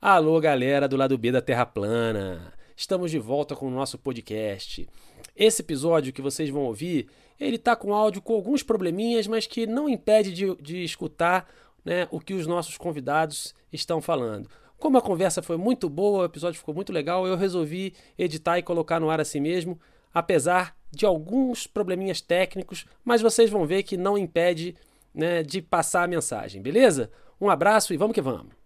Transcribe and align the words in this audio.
Alô, 0.00 0.40
galera 0.40 0.86
do 0.86 0.96
lado 0.96 1.18
B 1.18 1.32
da 1.32 1.42
Terra 1.42 1.66
Plana. 1.66 2.52
Estamos 2.76 3.10
de 3.10 3.18
volta 3.18 3.56
com 3.56 3.66
o 3.66 3.70
nosso 3.70 3.98
podcast. 3.98 4.88
Esse 5.34 5.60
episódio 5.60 6.12
que 6.12 6.22
vocês 6.22 6.48
vão 6.50 6.62
ouvir, 6.62 7.08
ele 7.38 7.58
tá 7.58 7.74
com 7.74 7.92
áudio 7.92 8.22
com 8.22 8.32
alguns 8.32 8.62
probleminhas, 8.62 9.26
mas 9.26 9.48
que 9.48 9.66
não 9.66 9.88
impede 9.88 10.32
de, 10.32 10.54
de 10.62 10.84
escutar 10.84 11.48
né, 11.84 12.06
o 12.12 12.20
que 12.20 12.32
os 12.32 12.46
nossos 12.46 12.78
convidados 12.78 13.52
estão 13.72 14.00
falando. 14.00 14.48
Como 14.78 14.96
a 14.96 15.02
conversa 15.02 15.42
foi 15.42 15.56
muito 15.56 15.90
boa, 15.90 16.22
o 16.22 16.26
episódio 16.26 16.60
ficou 16.60 16.72
muito 16.72 16.92
legal, 16.92 17.26
eu 17.26 17.36
resolvi 17.36 17.92
editar 18.16 18.56
e 18.56 18.62
colocar 18.62 19.00
no 19.00 19.10
ar 19.10 19.20
assim 19.20 19.40
mesmo, 19.40 19.80
apesar 20.14 20.76
de 20.92 21.06
alguns 21.06 21.66
probleminhas 21.66 22.20
técnicos, 22.20 22.86
mas 23.04 23.20
vocês 23.20 23.50
vão 23.50 23.66
ver 23.66 23.82
que 23.82 23.96
não 23.96 24.16
impede 24.16 24.76
né, 25.12 25.42
de 25.42 25.60
passar 25.60 26.04
a 26.04 26.08
mensagem, 26.08 26.62
beleza? 26.62 27.10
Um 27.40 27.50
abraço 27.50 27.92
e 27.92 27.96
vamos 27.96 28.14
que 28.14 28.22
vamos. 28.22 28.57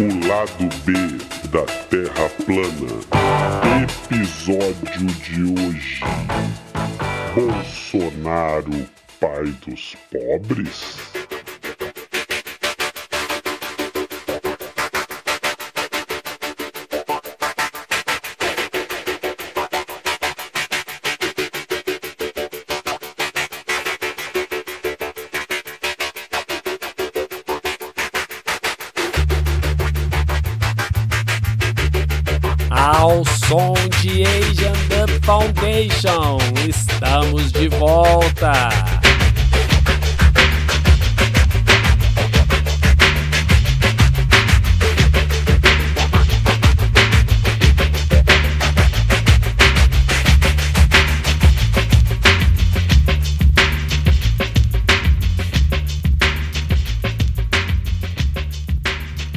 O 0.00 0.28
lado 0.28 0.68
B 0.84 0.92
da 1.48 1.64
Terra 1.90 2.30
Plana. 2.46 3.00
Episódio 3.82 5.06
de 5.24 5.42
hoje. 5.60 6.00
Bolsonaro, 7.34 8.88
pai 9.18 9.52
dos 9.66 9.96
pobres? 10.12 11.27
Volta! 38.18 38.68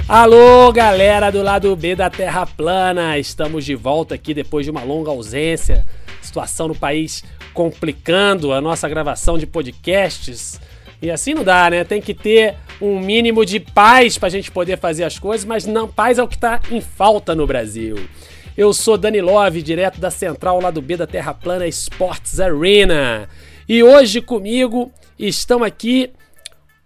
Alô, 0.08 0.72
galera 0.74 1.32
do 1.32 1.42
lado 1.42 1.74
B 1.76 1.96
da 1.96 2.10
Terra 2.10 2.46
Plana! 2.46 3.18
Estamos 3.18 3.64
de 3.64 3.76
volta 3.76 4.16
aqui 4.16 4.34
depois 4.34 4.66
de 4.66 4.72
uma 4.72 4.84
longa 4.84 5.12
ausência. 5.12 5.86
Situação 6.22 6.68
no 6.68 6.76
país 6.76 7.24
complicando 7.54 8.54
a 8.54 8.62
nossa 8.62 8.88
gravação 8.88 9.38
de 9.38 9.46
podcasts. 9.46 10.60
E 11.02 11.10
assim 11.10 11.34
não 11.34 11.44
dá, 11.44 11.70
né? 11.70 11.84
Tem 11.84 12.02
que 12.02 12.14
ter 12.14 12.56
um 12.80 13.00
mínimo 13.00 13.46
de 13.46 13.60
paz 13.60 14.18
pra 14.18 14.30
gente 14.30 14.52
poder 14.52 14.78
fazer 14.78 15.04
as 15.04 15.18
coisas, 15.18 15.46
mas 15.46 15.66
não, 15.66 15.88
paz 15.88 16.20
é 16.20 16.24
o 16.24 16.28
que 16.28 16.38
tá 16.38 16.60
em 16.70 16.82
falta 16.82 17.34
no 17.34 17.48
Brasil. 17.48 17.98
Eu 18.56 18.74
sou 18.74 18.98
Dani 18.98 19.22
Love, 19.22 19.62
direto 19.62 20.00
da 20.00 20.12
central 20.12 20.62
lado 20.62 20.82
B 20.82 20.98
da 20.98 21.08
Terra 21.08 21.34
Plana 21.34 21.68
Sports 21.68 22.40
Arena. 22.40 23.28
E 23.68 23.82
hoje 23.82 24.22
comigo 24.22 24.92
estão 25.18 25.64
aqui 25.64 26.12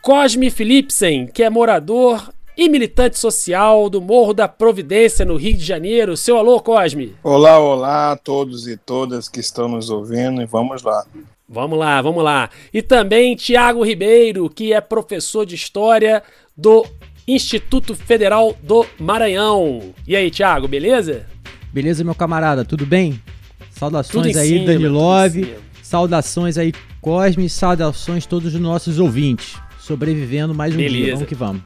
Cosme 0.01 0.51
Philipsen, 0.51 1.25
que 1.25 1.41
é 1.41 1.49
morador 1.49 2.29
e 2.57 2.69
militante 2.69 3.19
social 3.19 3.89
do 3.89 4.01
Morro 4.01 4.33
da 4.33 4.47
Providência, 4.47 5.25
no 5.25 5.35
Rio 5.35 5.57
de 5.57 5.63
Janeiro. 5.63 6.15
Seu 6.15 6.37
alô, 6.37 6.59
Cosme. 6.59 7.15
Olá, 7.23 7.59
olá 7.59 8.11
a 8.13 8.15
todos 8.17 8.67
e 8.67 8.77
todas 8.77 9.27
que 9.27 9.39
estão 9.39 9.67
nos 9.67 9.89
ouvindo 9.89 10.41
e 10.41 10.45
vamos 10.45 10.83
lá. 10.83 11.05
Vamos 11.47 11.77
lá, 11.77 12.01
vamos 12.01 12.23
lá. 12.23 12.49
E 12.73 12.81
também 12.81 13.35
Tiago 13.35 13.85
Ribeiro, 13.85 14.49
que 14.49 14.73
é 14.73 14.81
professor 14.81 15.45
de 15.45 15.55
História 15.55 16.23
do 16.55 16.85
Instituto 17.27 17.93
Federal 17.93 18.55
do 18.63 18.85
Maranhão. 18.99 19.93
E 20.07 20.15
aí, 20.15 20.31
Tiago, 20.31 20.67
beleza? 20.67 21.27
Beleza, 21.71 22.03
meu 22.03 22.15
camarada, 22.15 22.63
tudo 22.63 22.85
bem? 22.85 23.11
Tudo 23.11 23.79
Saudações 23.79 24.35
em 24.35 24.39
aí, 24.39 24.47
cima, 24.47 24.65
Dani 24.65 24.83
tudo 24.85 24.93
Love. 24.93 25.55
Saudações 25.83 26.57
aí, 26.57 26.73
Cosme. 27.01 27.49
Saudações 27.49 28.25
todos 28.25 28.55
os 28.55 28.59
nossos 28.59 28.99
ouvintes. 28.99 29.55
Sobrevivendo 29.79 30.55
mais 30.55 30.73
um 30.73 30.77
Beleza. 30.77 30.95
dia. 30.95 31.13
Vamos 31.13 31.27
que 31.27 31.35
vamos. 31.35 31.61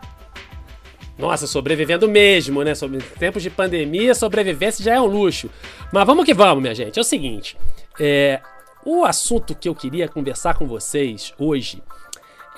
Nossa, 1.19 1.45
sobrevivendo 1.45 2.07
mesmo, 2.07 2.63
né? 2.63 2.73
Sobre 2.73 2.99
tempos 3.19 3.43
de 3.43 3.49
pandemia, 3.49 4.15
sobrevivência 4.15 4.85
já 4.85 4.95
é 4.95 5.01
um 5.01 5.05
luxo. 5.05 5.49
Mas 5.91 6.05
vamos 6.05 6.23
que 6.23 6.33
vamos, 6.33 6.61
minha 6.61 6.73
gente. 6.73 6.97
É 6.97 7.01
o 7.01 7.03
seguinte, 7.03 7.57
é, 7.99 8.39
o 8.85 9.03
assunto 9.03 9.53
que 9.53 9.67
eu 9.67 9.75
queria 9.75 10.07
conversar 10.07 10.57
com 10.57 10.65
vocês 10.65 11.33
hoje 11.37 11.83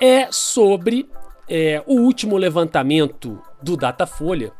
é 0.00 0.28
sobre 0.30 1.10
é, 1.48 1.82
o 1.86 1.94
último 2.02 2.36
levantamento 2.36 3.42
do 3.60 3.76
Datafolha, 3.76 4.52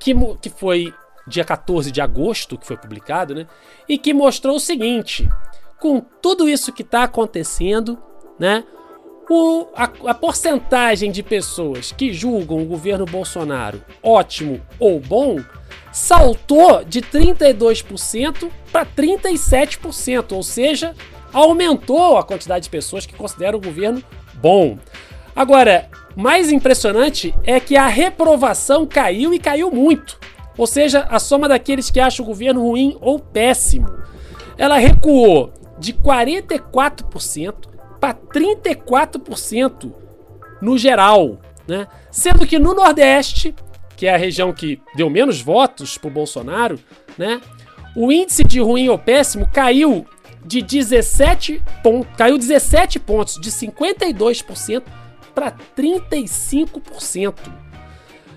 que, 0.00 0.12
que 0.42 0.50
foi 0.50 0.92
dia 1.24 1.44
14 1.44 1.92
de 1.92 2.00
agosto, 2.00 2.58
que 2.58 2.66
foi 2.66 2.76
publicado, 2.76 3.36
né? 3.36 3.46
E 3.88 3.96
que 3.96 4.12
mostrou 4.12 4.56
o 4.56 4.60
seguinte: 4.60 5.28
com 5.78 6.00
tudo 6.00 6.48
isso 6.48 6.72
que 6.72 6.82
está 6.82 7.04
acontecendo, 7.04 8.02
né? 8.36 8.64
O- 9.28 9.68
a, 9.74 9.84
a 10.10 10.14
porcentagem 10.14 11.10
de 11.10 11.22
pessoas 11.22 11.92
que 11.92 12.12
julgam 12.12 12.58
o 12.58 12.64
governo 12.66 13.06
Bolsonaro 13.06 13.82
ótimo 14.02 14.60
ou 14.78 15.00
bom 15.00 15.38
saltou 15.92 16.84
de 16.84 17.00
32% 17.00 18.50
para 18.70 18.84
37%, 18.84 20.32
ou 20.32 20.42
seja, 20.42 20.94
aumentou 21.32 22.18
a 22.18 22.22
quantidade 22.24 22.64
de 22.64 22.70
pessoas 22.70 23.06
que 23.06 23.14
consideram 23.14 23.58
o 23.58 23.62
governo 23.62 24.02
bom. 24.34 24.76
Agora, 25.34 25.88
mais 26.14 26.52
impressionante 26.52 27.34
é 27.44 27.58
que 27.58 27.76
a 27.76 27.86
reprovação 27.86 28.86
caiu 28.86 29.32
e 29.32 29.38
caiu 29.38 29.70
muito. 29.70 30.18
Ou 30.56 30.66
seja, 30.66 31.06
a 31.10 31.18
soma 31.18 31.48
daqueles 31.48 31.90
que 31.90 31.98
acham 31.98 32.24
o 32.24 32.28
governo 32.28 32.62
ruim 32.62 32.96
ou 33.00 33.18
péssimo. 33.18 33.88
Ela 34.56 34.78
recuou 34.78 35.52
de 35.78 35.92
44% 35.92 37.54
para 38.04 38.12
34% 38.12 39.90
no 40.60 40.76
geral, 40.76 41.40
né? 41.66 41.86
Sendo 42.10 42.46
que 42.46 42.58
no 42.58 42.74
Nordeste, 42.74 43.54
que 43.96 44.06
é 44.06 44.14
a 44.14 44.18
região 44.18 44.52
que 44.52 44.78
deu 44.94 45.08
menos 45.08 45.40
votos 45.40 45.96
pro 45.96 46.10
Bolsonaro, 46.10 46.78
né? 47.16 47.40
O 47.96 48.12
índice 48.12 48.44
de 48.44 48.60
ruim 48.60 48.90
ou 48.90 48.98
péssimo 48.98 49.48
caiu 49.50 50.06
de 50.44 50.60
17 50.60 51.62
pontos, 51.82 52.14
caiu 52.14 52.36
17 52.36 53.00
pontos, 53.00 53.40
de 53.40 53.50
52% 53.50 54.82
para 55.34 55.52
35%. 55.74 57.34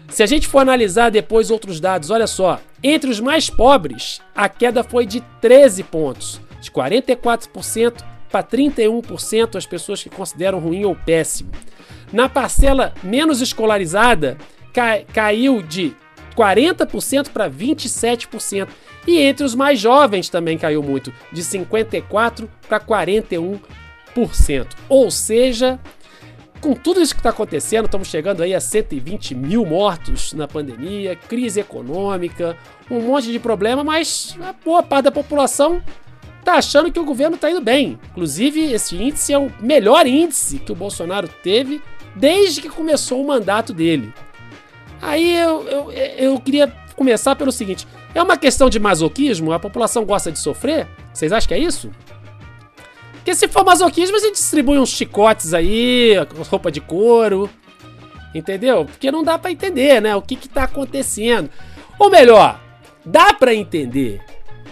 Se 0.07 0.23
a 0.23 0.25
gente 0.25 0.47
for 0.47 0.59
analisar 0.59 1.11
depois 1.11 1.51
outros 1.51 1.81
dados, 1.81 2.09
olha 2.09 2.28
só, 2.28 2.61
entre 2.81 3.09
os 3.09 3.19
mais 3.19 3.49
pobres, 3.49 4.22
a 4.34 4.47
queda 4.47 4.81
foi 4.81 5.05
de 5.05 5.19
13 5.41 5.84
pontos, 5.84 6.39
de 6.61 6.72
44% 6.72 8.16
para 8.32 8.44
31% 8.44 9.56
as 9.56 9.66
pessoas 9.66 10.04
que 10.04 10.10
consideram 10.10 10.60
ruim 10.60 10.86
ou 10.86 10.96
péssimo. 10.96 11.52
Na 12.12 12.28
parcela 12.30 12.94
menos 13.04 13.42
escolarizada, 13.42 14.38
ca- 14.74 15.02
caiu 15.14 15.62
de 15.62 15.96
40% 16.36 17.30
para 17.30 17.50
27%. 17.50 18.68
E 19.06 19.20
entre 19.20 19.46
os 19.46 19.56
mais 19.56 19.79
jovens 19.79 20.29
também 20.29 20.58
caiu 20.58 20.84
muito, 20.84 21.14
de 21.32 21.41
54% 21.41 22.47
para 22.68 22.79
41%. 22.79 23.59
Ou 24.90 25.09
seja, 25.12 25.80
com 26.59 26.73
tudo 26.73 27.02
isso 27.02 27.14
que 27.14 27.20
está 27.20 27.30
acontecendo, 27.30 27.85
estamos 27.85 28.08
chegando 28.08 28.44
aí 28.44 28.53
a 28.53 28.59
120 28.59 29.35
mil 29.35 29.66
mortos 29.66 30.34
na 30.34 30.47
pandemia, 30.47 31.16
crise 31.16 31.59
econômica, 31.59 32.58
um 32.90 33.00
monte 33.02 33.32
de 33.32 33.40
problema, 33.40 33.84
mas 33.84 34.35
a 34.41 34.53
boa 34.53 34.82
parte 34.84 35.06
da 35.06 35.12
população 35.12 35.82
tá 36.47 36.53
achando 36.53 36.90
que 36.90 36.99
o 36.99 37.03
governo 37.03 37.35
está 37.35 37.52
indo 37.52 37.59
bem. 37.59 37.99
Inclusive, 38.11 38.72
esse 38.72 38.96
índice 38.96 39.34
é 39.34 39.38
o 39.38 39.52
melhor 39.59 40.08
índice 40.08 40.59
que 40.59 40.72
o 40.72 40.76
Bolsonaro 40.76 41.28
teve 41.44 41.82
desde 42.16 42.61
que 42.61 42.70
começou 42.70 43.22
o 43.22 43.28
mandato 43.28 43.73
dele. 43.73 44.14
Aí 45.02 45.38
eu, 45.38 45.67
eu, 45.67 45.91
eu 45.91 46.40
queria 46.40 46.73
começar 46.96 47.35
pelo 47.35 47.52
seguinte: 47.52 47.85
é 48.16 48.23
uma 48.23 48.38
questão 48.38 48.70
de 48.70 48.79
masoquismo? 48.79 49.52
A 49.52 49.59
população 49.59 50.05
gosta 50.05 50.32
de 50.32 50.40
sofrer? 50.40 50.88
Vocês 51.14 51.34
acham 51.34 51.49
que 51.49 51.53
é 51.53 51.59
isso? 51.59 51.91
Porque 53.11 53.35
se 53.35 53.49
for 53.49 53.66
masoquismo, 53.66 54.17
você 54.17 54.32
distribui 54.32 54.79
uns 54.79 54.90
chicotes 54.90 55.53
aí, 55.53 56.14
roupa 56.49 56.72
de 56.72 56.79
couro. 56.79 57.49
Entendeu? 58.34 58.85
Porque 58.85 59.11
não 59.11 59.22
dá 59.22 59.38
para 59.38 59.52
entender, 59.52 60.02
né? 60.02 60.16
O 60.16 60.22
que 60.22 60.38
que 60.38 60.47
tá 60.47 60.64
acontecendo. 60.64 61.49
Ou 61.99 62.09
melhor, 62.09 62.58
dá 63.05 63.34
para 63.34 63.53
entender. 63.53 64.22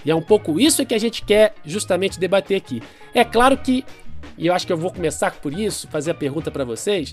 E 0.05 0.11
é 0.11 0.15
um 0.15 0.21
pouco 0.21 0.59
isso 0.59 0.85
que 0.85 0.93
a 0.93 0.99
gente 0.99 1.23
quer 1.23 1.55
justamente 1.65 2.19
debater 2.19 2.57
aqui. 2.57 2.81
É 3.13 3.23
claro 3.23 3.57
que, 3.57 3.83
e 4.37 4.47
eu 4.47 4.53
acho 4.53 4.67
que 4.67 4.71
eu 4.71 4.77
vou 4.77 4.91
começar 4.91 5.31
por 5.31 5.51
isso, 5.51 5.87
fazer 5.87 6.11
a 6.11 6.15
pergunta 6.15 6.51
para 6.51 6.63
vocês. 6.63 7.11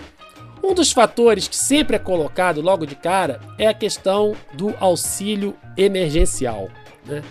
Um 0.63 0.73
dos 0.73 0.91
fatores 0.91 1.47
que 1.47 1.55
sempre 1.55 1.95
é 1.95 1.99
colocado 1.99 2.61
logo 2.61 2.85
de 2.85 2.95
cara 2.95 3.41
é 3.57 3.67
a 3.67 3.73
questão 3.73 4.33
do 4.53 4.73
auxílio 4.79 5.55
emergencial. 5.75 6.69
Né? 7.05 7.21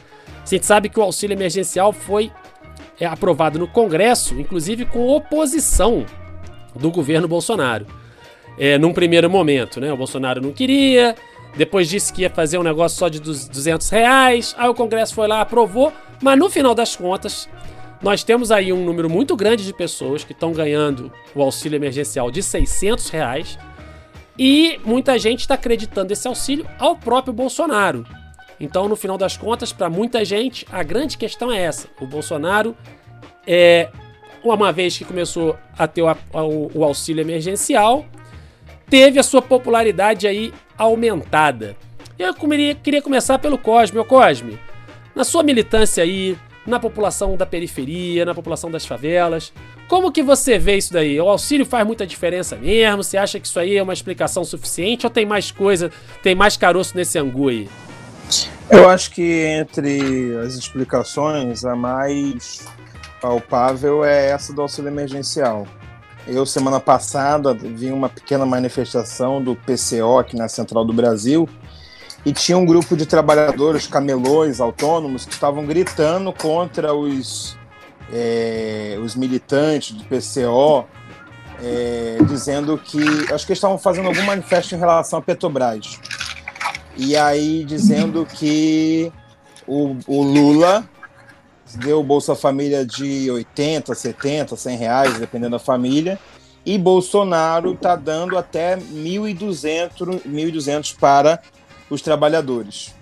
A 0.42 0.46
gente 0.46 0.66
sabe 0.66 0.88
que 0.88 0.98
o 0.98 1.02
auxílio 1.02 1.34
emergencial 1.34 1.92
foi 1.92 2.30
é, 3.00 3.06
aprovado 3.06 3.58
no 3.58 3.68
Congresso, 3.68 4.38
inclusive 4.38 4.84
com 4.84 5.08
oposição 5.08 6.04
do 6.74 6.90
governo 6.90 7.28
Bolsonaro. 7.28 7.86
É, 8.58 8.76
num 8.76 8.92
primeiro 8.92 9.30
momento, 9.30 9.80
né? 9.80 9.90
O 9.90 9.96
Bolsonaro 9.96 10.42
não 10.42 10.52
queria, 10.52 11.16
depois 11.56 11.88
disse 11.88 12.12
que 12.12 12.22
ia 12.22 12.30
fazer 12.30 12.58
um 12.58 12.62
negócio 12.62 12.98
só 12.98 13.08
de 13.08 13.20
200 13.20 13.88
reais, 13.90 14.54
aí 14.58 14.68
o 14.68 14.74
Congresso 14.74 15.14
foi 15.14 15.28
lá, 15.28 15.40
aprovou, 15.40 15.92
mas 16.22 16.38
no 16.38 16.48
final 16.48 16.74
das 16.74 16.96
contas, 16.96 17.48
nós 18.02 18.24
temos 18.24 18.50
aí 18.50 18.72
um 18.72 18.84
número 18.84 19.08
muito 19.08 19.36
grande 19.36 19.64
de 19.64 19.72
pessoas 19.72 20.24
que 20.24 20.32
estão 20.32 20.52
ganhando 20.52 21.12
o 21.34 21.42
auxílio 21.42 21.76
emergencial 21.76 22.30
de 22.30 22.42
600 22.42 23.08
reais. 23.10 23.58
E 24.38 24.80
muita 24.84 25.18
gente 25.18 25.40
está 25.40 25.54
acreditando 25.54 26.12
esse 26.12 26.26
auxílio 26.26 26.66
ao 26.78 26.96
próprio 26.96 27.32
Bolsonaro. 27.32 28.04
Então, 28.58 28.88
no 28.88 28.96
final 28.96 29.18
das 29.18 29.36
contas, 29.36 29.72
para 29.72 29.90
muita 29.90 30.24
gente, 30.24 30.66
a 30.72 30.82
grande 30.82 31.16
questão 31.16 31.52
é 31.52 31.60
essa: 31.60 31.88
o 32.00 32.06
Bolsonaro 32.06 32.76
é 33.46 33.90
uma 34.42 34.72
vez 34.72 34.96
que 34.96 35.04
começou 35.04 35.56
a 35.78 35.86
ter 35.86 36.02
o, 36.02 36.16
o, 36.74 36.84
auxílio 36.84 37.20
emergencial, 37.20 38.04
teve 38.92 39.18
a 39.18 39.22
sua 39.22 39.40
popularidade 39.40 40.26
aí 40.26 40.52
aumentada. 40.76 41.74
Eu 42.18 42.34
queria, 42.34 42.74
queria 42.74 43.00
começar 43.00 43.38
pelo 43.38 43.56
Cosme. 43.56 43.98
Ô 43.98 44.04
Cosme, 44.04 44.58
na 45.14 45.24
sua 45.24 45.42
militância 45.42 46.04
aí, 46.04 46.36
na 46.66 46.78
população 46.78 47.34
da 47.34 47.46
periferia, 47.46 48.26
na 48.26 48.34
população 48.34 48.70
das 48.70 48.84
favelas, 48.84 49.50
como 49.88 50.12
que 50.12 50.22
você 50.22 50.58
vê 50.58 50.76
isso 50.76 50.92
daí? 50.92 51.18
O 51.18 51.26
auxílio 51.26 51.64
faz 51.64 51.86
muita 51.86 52.06
diferença 52.06 52.54
mesmo? 52.54 53.02
Você 53.02 53.16
acha 53.16 53.40
que 53.40 53.46
isso 53.46 53.58
aí 53.58 53.78
é 53.78 53.82
uma 53.82 53.94
explicação 53.94 54.44
suficiente 54.44 55.06
ou 55.06 55.10
tem 55.10 55.24
mais 55.24 55.50
coisa, 55.50 55.90
tem 56.22 56.34
mais 56.34 56.58
caroço 56.58 56.94
nesse 56.94 57.18
angu 57.18 57.48
aí? 57.48 57.70
Eu 58.68 58.90
acho 58.90 59.10
que 59.10 59.22
entre 59.22 60.36
as 60.36 60.52
explicações, 60.52 61.64
a 61.64 61.74
mais 61.74 62.68
palpável 63.22 64.04
é 64.04 64.28
essa 64.32 64.52
do 64.52 64.60
auxílio 64.60 64.90
emergencial. 64.90 65.66
Eu, 66.26 66.46
semana 66.46 66.78
passada, 66.78 67.52
vi 67.52 67.90
uma 67.90 68.08
pequena 68.08 68.46
manifestação 68.46 69.42
do 69.42 69.56
PCO 69.56 70.18
aqui 70.18 70.36
na 70.36 70.48
Central 70.48 70.84
do 70.84 70.92
Brasil 70.92 71.48
e 72.24 72.32
tinha 72.32 72.56
um 72.56 72.64
grupo 72.64 72.96
de 72.96 73.04
trabalhadores, 73.04 73.88
camelões, 73.88 74.60
autônomos, 74.60 75.24
que 75.26 75.32
estavam 75.32 75.66
gritando 75.66 76.32
contra 76.32 76.94
os, 76.94 77.56
é, 78.12 78.96
os 79.02 79.16
militantes 79.16 79.92
do 79.92 80.04
PCO, 80.04 80.86
é, 81.60 82.18
dizendo 82.28 82.78
que. 82.78 83.02
Acho 83.32 83.44
que 83.44 83.52
eles 83.52 83.58
estavam 83.58 83.76
fazendo 83.78 84.06
algum 84.06 84.22
manifesto 84.22 84.76
em 84.76 84.78
relação 84.78 85.18
à 85.18 85.22
Petrobras. 85.22 85.98
E 86.96 87.16
aí 87.16 87.64
dizendo 87.64 88.24
que 88.24 89.12
o, 89.66 89.96
o 90.06 90.22
Lula 90.22 90.88
deu 91.78 92.02
Bolsa 92.02 92.34
Família 92.34 92.84
de 92.84 93.30
80, 93.30 93.94
70, 93.94 94.56
100 94.56 94.76
reais, 94.76 95.18
dependendo 95.18 95.52
da 95.52 95.58
família, 95.58 96.18
e 96.64 96.78
Bolsonaro 96.78 97.72
está 97.72 97.96
dando 97.96 98.38
até 98.38 98.76
1.200, 98.76 100.22
1.200 100.26 100.96
para 100.98 101.42
os 101.90 102.00
trabalhadores. 102.00 102.94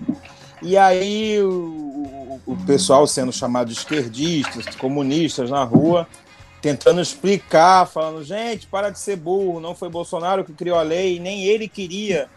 E 0.63 0.77
aí 0.77 1.41
o, 1.41 2.41
o, 2.47 2.57
pessoal 2.67 3.07
sendo 3.07 3.33
chamado 3.33 3.69
de 3.69 3.75
esquerdistas, 3.75 4.75
comunistas 4.77 5.51
na 5.51 5.63
rua, 5.65 6.07
tentando 6.61 7.01
explicar, 7.01 7.87
falando, 7.87 8.23
gente, 8.23 8.67
para 8.67 8.91
de 8.91 8.99
ser 8.99 9.17
burro, 9.17 9.61
não 9.61 9.75
foi 9.75 9.89
Bolsonaro 9.89 10.45
que 10.45 10.53
criou 10.53 10.79
a 10.79 10.83
lei, 10.83 11.19
nem 11.19 11.45
ele 11.45 11.67
queria 11.67 12.29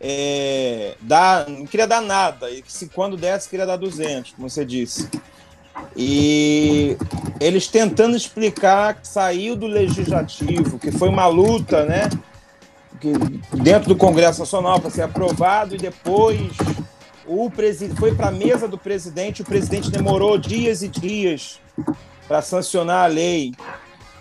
é, 0.00 0.96
dar, 1.00 1.48
não 1.48 1.66
queria 1.66 1.86
dar 1.86 2.00
nada, 2.00 2.50
e 2.50 2.64
se 2.66 2.88
quando 2.88 3.16
desse 3.16 3.48
queria 3.48 3.66
dar 3.66 3.76
200, 3.76 4.32
como 4.32 4.48
você 4.48 4.64
disse. 4.64 5.08
E 5.96 6.96
eles 7.40 7.66
tentando 7.66 8.16
explicar 8.16 8.94
que 8.94 9.08
saiu 9.08 9.56
do 9.56 9.66
legislativo, 9.66 10.78
que 10.78 10.90
foi 10.92 11.08
uma 11.08 11.26
luta, 11.26 11.84
né? 11.84 12.08
Que 13.00 13.12
dentro 13.56 13.88
do 13.88 13.96
Congresso 13.96 14.40
Nacional 14.40 14.80
para 14.80 14.90
ser 14.90 15.02
aprovado 15.02 15.74
e 15.74 15.78
depois 15.78 16.52
o 17.26 17.50
presidente 17.50 17.98
foi 17.98 18.14
para 18.14 18.28
a 18.28 18.32
mesa 18.32 18.66
do 18.66 18.76
presidente, 18.76 19.42
o 19.42 19.44
presidente 19.44 19.90
demorou 19.90 20.36
dias 20.36 20.82
e 20.82 20.88
dias 20.88 21.60
para 22.26 22.42
sancionar 22.42 23.04
a 23.04 23.06
lei. 23.06 23.52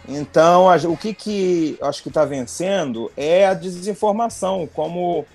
Então, 0.08 0.68
o 0.92 0.98
que, 0.98 1.14
que 1.14 1.78
acho 1.82 2.02
que 2.02 2.10
está 2.10 2.26
vencendo 2.26 3.12
é 3.16 3.46
a 3.46 3.54
desinformação, 3.54 4.68
como 4.74 5.26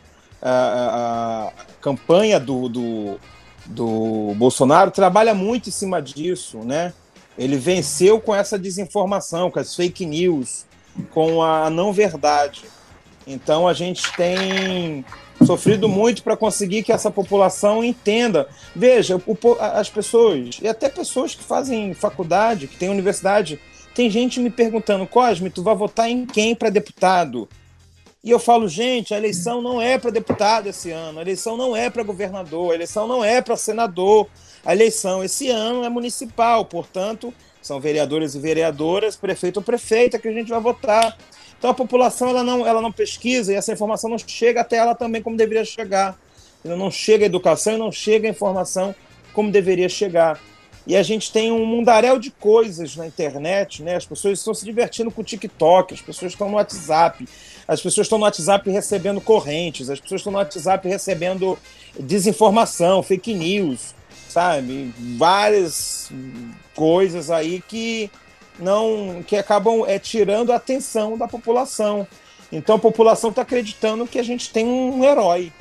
a, 0.42 0.50
a, 0.50 1.48
a 1.48 1.52
campanha 1.80 2.40
do, 2.40 2.68
do, 2.68 3.20
do 3.66 4.34
Bolsonaro 4.36 4.90
trabalha 4.90 5.34
muito 5.34 5.68
em 5.68 5.72
cima 5.72 6.00
disso, 6.00 6.58
né? 6.58 6.92
Ele 7.36 7.56
venceu 7.56 8.20
com 8.20 8.34
essa 8.34 8.58
desinformação, 8.58 9.50
com 9.50 9.58
as 9.58 9.74
fake 9.74 10.06
news, 10.06 10.64
com 11.10 11.42
a 11.42 11.68
não 11.68 11.92
verdade. 11.92 12.62
Então 13.26 13.66
a 13.66 13.72
gente 13.72 14.12
tem 14.16 15.04
sofrido 15.44 15.88
muito 15.88 16.22
para 16.22 16.36
conseguir 16.36 16.82
que 16.82 16.92
essa 16.92 17.10
população 17.10 17.82
entenda. 17.82 18.48
Veja, 18.74 19.16
o, 19.16 19.36
as 19.58 19.88
pessoas, 19.88 20.58
e 20.62 20.68
até 20.68 20.88
pessoas 20.88 21.34
que 21.34 21.42
fazem 21.42 21.94
faculdade, 21.94 22.68
que 22.68 22.76
têm 22.76 22.88
universidade, 22.88 23.58
tem 23.94 24.10
gente 24.10 24.40
me 24.40 24.50
perguntando, 24.50 25.06
Cosme, 25.06 25.50
tu 25.50 25.62
vai 25.62 25.74
votar 25.74 26.08
em 26.08 26.26
quem 26.26 26.54
para 26.54 26.70
deputado? 26.70 27.48
E 28.24 28.30
eu 28.30 28.38
falo, 28.38 28.66
gente, 28.66 29.12
a 29.12 29.18
eleição 29.18 29.60
não 29.60 29.82
é 29.82 29.98
para 29.98 30.10
deputado 30.10 30.66
esse 30.66 30.90
ano, 30.90 31.18
a 31.18 31.22
eleição 31.22 31.58
não 31.58 31.76
é 31.76 31.90
para 31.90 32.02
governador, 32.02 32.72
a 32.72 32.74
eleição 32.74 33.06
não 33.06 33.22
é 33.22 33.42
para 33.42 33.54
senador. 33.54 34.26
A 34.64 34.72
eleição 34.72 35.22
esse 35.22 35.50
ano 35.50 35.84
é 35.84 35.90
municipal, 35.90 36.64
portanto, 36.64 37.34
são 37.60 37.78
vereadores 37.78 38.34
e 38.34 38.38
vereadoras, 38.38 39.14
prefeito 39.14 39.58
ou 39.58 39.62
prefeita 39.62 40.18
que 40.18 40.26
a 40.26 40.32
gente 40.32 40.48
vai 40.48 40.58
votar. 40.58 41.18
Então 41.58 41.68
a 41.68 41.74
população 41.74 42.30
ela 42.30 42.42
não, 42.42 42.66
ela 42.66 42.80
não 42.80 42.90
pesquisa 42.90 43.52
e 43.52 43.56
essa 43.56 43.74
informação 43.74 44.08
não 44.08 44.16
chega 44.18 44.62
até 44.62 44.76
ela 44.76 44.94
também 44.94 45.22
como 45.22 45.36
deveria 45.36 45.64
chegar. 45.64 46.18
Não 46.64 46.90
chega 46.90 47.26
a 47.26 47.26
educação 47.26 47.74
e 47.74 47.78
não 47.78 47.92
chega 47.92 48.26
a 48.26 48.30
informação 48.30 48.94
como 49.34 49.52
deveria 49.52 49.88
chegar. 49.90 50.40
E 50.86 50.96
a 50.96 51.02
gente 51.02 51.32
tem 51.32 51.50
um 51.50 51.64
mundaréu 51.64 52.18
de 52.18 52.30
coisas 52.30 52.94
na 52.96 53.06
internet, 53.06 53.82
né? 53.82 53.96
As 53.96 54.04
pessoas 54.04 54.38
estão 54.38 54.52
se 54.52 54.64
divertindo 54.64 55.10
com 55.10 55.22
o 55.22 55.24
TikTok, 55.24 55.94
as 55.94 56.02
pessoas 56.02 56.32
estão 56.32 56.48
no 56.48 56.56
WhatsApp, 56.56 57.26
as 57.66 57.80
pessoas 57.80 58.06
estão 58.06 58.18
no 58.18 58.24
WhatsApp 58.24 58.68
recebendo 58.70 59.20
correntes, 59.20 59.88
as 59.88 59.98
pessoas 59.98 60.20
estão 60.20 60.32
no 60.32 60.38
WhatsApp 60.38 60.86
recebendo 60.86 61.58
desinformação, 61.98 63.02
fake 63.02 63.32
news, 63.34 63.94
sabe? 64.28 64.92
Várias 65.16 66.10
coisas 66.74 67.30
aí 67.30 67.62
que 67.66 68.10
não 68.58 69.24
que 69.26 69.36
acabam 69.36 69.84
é, 69.86 69.98
tirando 69.98 70.52
a 70.52 70.56
atenção 70.56 71.16
da 71.16 71.26
população. 71.26 72.06
Então 72.52 72.76
a 72.76 72.78
população 72.78 73.30
está 73.30 73.42
acreditando 73.42 74.06
que 74.06 74.18
a 74.18 74.22
gente 74.22 74.50
tem 74.50 74.66
um 74.66 75.02
herói 75.04 75.52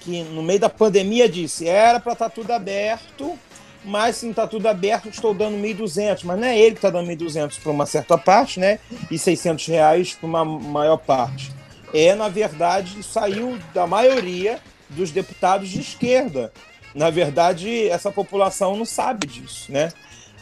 que 0.00 0.22
no 0.22 0.42
meio 0.42 0.58
da 0.58 0.70
pandemia 0.70 1.28
disse 1.28 1.68
era 1.68 2.00
para 2.00 2.14
estar 2.14 2.30
tá 2.30 2.34
tudo 2.34 2.50
aberto 2.52 3.38
mas 3.84 4.22
não 4.22 4.30
está 4.30 4.46
tudo 4.46 4.66
aberto, 4.66 5.08
estou 5.08 5.32
dando 5.32 5.56
1.200, 5.56 6.22
mas 6.24 6.38
não 6.38 6.46
é 6.46 6.58
ele 6.58 6.72
que 6.72 6.78
está 6.78 6.90
dando 6.90 7.08
1.200 7.08 7.58
para 7.60 7.72
uma 7.72 7.86
certa 7.86 8.18
parte, 8.18 8.60
né? 8.60 8.78
E 9.10 9.18
600 9.18 9.66
reais 9.66 10.12
para 10.14 10.26
uma 10.26 10.44
maior 10.44 10.98
parte. 10.98 11.52
É, 11.92 12.14
na 12.14 12.28
verdade, 12.28 13.02
saiu 13.02 13.58
da 13.74 13.86
maioria 13.86 14.60
dos 14.88 15.10
deputados 15.10 15.68
de 15.68 15.80
esquerda. 15.80 16.52
Na 16.94 17.10
verdade, 17.10 17.88
essa 17.88 18.10
população 18.10 18.76
não 18.76 18.84
sabe 18.84 19.26
disso, 19.26 19.70
né? 19.72 19.92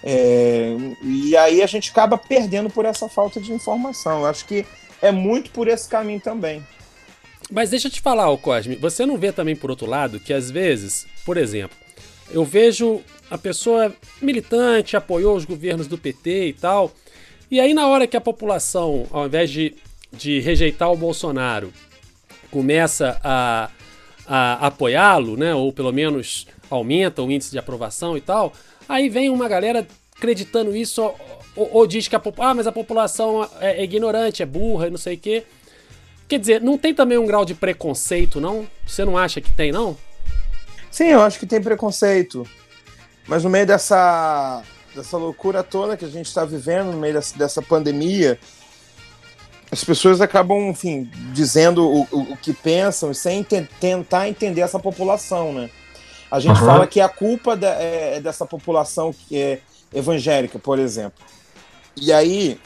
É, 0.02 0.76
e 1.02 1.37
aí 1.37 1.62
a 1.62 1.66
gente 1.66 1.90
acaba 1.90 2.16
perdendo 2.16 2.71
por 2.71 2.85
essa 2.85 3.09
falta 3.09 3.40
de 3.40 3.52
informação. 3.52 4.21
Eu 4.21 4.26
acho 4.26 4.45
que 4.45 4.64
é 5.00 5.11
muito 5.11 5.50
por 5.50 5.68
esse 5.68 5.88
caminho 5.88 6.21
também. 6.21 6.64
Mas 7.50 7.71
deixa 7.71 7.88
eu 7.88 7.92
te 7.92 8.00
falar, 8.00 8.37
Cosme, 8.38 8.76
você 8.76 9.07
não 9.07 9.16
vê 9.16 9.33
também 9.33 9.57
por 9.57 9.71
outro 9.71 9.87
lado 9.87 10.21
que 10.21 10.33
às 10.33 10.50
vezes, 10.50 11.07
por 11.25 11.37
exemplo, 11.37 11.76
eu 12.30 12.45
vejo 12.45 13.00
a 13.30 13.38
pessoa 13.38 13.94
militante, 14.20 14.97
apoiou 14.97 15.37
os 15.37 15.44
governos 15.44 15.87
do 15.87 15.99
PT 15.99 16.49
e 16.49 16.52
tal. 16.52 16.92
E 17.50 17.61
aí, 17.61 17.73
na 17.73 17.87
hora 17.87 18.06
que 18.06 18.16
a 18.16 18.20
população, 18.20 19.06
ao 19.11 19.26
invés 19.26 19.50
de, 19.50 19.75
de 20.12 20.40
rejeitar 20.40 20.90
o 20.92 20.97
Bolsonaro, 20.97 21.73
começa 22.50 23.20
a, 23.23 23.70
a 24.26 24.66
apoiá-lo, 24.66 25.37
né? 25.37 25.54
Ou 25.54 25.73
pelo 25.73 25.92
menos 25.92 26.47
aumenta 26.70 27.23
o 27.23 27.30
índice 27.30 27.50
de 27.50 27.58
aprovação 27.58 28.16
e 28.16 28.20
tal, 28.20 28.52
aí 28.88 29.08
vem 29.08 29.30
uma 29.30 29.49
galera 29.49 29.87
acreditando 30.14 30.76
isso, 30.76 31.02
ou, 31.56 31.70
ou 31.73 31.87
diz 31.87 32.08
que 32.08 32.16
a, 32.16 32.23
ah, 32.38 32.54
mas 32.54 32.66
a 32.66 32.73
população 32.73 33.49
é, 33.61 33.80
é 33.80 33.85
ignorante, 33.85 34.42
é 34.42 34.47
burra 34.47 34.90
não 34.90 34.99
sei 34.99 35.14
o 35.14 35.18
quê. 35.18 35.44
Quer 36.28 36.38
dizer, 36.38 36.61
não 36.61 36.76
tem 36.76 36.92
também 36.92 37.16
um 37.16 37.25
grau 37.25 37.44
de 37.44 37.54
preconceito, 37.54 38.38
não? 38.38 38.68
Você 38.87 39.02
não 39.04 39.16
acha 39.16 39.40
que 39.40 39.50
tem, 39.56 39.73
não? 39.73 39.97
Sim, 40.90 41.06
eu 41.06 41.23
acho 41.23 41.38
que 41.38 41.47
tem 41.47 41.62
preconceito. 41.62 42.47
Mas 43.28 43.44
no 43.44 43.50
meio 43.50 43.66
dessa, 43.66 44.62
dessa 44.94 45.18
loucura 45.18 45.62
toda 45.62 45.97
que 45.97 46.04
a 46.04 46.08
gente 46.08 46.26
está 46.26 46.44
vivendo, 46.44 46.92
no 46.92 46.99
meio 46.99 47.14
dessa, 47.14 47.37
dessa 47.37 47.62
pandemia, 47.62 48.40
as 49.70 49.85
pessoas 49.85 50.20
acabam, 50.23 50.70
enfim, 50.70 51.11
dizendo 51.35 51.87
o, 51.87 52.08
o, 52.11 52.20
o 52.32 52.37
que 52.38 52.54
pensam 52.54 53.12
sem 53.12 53.42
te 53.42 53.68
tentar 53.78 54.28
entender 54.28 54.62
essa 54.62 54.78
população, 54.78 55.52
né? 55.52 55.68
A 56.30 56.40
gente 56.40 56.58
uhum. 56.58 56.66
fala 56.66 56.87
que 56.87 57.00
a 57.00 57.08
culpa 57.08 57.54
de, 57.54 57.66
é, 57.66 58.16
é, 58.16 58.20
dessa 58.20 58.47
população 58.47 59.12
que 59.12 59.37
é 59.37 59.61
evangélica, 59.92 60.58
por 60.58 60.78
exemplo. 60.78 61.23
E 61.97 62.12
aí, 62.12 62.58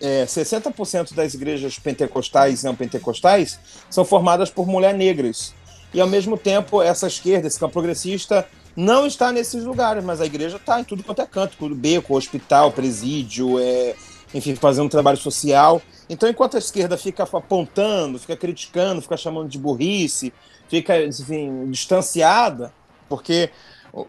é, 0.00 0.24
60% 0.24 1.14
das 1.14 1.34
igrejas 1.34 1.78
pentecostais 1.78 2.62
e 2.62 2.64
não 2.64 2.74
pentecostais 2.74 3.58
são 3.90 4.04
formadas 4.04 4.50
por 4.50 4.66
mulheres 4.66 4.98
negras. 4.98 5.54
E 5.92 6.00
ao 6.00 6.06
mesmo 6.06 6.36
tempo, 6.36 6.82
essa 6.82 7.06
esquerda, 7.06 7.46
esse 7.46 7.58
campo 7.58 7.72
progressista, 7.72 8.46
não 8.76 9.06
está 9.06 9.32
nesses 9.32 9.64
lugares, 9.64 10.04
mas 10.04 10.20
a 10.20 10.26
igreja 10.26 10.56
está 10.56 10.78
em 10.78 10.84
tudo 10.84 11.02
quanto 11.02 11.22
é 11.22 11.26
canto, 11.26 11.74
beco, 11.74 12.16
hospital, 12.16 12.70
presídio, 12.70 13.58
é, 13.58 13.94
enfim, 14.34 14.54
fazendo 14.54 14.90
trabalho 14.90 15.16
social. 15.16 15.80
Então, 16.08 16.28
enquanto 16.28 16.56
a 16.56 16.58
esquerda 16.58 16.96
fica 16.98 17.22
apontando, 17.22 18.18
fica 18.18 18.36
criticando, 18.36 19.00
fica 19.00 19.16
chamando 19.16 19.48
de 19.48 19.58
burrice, 19.58 20.32
fica, 20.68 21.02
enfim, 21.02 21.70
distanciada, 21.70 22.72
porque 23.08 23.50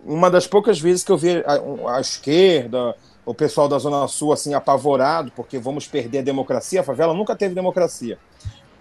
uma 0.06 0.30
das 0.30 0.46
poucas 0.46 0.80
vezes 0.80 1.04
que 1.04 1.12
eu 1.12 1.18
vi 1.18 1.44
a, 1.46 1.96
a, 1.96 2.02
esquerda, 2.02 2.94
o 3.26 3.34
pessoal 3.34 3.70
da 3.70 3.80
Zona 3.80 4.08
Sul, 4.08 4.34
assim, 4.34 4.54
apavorado, 4.54 5.32
porque 5.36 5.58
vamos 5.58 5.88
perder 5.88 6.20
a 6.20 6.24
democracia, 6.24 6.82
a 6.82 6.84
favela 6.84 7.14
nunca 7.14 7.36
teve 7.36 7.56
democracia. 7.56 8.18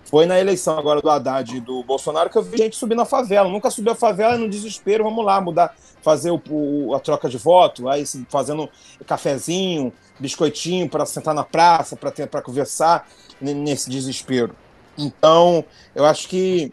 Foi 0.09 0.25
na 0.25 0.39
eleição 0.39 0.79
agora 0.79 1.03
do 1.03 1.11
Haddad 1.11 1.57
e 1.57 1.61
do 1.61 1.83
Bolsonaro 1.83 2.31
que 2.31 2.39
eu 2.39 2.43
vi 2.43 2.59
gente 2.59 2.77
subir 2.77 2.95
na 2.95 3.05
favela. 3.05 3.49
Nunca 3.49 3.71
subiu 3.71 3.93
a 3.93 3.97
favela 3.97 4.37
e 4.37 4.39
no 4.39 4.49
desespero, 4.49 5.03
vamos 5.03 5.25
lá, 5.25 5.41
mudar, 5.41 5.75
fazer 6.01 6.31
o, 6.31 6.41
o, 6.49 6.95
a 6.95 7.01
troca 7.01 7.29
de 7.29 7.37
voto, 7.37 7.89
aí 7.89 8.05
fazendo 8.29 8.71
cafezinho, 9.05 9.93
biscoitinho 10.21 10.89
para 10.89 11.05
sentar 11.05 11.35
na 11.35 11.43
praça, 11.43 11.97
para 11.97 12.41
conversar 12.41 13.09
nesse 13.41 13.91
desespero. 13.91 14.55
Então, 14.97 15.65
eu 15.95 16.05
acho 16.05 16.29
que 16.29 16.73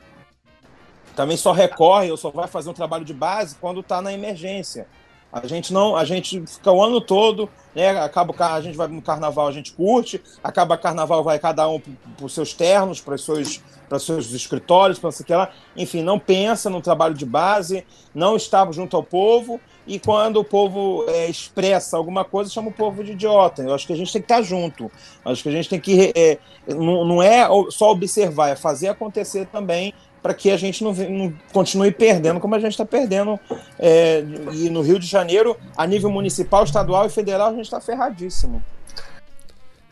também 1.16 1.36
só 1.36 1.52
recorre 1.52 2.12
ou 2.12 2.18
só 2.18 2.30
vai 2.30 2.48
fazer 2.48 2.70
um 2.70 2.74
trabalho 2.74 3.04
de 3.04 3.14
base 3.14 3.56
quando 3.60 3.80
está 3.80 4.00
na 4.00 4.14
emergência. 4.14 4.88
A 5.34 5.48
gente 5.48 5.74
não, 5.74 5.96
a 5.96 6.06
gente 6.06 6.46
fica 6.46 6.72
o 6.72 6.84
ano 6.84 7.02
todo, 7.02 7.50
né? 7.74 7.90
Acaba 7.90 8.36
a 8.54 8.62
gente 8.62 8.78
vai 8.78 8.88
no 8.88 9.02
carnaval, 9.02 9.48
a 9.48 9.52
gente 9.52 9.74
curte, 9.74 10.22
acaba 10.44 10.78
carnaval, 10.78 11.24
vai 11.24 11.40
cada 11.40 11.68
um 11.68 11.80
para 11.80 12.26
os 12.26 12.36
seus 12.36 12.54
ternos, 12.54 13.02
para 13.02 13.16
os 13.16 13.26
seus, 13.26 13.58
para 13.90 13.98
seus 13.98 14.32
escritórios, 14.32 15.00
para 15.00 15.10
que 15.12 15.34
lá. 15.34 15.50
Enfim, 15.76 16.04
não 16.04 16.20
pensa 16.20 16.70
no 16.70 16.82
trabalho 16.82 17.16
de 17.16 17.26
base, 17.26 17.84
não 18.14 18.36
está 18.36 18.72
junto 18.72 18.96
ao 18.96 19.02
povo, 19.02 19.60
e 19.88 19.98
quando 19.98 20.38
o 20.38 20.44
povo 20.44 21.04
é, 21.08 21.28
expressa 21.28 21.98
alguma 21.98 22.24
coisa, 22.24 22.52
chama 22.52 22.70
o 22.70 22.74
povo 22.74 23.04
de 23.04 23.14
idiota. 23.14 23.64
Eu 23.64 23.74
acho 23.74 23.88
que 23.88 23.94
a 23.94 23.98
gente 23.98 24.14
tem 24.14 24.22
que 24.22 24.32
estar 24.32 24.44
junto. 24.44 24.84
Eu 25.26 25.32
acho 25.32 25.42
que 25.42 25.50
a 25.50 25.52
gente 25.52 25.68
tem 25.68 25.80
que. 25.80 26.14
É, 26.16 26.38
não, 26.68 27.04
não 27.04 27.24
é 27.24 27.48
só 27.72 27.90
observar, 27.90 28.50
é 28.50 28.56
fazer 28.56 28.90
acontecer 28.90 29.48
também 29.48 29.96
para 30.24 30.34
que 30.34 30.50
a 30.50 30.56
gente 30.56 30.82
não, 30.82 30.94
não, 30.94 31.34
continue 31.52 31.92
perdendo 31.92 32.40
como 32.40 32.56
a 32.56 32.60
gente 32.60 32.72
está 32.72 32.86
perdendo. 32.86 33.38
É, 33.78 34.24
e 34.54 34.70
no 34.70 34.82
Rio 34.82 34.98
de 34.98 35.06
Janeiro, 35.06 35.58
a 35.76 35.86
nível 35.86 36.10
municipal, 36.10 36.64
estadual 36.64 37.06
e 37.06 37.10
federal, 37.10 37.50
a 37.50 37.54
gente 37.54 37.66
está 37.66 37.82
ferradíssimo. 37.82 38.64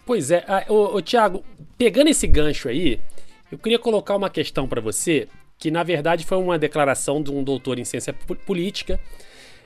Pois 0.06 0.32
é, 0.32 0.44
o, 0.70 1.02
Tiago, 1.02 1.44
pegando 1.78 2.10
esse 2.10 2.26
gancho 2.26 2.70
aí, 2.70 3.00
eu 3.52 3.58
queria 3.58 3.78
colocar 3.78 4.16
uma 4.16 4.30
questão 4.30 4.68
para 4.68 4.80
você, 4.80 5.28
que 5.58 5.70
na 5.70 5.84
verdade 5.84 6.26
foi 6.26 6.38
uma 6.38 6.58
declaração 6.58 7.22
de 7.22 7.30
um 7.30 7.44
doutor 7.44 7.78
em 7.78 7.86
ciência 7.86 8.14
política, 8.46 9.00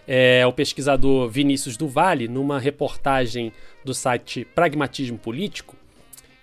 é, 0.08 0.46
o 0.46 0.52
pesquisador 0.52 1.30
Vinícius 1.30 1.78
Duvalle, 1.78 2.28
numa 2.28 2.60
reportagem 2.60 3.54
do 3.84 3.94
site 3.94 4.46
Pragmatismo 4.46 5.18
Político, 5.18 5.76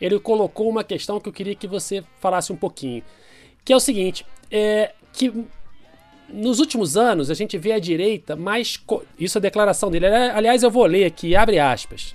ele 0.00 0.18
colocou 0.18 0.68
uma 0.68 0.82
questão 0.82 1.20
que 1.20 1.28
eu 1.28 1.32
queria 1.32 1.54
que 1.54 1.68
você 1.68 2.02
falasse 2.20 2.52
um 2.52 2.56
pouquinho 2.56 3.02
que 3.64 3.72
é 3.72 3.76
o 3.76 3.80
seguinte, 3.80 4.26
é 4.50 4.92
que 5.12 5.32
nos 6.28 6.58
últimos 6.58 6.96
anos 6.96 7.30
a 7.30 7.34
gente 7.34 7.58
vê 7.58 7.72
a 7.72 7.78
direita 7.78 8.34
mais. 8.34 8.82
Isso 9.18 9.38
é 9.38 9.40
a 9.40 9.42
declaração 9.42 9.90
dele. 9.90 10.06
Aliás, 10.06 10.62
eu 10.62 10.70
vou 10.70 10.86
ler 10.86 11.04
aqui, 11.04 11.36
abre 11.36 11.58
aspas. 11.58 12.14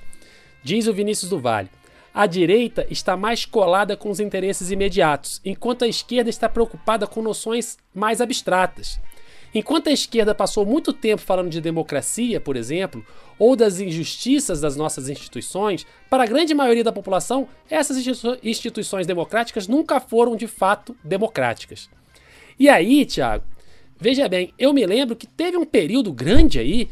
Diz 0.63 0.87
o 0.87 0.93
Vinícius 0.93 1.29
do 1.29 1.39
Vale. 1.39 1.69
A 2.13 2.25
direita 2.25 2.87
está 2.89 3.15
mais 3.15 3.45
colada 3.45 3.95
com 3.95 4.09
os 4.09 4.19
interesses 4.19 4.71
imediatos, 4.71 5.39
enquanto 5.45 5.85
a 5.85 5.87
esquerda 5.87 6.31
está 6.31 6.49
preocupada 6.49 7.05
com 7.05 7.21
noções 7.21 7.77
mais 7.93 8.19
abstratas. 8.19 8.99
Enquanto 9.53 9.87
a 9.87 9.91
esquerda 9.91 10.35
passou 10.35 10.65
muito 10.65 10.91
tempo 10.91 11.21
falando 11.21 11.49
de 11.49 11.61
democracia, 11.61 12.39
por 12.39 12.55
exemplo, 12.55 13.05
ou 13.39 13.55
das 13.55 13.79
injustiças 13.79 14.61
das 14.61 14.75
nossas 14.75 15.09
instituições, 15.09 15.85
para 16.09 16.23
a 16.23 16.27
grande 16.27 16.53
maioria 16.53 16.83
da 16.83 16.91
população, 16.91 17.47
essas 17.69 17.97
instituições 18.43 19.07
democráticas 19.07 19.67
nunca 19.67 19.99
foram 19.99 20.35
de 20.35 20.47
fato 20.47 20.95
democráticas. 21.03 21.89
E 22.59 22.67
aí, 22.67 23.05
Tiago, 23.05 23.45
veja 23.99 24.27
bem, 24.27 24.53
eu 24.57 24.73
me 24.73 24.85
lembro 24.85 25.15
que 25.15 25.27
teve 25.27 25.57
um 25.57 25.65
período 25.65 26.11
grande 26.11 26.59
aí 26.59 26.89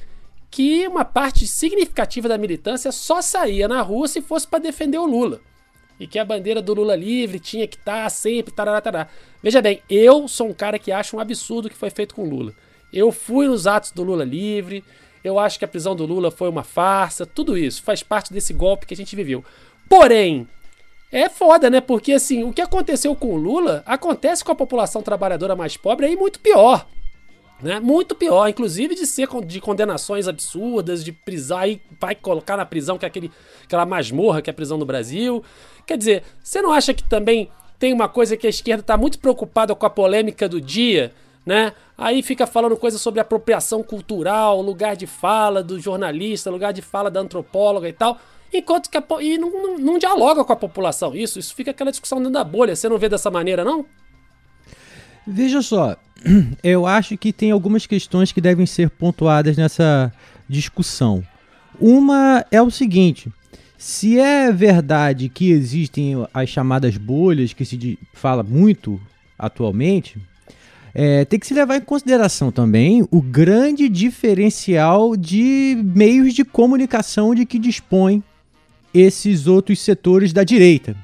que 0.49 0.87
uma 0.87 1.03
parte 1.03 1.45
significativa 1.45 2.29
da 2.29 2.37
militância 2.37 2.91
só 2.91 3.21
saía 3.21 3.67
na 3.67 3.81
rua 3.81 4.07
se 4.07 4.21
fosse 4.21 4.47
para 4.47 4.59
defender 4.59 4.97
o 4.97 5.05
Lula 5.05 5.41
e 5.99 6.07
que 6.07 6.19
a 6.19 6.25
bandeira 6.25 6.61
do 6.61 6.73
Lula 6.73 6.95
livre 6.95 7.39
tinha 7.39 7.67
que 7.67 7.77
estar 7.77 8.03
tá 8.03 8.09
sempre. 8.09 8.53
Tarará, 8.53 8.81
tarará. 8.81 9.07
Veja 9.41 9.61
bem, 9.61 9.81
eu 9.89 10.27
sou 10.27 10.49
um 10.49 10.53
cara 10.53 10.77
que 10.77 10.91
acha 10.91 11.15
um 11.15 11.19
absurdo 11.19 11.67
o 11.67 11.69
que 11.69 11.77
foi 11.77 11.89
feito 11.89 12.15
com 12.15 12.23
o 12.23 12.29
Lula. 12.29 12.53
Eu 12.91 13.11
fui 13.11 13.47
nos 13.47 13.67
atos 13.67 13.91
do 13.91 14.03
Lula 14.03 14.23
livre, 14.23 14.83
eu 15.23 15.39
acho 15.39 15.57
que 15.57 15.65
a 15.65 15.67
prisão 15.67 15.95
do 15.95 16.05
Lula 16.05 16.31
foi 16.31 16.47
uma 16.47 16.63
farsa, 16.63 17.25
tudo 17.25 17.57
isso 17.57 17.81
faz 17.81 18.03
parte 18.03 18.31
desse 18.31 18.53
golpe 18.53 18.85
que 18.85 18.93
a 18.93 18.97
gente 18.97 19.15
viveu. 19.15 19.43
Porém, 19.89 20.47
é 21.11 21.29
foda, 21.29 21.69
né? 21.69 21.81
Porque 21.81 22.13
assim, 22.13 22.43
o 22.43 22.53
que 22.53 22.61
aconteceu 22.61 23.15
com 23.15 23.33
o 23.33 23.37
Lula 23.37 23.83
acontece 23.85 24.43
com 24.43 24.51
a 24.51 24.55
população 24.55 25.01
trabalhadora 25.01 25.55
mais 25.55 25.77
pobre 25.77 26.05
aí 26.05 26.15
muito 26.15 26.39
pior. 26.39 26.85
Né? 27.61 27.79
Muito 27.79 28.13
pior, 28.13 28.49
inclusive 28.49 28.95
de 28.95 29.07
ser 29.07 29.29
de 29.45 29.61
condenações 29.61 30.27
absurdas, 30.27 31.03
de 31.03 31.13
prisão, 31.13 31.57
aí 31.57 31.81
vai 31.99 32.13
colocar 32.13 32.57
na 32.57 32.65
prisão 32.65 32.97
que 32.97 33.05
é 33.05 33.07
aquele, 33.07 33.31
aquela 33.63 33.85
masmorra 33.85 34.41
que 34.41 34.49
é 34.49 34.51
a 34.51 34.53
prisão 34.53 34.77
no 34.77 34.85
Brasil. 34.85 35.41
Quer 35.85 35.97
dizer, 35.97 36.23
você 36.43 36.61
não 36.61 36.71
acha 36.71 36.93
que 36.93 37.03
também 37.03 37.49
tem 37.77 37.93
uma 37.93 38.07
coisa 38.07 38.35
que 38.37 38.47
a 38.47 38.49
esquerda 38.49 38.81
está 38.81 38.97
muito 38.97 39.19
preocupada 39.19 39.75
com 39.75 39.85
a 39.85 39.89
polêmica 39.89 40.47
do 40.49 40.59
dia, 40.59 41.13
né? 41.45 41.73
Aí 41.97 42.21
fica 42.23 42.47
falando 42.47 42.75
coisas 42.75 42.99
sobre 42.99 43.19
apropriação 43.19 43.83
cultural, 43.83 44.61
lugar 44.61 44.95
de 44.95 45.07
fala 45.07 45.63
do 45.63 45.79
jornalista, 45.79 46.49
lugar 46.49 46.73
de 46.73 46.81
fala 46.81 47.09
da 47.11 47.19
antropóloga 47.19 47.87
e 47.87 47.93
tal. 47.93 48.19
Enquanto 48.53 48.89
que 48.89 48.97
a, 48.97 49.03
e 49.21 49.37
não, 49.37 49.51
não, 49.51 49.77
não 49.77 49.97
dialoga 49.97 50.43
com 50.43 50.53
a 50.53 50.55
população. 50.55 51.15
Isso, 51.15 51.39
isso 51.39 51.53
fica 51.53 51.71
aquela 51.71 51.91
discussão 51.91 52.17
dentro 52.19 52.33
da 52.33 52.43
bolha. 52.43 52.75
Você 52.75 52.89
não 52.89 52.97
vê 52.97 53.09
dessa 53.09 53.29
maneira, 53.29 53.63
não? 53.63 53.85
Veja 55.27 55.61
só, 55.61 55.95
eu 56.63 56.85
acho 56.85 57.17
que 57.17 57.33
tem 57.33 57.51
algumas 57.51 57.85
questões 57.85 58.31
que 58.31 58.41
devem 58.41 58.65
ser 58.65 58.89
pontuadas 58.89 59.57
nessa 59.57 60.11
discussão. 60.47 61.23
Uma 61.79 62.45
é 62.51 62.61
o 62.61 62.69
seguinte: 62.69 63.31
se 63.77 64.19
é 64.19 64.51
verdade 64.51 65.29
que 65.29 65.51
existem 65.51 66.15
as 66.33 66.49
chamadas 66.49 66.97
bolhas, 66.97 67.53
que 67.53 67.65
se 67.65 67.99
fala 68.13 68.43
muito 68.43 68.99
atualmente, 69.37 70.17
é, 70.93 71.25
tem 71.25 71.39
que 71.39 71.45
se 71.45 71.53
levar 71.53 71.75
em 71.75 71.81
consideração 71.81 72.51
também 72.51 73.05
o 73.11 73.21
grande 73.21 73.89
diferencial 73.89 75.15
de 75.15 75.77
meios 75.83 76.33
de 76.33 76.45
comunicação 76.45 77.35
de 77.35 77.45
que 77.45 77.59
dispõem 77.59 78.23
esses 78.93 79.45
outros 79.45 79.79
setores 79.79 80.31
da 80.31 80.43
direita. 80.43 80.95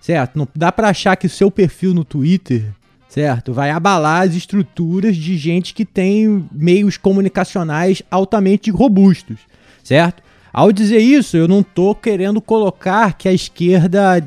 Certo? 0.00 0.36
Não 0.36 0.48
dá 0.54 0.72
para 0.72 0.88
achar 0.88 1.14
que 1.14 1.26
o 1.26 1.30
seu 1.30 1.50
perfil 1.50 1.94
no 1.94 2.04
Twitter 2.04 2.72
certo? 3.10 3.52
Vai 3.52 3.70
abalar 3.70 4.22
as 4.22 4.34
estruturas 4.34 5.16
de 5.16 5.36
gente 5.36 5.74
que 5.74 5.84
tem 5.84 6.48
meios 6.52 6.96
comunicacionais 6.96 8.02
altamente 8.08 8.70
robustos, 8.70 9.40
certo? 9.82 10.22
Ao 10.52 10.72
dizer 10.72 10.98
isso, 10.98 11.36
eu 11.36 11.46
não 11.46 11.60
estou 11.60 11.94
querendo 11.94 12.40
colocar 12.40 13.14
que 13.14 13.28
a 13.28 13.32
esquerda. 13.32 14.24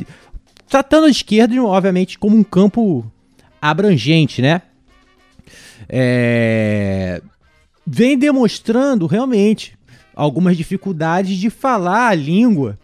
Tratando 0.68 1.06
a 1.06 1.10
esquerda, 1.10 1.62
obviamente, 1.64 2.18
como 2.18 2.38
um 2.38 2.44
campo 2.44 3.06
abrangente, 3.62 4.42
né? 4.42 4.62
É... 5.90 7.22
Vem 7.86 8.18
demonstrando 8.18 9.06
realmente 9.06 9.78
algumas 10.16 10.56
dificuldades 10.56 11.38
de 11.38 11.50
falar 11.50 12.08
a 12.08 12.16
língua 12.16 12.80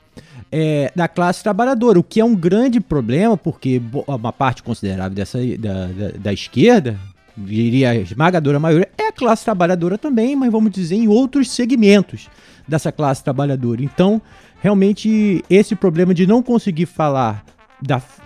é, 0.52 0.92
da 0.96 1.08
classe 1.08 1.42
trabalhadora, 1.42 2.00
o 2.00 2.04
que 2.04 2.20
é 2.20 2.26
um 2.26 2.36
grande 2.36 2.82
problema, 2.82 3.38
porque 3.38 3.82
uma 4.08 4.34
parte 4.34 4.62
considerável 4.62 5.16
dessa, 5.16 5.40
da, 5.58 5.88
da, 5.88 6.12
da 6.18 6.34
esquerda, 6.34 7.00
diria 7.38 7.92
a 7.92 7.96
esmagadora 7.96 8.60
maioria, 8.60 8.90
é 8.98 9.08
a 9.08 9.12
classe 9.14 9.46
trabalhadora 9.46 9.98
também, 9.98 10.36
mas 10.36 10.52
vamos 10.52 10.72
dizer 10.72 10.96
em 10.96 11.08
outros 11.08 11.50
segmentos 11.52 12.28
dessa 12.70 12.92
classe 12.92 13.24
trabalhadora. 13.24 13.84
Então, 13.84 14.22
realmente, 14.62 15.44
esse 15.50 15.76
problema 15.76 16.14
de 16.14 16.28
não 16.28 16.42
conseguir 16.42 16.86
falar 16.86 17.44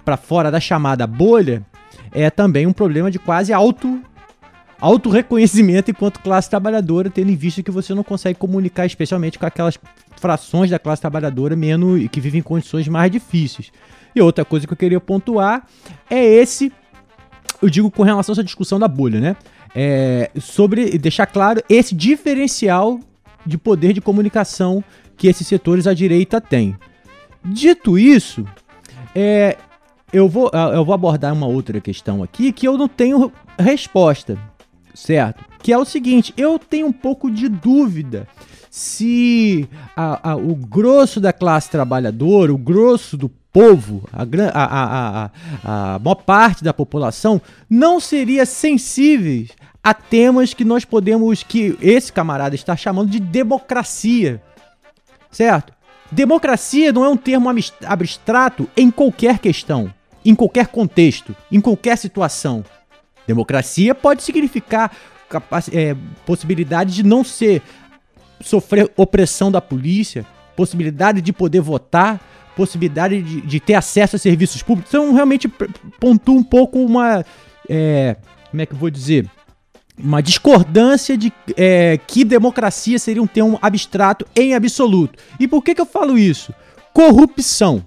para 0.03 0.17
fora 0.17 0.51
da 0.51 0.59
chamada 0.59 1.07
bolha 1.07 1.65
é 2.11 2.29
também 2.29 2.67
um 2.67 2.73
problema 2.73 3.09
de 3.09 3.19
quase 3.19 3.53
auto 3.53 4.01
auto-reconhecimento 4.79 5.91
enquanto 5.91 6.19
classe 6.19 6.49
trabalhadora, 6.49 7.09
tendo 7.09 7.31
em 7.31 7.37
vista 7.37 7.63
que 7.63 7.71
você 7.71 7.93
não 7.93 8.03
consegue 8.03 8.37
comunicar, 8.37 8.85
especialmente 8.85 9.39
com 9.39 9.45
aquelas 9.45 9.79
frações 10.17 10.69
da 10.69 10.77
classe 10.77 11.01
trabalhadora 11.01 11.55
menos 11.55 12.05
que 12.09 12.19
vivem 12.19 12.39
em 12.39 12.43
condições 12.43 12.85
mais 12.89 13.09
difíceis. 13.09 13.71
E 14.13 14.21
outra 14.21 14.43
coisa 14.43 14.67
que 14.67 14.73
eu 14.73 14.77
queria 14.77 14.99
pontuar 14.99 15.65
é 16.09 16.21
esse, 16.21 16.69
eu 17.61 17.69
digo 17.69 17.89
com 17.89 18.03
relação 18.03 18.33
a 18.33 18.35
essa 18.35 18.43
discussão 18.43 18.77
da 18.77 18.87
bolha, 18.89 19.21
né? 19.21 19.37
É, 19.73 20.29
sobre 20.39 20.97
deixar 20.97 21.27
claro 21.27 21.63
esse 21.69 21.95
diferencial 21.95 22.99
de 23.45 23.57
poder 23.57 23.93
de 23.93 24.01
comunicação 24.01 24.83
que 25.17 25.27
esses 25.27 25.47
setores 25.47 25.87
à 25.87 25.93
direita 25.93 26.39
têm. 26.39 26.75
Dito 27.45 27.97
isso, 27.97 28.45
é, 29.13 29.57
eu, 30.11 30.29
vou, 30.29 30.49
eu 30.73 30.85
vou 30.85 30.93
abordar 30.93 31.33
uma 31.33 31.47
outra 31.47 31.81
questão 31.81 32.23
aqui 32.23 32.51
que 32.51 32.67
eu 32.67 32.77
não 32.77 32.87
tenho 32.87 33.31
resposta 33.59 34.37
certo? 34.93 35.43
Que 35.61 35.73
é 35.73 35.77
o 35.77 35.85
seguinte, 35.85 36.33
eu 36.37 36.59
tenho 36.59 36.87
um 36.87 36.91
pouco 36.91 37.31
de 37.31 37.47
dúvida 37.49 38.27
se 38.69 39.67
a, 39.95 40.31
a, 40.31 40.35
o 40.35 40.55
grosso 40.55 41.19
da 41.19 41.31
classe 41.31 41.69
trabalhadora, 41.69 42.53
o 42.53 42.57
grosso 42.57 43.15
do 43.15 43.29
povo, 43.29 44.07
a, 44.11 44.23
a, 44.23 45.29
a, 45.63 45.95
a 45.95 45.99
maior 45.99 46.15
parte 46.15 46.63
da 46.63 46.73
população, 46.73 47.41
não 47.69 47.99
seria 47.99 48.45
sensíveis 48.45 49.51
a 49.83 49.93
temas 49.93 50.53
que 50.53 50.63
nós 50.63 50.85
podemos, 50.85 51.43
que 51.43 51.77
esse 51.81 52.11
camarada 52.11 52.55
está 52.55 52.75
chamando 52.75 53.09
de 53.09 53.19
democracia, 53.19 54.41
certo? 55.29 55.73
Democracia 56.09 56.93
não 56.93 57.03
é 57.03 57.09
um 57.09 57.17
termo 57.17 57.49
abstrato 57.85 58.69
em 58.77 58.89
qualquer 58.89 59.39
questão, 59.39 59.93
em 60.23 60.33
qualquer 60.33 60.67
contexto, 60.67 61.35
em 61.51 61.59
qualquer 61.59 61.97
situação. 61.97 62.63
Democracia 63.27 63.93
pode 63.93 64.23
significar 64.23 64.95
é, 65.71 65.95
possibilidade 66.25 66.93
de 66.93 67.03
não 67.03 67.23
ser 67.23 67.61
sofrer 68.39 68.91
opressão 68.95 69.51
da 69.51 69.59
polícia, 69.59 70.25
possibilidade 70.55 71.21
de 71.21 71.33
poder 71.33 71.61
votar, 71.61 72.21
possibilidade 72.55 73.21
de, 73.21 73.41
de 73.41 73.59
ter 73.59 73.73
acesso 73.73 74.15
a 74.15 74.19
serviços 74.19 74.61
públicos. 74.61 74.93
Então, 74.93 75.13
realmente 75.13 75.47
pontua 75.99 76.35
um 76.35 76.43
pouco 76.43 76.79
uma. 76.79 77.25
É, 77.67 78.15
como 78.51 78.61
é 78.61 78.65
que 78.65 78.73
eu 78.73 78.77
vou 78.77 78.89
dizer? 78.89 79.29
Uma 79.97 80.21
discordância 80.21 81.15
de 81.15 81.31
é, 81.55 81.99
que 82.07 82.23
democracia 82.23 82.97
seria 82.97 83.21
um 83.21 83.27
termo 83.27 83.59
abstrato 83.61 84.25
em 84.35 84.55
absoluto. 84.55 85.19
E 85.39 85.47
por 85.47 85.63
que, 85.63 85.75
que 85.75 85.81
eu 85.81 85.85
falo 85.85 86.17
isso? 86.17 86.53
Corrupção. 86.93 87.85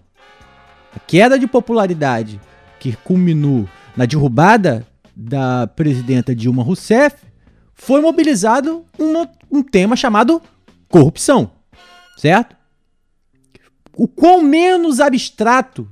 A 0.94 1.00
queda 1.00 1.38
de 1.38 1.46
popularidade 1.46 2.40
que 2.78 2.96
culminou 2.96 3.68
na 3.96 4.04
derrubada 4.04 4.86
da 5.16 5.66
presidenta 5.66 6.34
Dilma 6.34 6.62
Rousseff, 6.62 7.16
foi 7.72 8.00
mobilizado 8.00 8.84
um, 8.98 9.26
um 9.50 9.62
tema 9.62 9.96
chamado 9.96 10.42
corrupção, 10.88 11.50
certo? 12.16 12.54
O 13.96 14.06
quão 14.06 14.42
menos 14.42 15.00
abstrato 15.00 15.88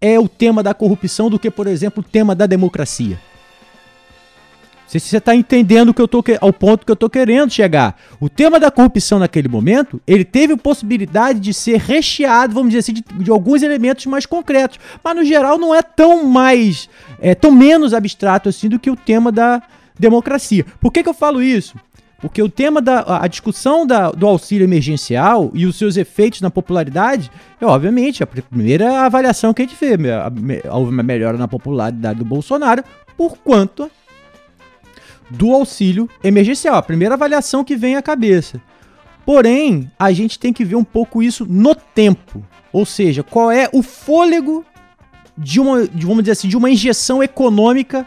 é 0.00 0.18
o 0.18 0.28
tema 0.28 0.62
da 0.62 0.74
corrupção 0.74 1.30
do 1.30 1.38
que, 1.38 1.50
por 1.50 1.68
exemplo, 1.68 2.04
o 2.04 2.08
tema 2.08 2.34
da 2.34 2.46
democracia 2.46 3.20
sei 4.86 5.00
se 5.00 5.08
você 5.08 5.18
está 5.18 5.34
entendendo 5.34 5.92
que 5.92 6.00
eu 6.00 6.08
tô, 6.08 6.22
ao 6.40 6.52
ponto 6.52 6.84
que 6.84 6.90
eu 6.90 6.94
estou 6.94 7.10
querendo 7.10 7.50
chegar. 7.50 7.96
O 8.20 8.28
tema 8.28 8.60
da 8.60 8.70
corrupção 8.70 9.18
naquele 9.18 9.48
momento, 9.48 10.00
ele 10.06 10.24
teve 10.24 10.56
possibilidade 10.56 11.40
de 11.40 11.52
ser 11.54 11.78
recheado, 11.78 12.54
vamos 12.54 12.70
dizer 12.70 12.80
assim, 12.80 12.92
de, 12.92 13.02
de 13.02 13.30
alguns 13.30 13.62
elementos 13.62 14.06
mais 14.06 14.26
concretos. 14.26 14.78
Mas 15.02 15.16
no 15.16 15.24
geral 15.24 15.58
não 15.58 15.74
é 15.74 15.82
tão 15.82 16.24
mais, 16.24 16.88
é 17.20 17.34
tão 17.34 17.50
menos 17.50 17.94
abstrato 17.94 18.48
assim 18.48 18.68
do 18.68 18.78
que 18.78 18.90
o 18.90 18.96
tema 18.96 19.32
da 19.32 19.62
democracia. 19.98 20.64
Por 20.80 20.92
que, 20.92 21.02
que 21.02 21.08
eu 21.08 21.14
falo 21.14 21.42
isso? 21.42 21.76
Porque 22.20 22.42
o 22.42 22.48
tema 22.48 22.80
da 22.80 23.04
a 23.20 23.26
discussão 23.26 23.86
da, 23.86 24.10
do 24.10 24.26
auxílio 24.26 24.64
emergencial 24.64 25.50
e 25.52 25.66
os 25.66 25.76
seus 25.76 25.98
efeitos 25.98 26.40
na 26.40 26.50
popularidade 26.50 27.30
é, 27.60 27.66
obviamente, 27.66 28.22
a 28.22 28.26
primeira 28.26 29.02
avaliação 29.02 29.52
que 29.52 29.60
a 29.60 29.66
gente 29.66 29.76
vê. 29.78 29.94
Houve 30.70 30.90
uma 30.90 31.02
melhora 31.02 31.36
na 31.36 31.46
popularidade 31.46 32.18
do 32.18 32.24
Bolsonaro, 32.24 32.82
por 33.14 33.36
quanto 33.36 33.90
do 35.30 35.52
auxílio 35.52 36.08
emergencial, 36.22 36.76
a 36.76 36.82
primeira 36.82 37.14
avaliação 37.14 37.64
que 37.64 37.76
vem 37.76 37.96
à 37.96 38.02
cabeça. 38.02 38.60
Porém, 39.24 39.90
a 39.98 40.12
gente 40.12 40.38
tem 40.38 40.52
que 40.52 40.64
ver 40.64 40.76
um 40.76 40.84
pouco 40.84 41.22
isso 41.22 41.46
no 41.48 41.74
tempo. 41.74 42.44
Ou 42.72 42.84
seja, 42.84 43.22
qual 43.22 43.50
é 43.50 43.68
o 43.72 43.82
fôlego 43.82 44.64
de 45.36 45.60
uma, 45.60 45.86
de, 45.86 46.06
vamos 46.06 46.22
dizer 46.22 46.32
assim, 46.32 46.48
de 46.48 46.56
uma 46.56 46.70
injeção 46.70 47.22
econômica 47.22 48.06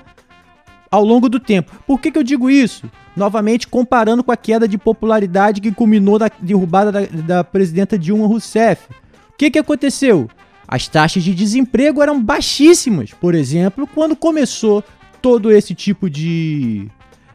ao 0.90 1.04
longo 1.04 1.28
do 1.28 1.40
tempo. 1.40 1.72
Por 1.86 2.00
que, 2.00 2.12
que 2.12 2.18
eu 2.18 2.24
digo 2.24 2.50
isso? 2.50 2.90
Novamente 3.16 3.68
comparando 3.68 4.24
com 4.24 4.32
a 4.32 4.38
queda 4.38 4.68
de 4.68 4.78
popularidade 4.78 5.60
que 5.60 5.72
culminou 5.72 6.18
na 6.18 6.30
derrubada 6.40 6.92
da, 6.92 7.02
da 7.06 7.44
presidenta 7.44 7.98
Dilma 7.98 8.28
Rousseff. 8.28 8.88
O 9.30 9.38
que, 9.38 9.52
que 9.52 9.60
aconteceu? 9.60 10.30
As 10.68 10.88
taxas 10.88 11.24
de 11.24 11.34
desemprego 11.34 12.02
eram 12.02 12.22
baixíssimas, 12.22 13.12
por 13.14 13.34
exemplo, 13.36 13.88
quando 13.88 14.16
começou 14.16 14.84
todo 15.22 15.52
esse 15.52 15.74
tipo 15.74 16.10
de 16.10 16.90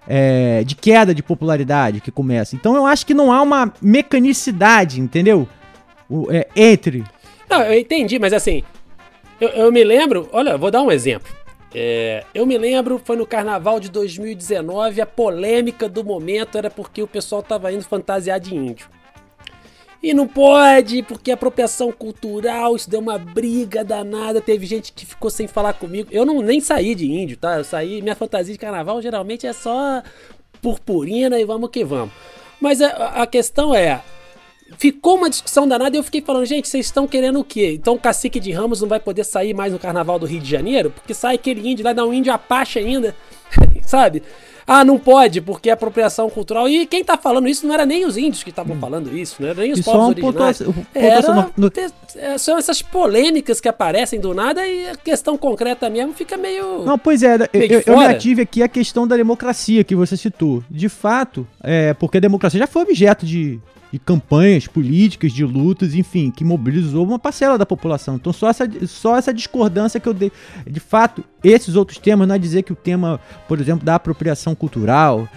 é, 0.07 0.65
de 0.65 0.75
queda 0.75 1.15
de 1.15 1.23
popularidade 1.23 2.01
que 2.01 2.11
começa. 2.11 2.57
Então 2.57 2.75
eu 2.77 2.87
acho 2.87 3.07
que 3.07 3.15
não 3.15 3.33
há 3.33 3.43
uma 3.43 3.73
mecanicidade, 3.81 5.01
entendeu? 5.01 5.49
O, 6.09 6.31
é, 6.31 6.47
entre. 6.55 7.05
Não, 7.49 7.63
eu 7.63 7.79
entendi, 7.79 8.19
mas 8.19 8.33
assim, 8.33 8.63
eu, 9.41 9.49
eu 9.51 9.73
me 9.73 9.85
lembro, 9.85 10.29
olha, 10.33 10.57
vou 10.57 10.71
dar 10.71 10.83
um 10.83 10.91
exemplo. 10.91 11.33
É, 11.75 12.25
eu 12.35 12.45
me 12.45 12.59
lembro, 12.59 13.01
foi 13.03 13.17
no 13.17 13.27
carnaval 13.27 13.81
de 13.81 13.91
2019, 13.91 15.01
a 15.01 15.07
polêmica 15.07 15.89
do 15.89 16.05
momento 16.05 16.59
era 16.59 16.71
porque 16.71 17.03
o 17.03 17.07
pessoal 17.07 17.43
tava 17.43 17.73
indo 17.73 17.83
fantasiar 17.83 18.39
de 18.39 18.55
índio. 18.55 18.89
E 20.03 20.13
não 20.13 20.27
pode, 20.27 21.03
porque 21.05 21.31
apropriação 21.31 21.93
cultural, 21.93 22.75
isso 22.75 22.91
deu 22.91 22.99
uma 22.99 23.19
briga 23.19 23.85
danada. 23.85 24.41
Teve 24.41 24.67
gente 24.67 24.93
que 24.93 25.07
ficou 25.07 25.31
sem 25.31 25.47
falar 25.47 25.75
comigo. 25.75 26.09
Eu 26.11 26.27
não 26.27 26.43
nem 26.43 26.61
saí 26.61 26.95
de 26.95 27.07
índio, 27.09 27.37
tá? 27.37 27.59
Eu 27.59 27.65
saí, 27.65 28.03
minha 28.03 28.17
fantasia 28.17 28.53
de 28.53 28.59
carnaval 28.59 29.01
geralmente 29.01 29.47
é 29.47 29.53
só 29.53 30.03
purpurina 30.61 31.39
e 31.39 31.45
vamos 31.45 31.71
que 31.71 31.85
vamos. 31.85 32.13
Mas 32.61 32.83
a, 32.83 33.23
a 33.23 33.27
questão 33.29 33.73
é, 33.73 34.03
ficou 34.77 35.17
uma 35.17 35.31
discussão 35.31 35.69
danada 35.69 35.97
e 35.97 35.99
eu 35.99 36.03
fiquei 36.03 36.21
falando, 36.21 36.47
gente, 36.47 36.69
vocês 36.69 36.87
estão 36.87 37.07
querendo 37.07 37.39
o 37.39 37.45
quê? 37.45 37.73
Então 37.79 37.95
o 37.95 37.99
cacique 37.99 38.41
de 38.41 38.51
Ramos 38.51 38.81
não 38.81 38.89
vai 38.89 38.99
poder 38.99 39.25
sair 39.25 39.55
mais 39.55 39.73
no 39.73 39.79
carnaval 39.79 40.19
do 40.19 40.27
Rio 40.27 40.41
de 40.41 40.51
Janeiro? 40.51 40.91
Porque 40.91 41.15
sai 41.15 41.37
aquele 41.37 41.69
índio 41.69 41.85
lá, 41.85 41.93
dá 41.93 42.05
um 42.05 42.13
índio 42.13 42.33
Apache 42.33 42.81
ainda, 42.81 43.15
sabe? 43.87 44.23
Ah, 44.67 44.85
não 44.85 44.99
pode, 44.99 45.41
porque 45.41 45.71
é 45.71 45.73
apropriação 45.73 46.29
cultural. 46.31 46.69
E 46.69 46.87
quem 46.87 47.05
tá 47.05 47.17
falando 47.17 47.49
isso 47.49 47.67
não 47.67 47.75
era 47.75 47.85
nem 47.85 48.05
os 48.05 48.17
índios 48.17 48.43
que 48.43 48.51
estavam 48.51 48.79
falando 48.79 49.17
isso, 49.17 49.37
não 49.41 49.49
era 49.49 49.63
nem 49.63 49.73
os 49.73 49.81
e 49.81 49.83
povos 49.83 50.09
originais. 50.09 50.63
era, 50.95 51.51
no. 51.57 51.73
É, 52.17 52.39
são 52.39 52.59
essas 52.59 52.83
polêmicas 52.83 53.61
que 53.61 53.69
aparecem 53.69 54.21
do 54.21 54.35
nada 54.35 54.67
e 54.67 54.91
a 54.91 54.97
questão 54.97 55.37
concreta 55.37 55.89
mesmo 55.89 56.13
fica 56.13 56.37
meio. 56.37 56.85
Não, 56.85 56.99
pois 56.99 57.23
é, 57.23 57.37
eu, 57.53 57.83
eu, 57.87 57.99
me 57.99 58.07
ative 58.07 58.43
aqui 58.43 58.63
a 58.63 58.69
questão 58.69 59.07
da 59.07 59.17
democracia 59.17 59.83
que 59.85 59.95
você 59.95 60.17
citou. 60.17 60.63
De 60.71 60.89
fato, 60.89 61.47
é, 61.63 61.95
porque 61.95 62.19
a 62.19 62.21
democracia 62.21 62.61
já 62.61 62.67
foi 62.67 62.83
objeto 62.83 63.27
de 63.27 63.61
de 63.93 63.99
campanhas 63.99 64.67
políticas, 64.67 65.33
de 65.33 65.45
lutas, 65.45 65.95
enfim, 65.95 66.31
que 66.31 66.43
mobilizou 66.43 67.05
uma 67.05 67.19
parcela 67.19 67.59
da 67.59 67.67
população. 67.67 68.17
Então, 68.17 68.33
só 68.33 68.49
essa, 68.49 68.67
só 68.87 69.19
essa 69.19 69.35
discordância 69.35 70.01
que 70.01 70.09
eu 70.09 70.15
dei. 70.15 70.33
De 70.67 70.81
fato, 70.81 71.23
esses 71.45 71.77
outros 71.77 71.99
temas, 71.99 72.27
não 72.27 72.35
é 72.35 72.39
dizer 72.39 72.63
que 72.63 72.73
o 72.73 72.77
tema, 72.77 73.21
por 73.47 73.61
exemplo, 73.61 73.85
da 73.85 73.97
apropriação 73.97 74.55
cultural, 74.55 75.29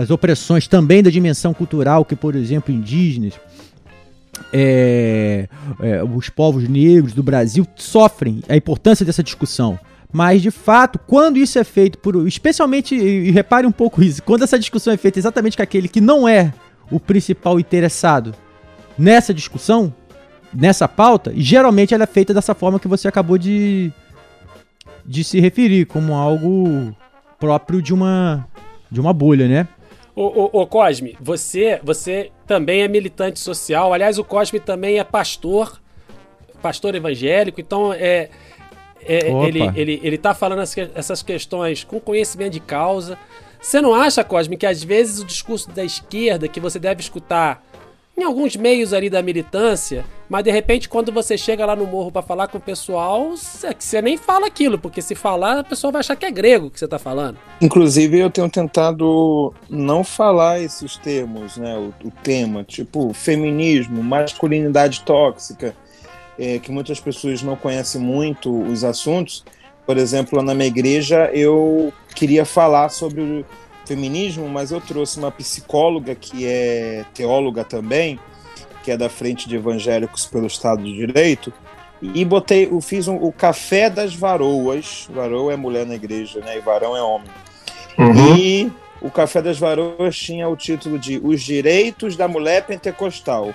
as 0.00 0.10
opressões 0.10 0.68
também 0.68 1.02
da 1.02 1.10
dimensão 1.10 1.52
cultural, 1.52 2.04
que, 2.04 2.14
por 2.14 2.36
exemplo, 2.36 2.72
indígenas. 2.72 3.34
É, 4.52 5.48
é, 5.80 6.02
os 6.02 6.28
povos 6.28 6.68
negros 6.68 7.12
do 7.12 7.22
Brasil 7.22 7.66
sofrem 7.76 8.40
a 8.48 8.56
importância 8.56 9.04
dessa 9.04 9.22
discussão. 9.22 9.78
Mas, 10.12 10.42
de 10.42 10.52
fato, 10.52 10.98
quando 11.08 11.38
isso 11.38 11.58
é 11.58 11.64
feito 11.64 11.98
por. 11.98 12.24
Especialmente, 12.26 12.94
e 12.94 13.32
repare 13.32 13.66
um 13.66 13.72
pouco 13.72 14.00
isso, 14.00 14.22
quando 14.22 14.44
essa 14.44 14.58
discussão 14.58 14.92
é 14.92 14.96
feita 14.96 15.18
exatamente 15.18 15.56
com 15.56 15.62
aquele 15.62 15.88
que 15.88 16.00
não 16.00 16.28
é 16.28 16.52
o 16.90 17.00
principal 17.00 17.58
interessado 17.58 18.34
nessa 18.98 19.34
discussão, 19.34 19.92
nessa 20.52 20.86
pauta, 20.86 21.32
e 21.34 21.42
geralmente 21.42 21.94
ela 21.94 22.04
é 22.04 22.06
feita 22.06 22.32
dessa 22.32 22.54
forma 22.54 22.78
que 22.78 22.88
você 22.88 23.08
acabou 23.08 23.36
de, 23.36 23.92
de 25.04 25.24
se 25.24 25.40
referir, 25.40 25.86
como 25.86 26.14
algo 26.14 26.94
próprio 27.38 27.82
de 27.82 27.92
uma, 27.92 28.46
de 28.90 29.00
uma 29.00 29.12
bolha, 29.12 29.48
né? 29.48 29.68
Ô, 30.16 30.22
ô, 30.22 30.60
ô, 30.60 30.66
Cosme, 30.66 31.16
você, 31.20 31.80
você 31.82 32.30
também 32.46 32.82
é 32.82 32.88
militante 32.88 33.40
social. 33.40 33.92
Aliás, 33.92 34.16
o 34.16 34.24
Cosme 34.24 34.60
também 34.60 35.00
é 35.00 35.04
pastor, 35.04 35.80
pastor 36.62 36.94
evangélico. 36.94 37.60
Então, 37.60 37.92
é, 37.92 38.30
é 39.06 39.30
ele, 39.46 39.60
ele, 39.74 40.00
ele 40.02 40.18
tá 40.18 40.34
falando 40.34 40.62
essas 40.94 41.22
questões 41.22 41.84
com 41.84 42.00
conhecimento 42.00 42.52
de 42.52 42.60
causa. 42.60 43.18
Você 43.60 43.80
não 43.80 43.94
acha, 43.94 44.22
Cosme, 44.22 44.56
que 44.56 44.66
às 44.66 44.82
vezes 44.82 45.20
o 45.20 45.24
discurso 45.24 45.70
da 45.70 45.84
esquerda 45.84 46.46
que 46.48 46.60
você 46.60 46.78
deve 46.78 47.00
escutar 47.00 47.64
em 48.16 48.22
alguns 48.22 48.54
meios 48.54 48.92
ali 48.92 49.10
da 49.10 49.20
militância, 49.22 50.04
mas 50.28 50.44
de 50.44 50.50
repente 50.50 50.88
quando 50.88 51.10
você 51.10 51.36
chega 51.36 51.66
lá 51.66 51.74
no 51.74 51.86
morro 51.86 52.12
para 52.12 52.22
falar 52.22 52.46
com 52.46 52.58
o 52.58 52.60
pessoal, 52.60 53.32
você 53.34 54.00
nem 54.00 54.16
fala 54.16 54.46
aquilo, 54.46 54.78
porque 54.78 55.02
se 55.02 55.14
falar 55.14 55.58
a 55.58 55.64
pessoa 55.64 55.90
vai 55.90 56.00
achar 56.00 56.14
que 56.14 56.24
é 56.24 56.30
grego 56.30 56.70
que 56.70 56.78
você 56.78 56.86
tá 56.86 56.98
falando. 56.98 57.38
Inclusive 57.60 58.18
eu 58.18 58.30
tenho 58.30 58.48
tentado 58.48 59.52
não 59.68 60.04
falar 60.04 60.60
esses 60.60 60.96
termos, 60.96 61.56
né, 61.56 61.76
o, 61.76 62.06
o 62.06 62.10
tema, 62.22 62.62
tipo 62.62 63.12
feminismo, 63.12 64.02
masculinidade 64.02 65.02
tóxica, 65.02 65.74
é, 66.38 66.58
que 66.58 66.70
muitas 66.70 67.00
pessoas 67.00 67.42
não 67.42 67.56
conhecem 67.56 68.00
muito 68.00 68.50
os 68.62 68.84
assuntos. 68.84 69.44
Por 69.86 69.96
exemplo, 69.96 70.42
na 70.42 70.54
minha 70.54 70.68
igreja 70.68 71.30
eu 71.32 71.92
queria 72.14 72.44
falar 72.44 72.88
sobre 72.88 73.20
o 73.20 73.44
feminismo, 73.86 74.48
mas 74.48 74.70
eu 74.70 74.80
trouxe 74.80 75.18
uma 75.18 75.30
psicóloga 75.30 76.14
que 76.14 76.46
é 76.46 77.04
teóloga 77.12 77.64
também, 77.64 78.18
que 78.82 78.90
é 78.90 78.96
da 78.96 79.08
Frente 79.08 79.48
de 79.48 79.56
Evangélicos 79.56 80.26
pelo 80.26 80.46
Estado 80.46 80.82
de 80.82 80.92
Direito, 80.92 81.52
e 82.02 82.24
botei, 82.24 82.66
eu 82.70 82.80
fiz 82.80 83.08
um, 83.08 83.16
o 83.16 83.32
Café 83.32 83.88
das 83.88 84.14
Varoas. 84.14 85.08
Varoa 85.10 85.52
é 85.54 85.56
mulher 85.56 85.86
na 85.86 85.94
igreja, 85.94 86.40
né? 86.40 86.58
E 86.58 86.60
varão 86.60 86.96
é 86.96 87.02
homem. 87.02 87.30
Uhum. 87.96 88.36
E 88.36 88.72
o 89.00 89.10
Café 89.10 89.40
das 89.40 89.58
Varoas 89.58 90.16
tinha 90.16 90.48
o 90.48 90.56
título 90.56 90.98
de 90.98 91.18
Os 91.22 91.42
Direitos 91.42 92.16
da 92.16 92.28
Mulher 92.28 92.66
Pentecostal. 92.66 93.54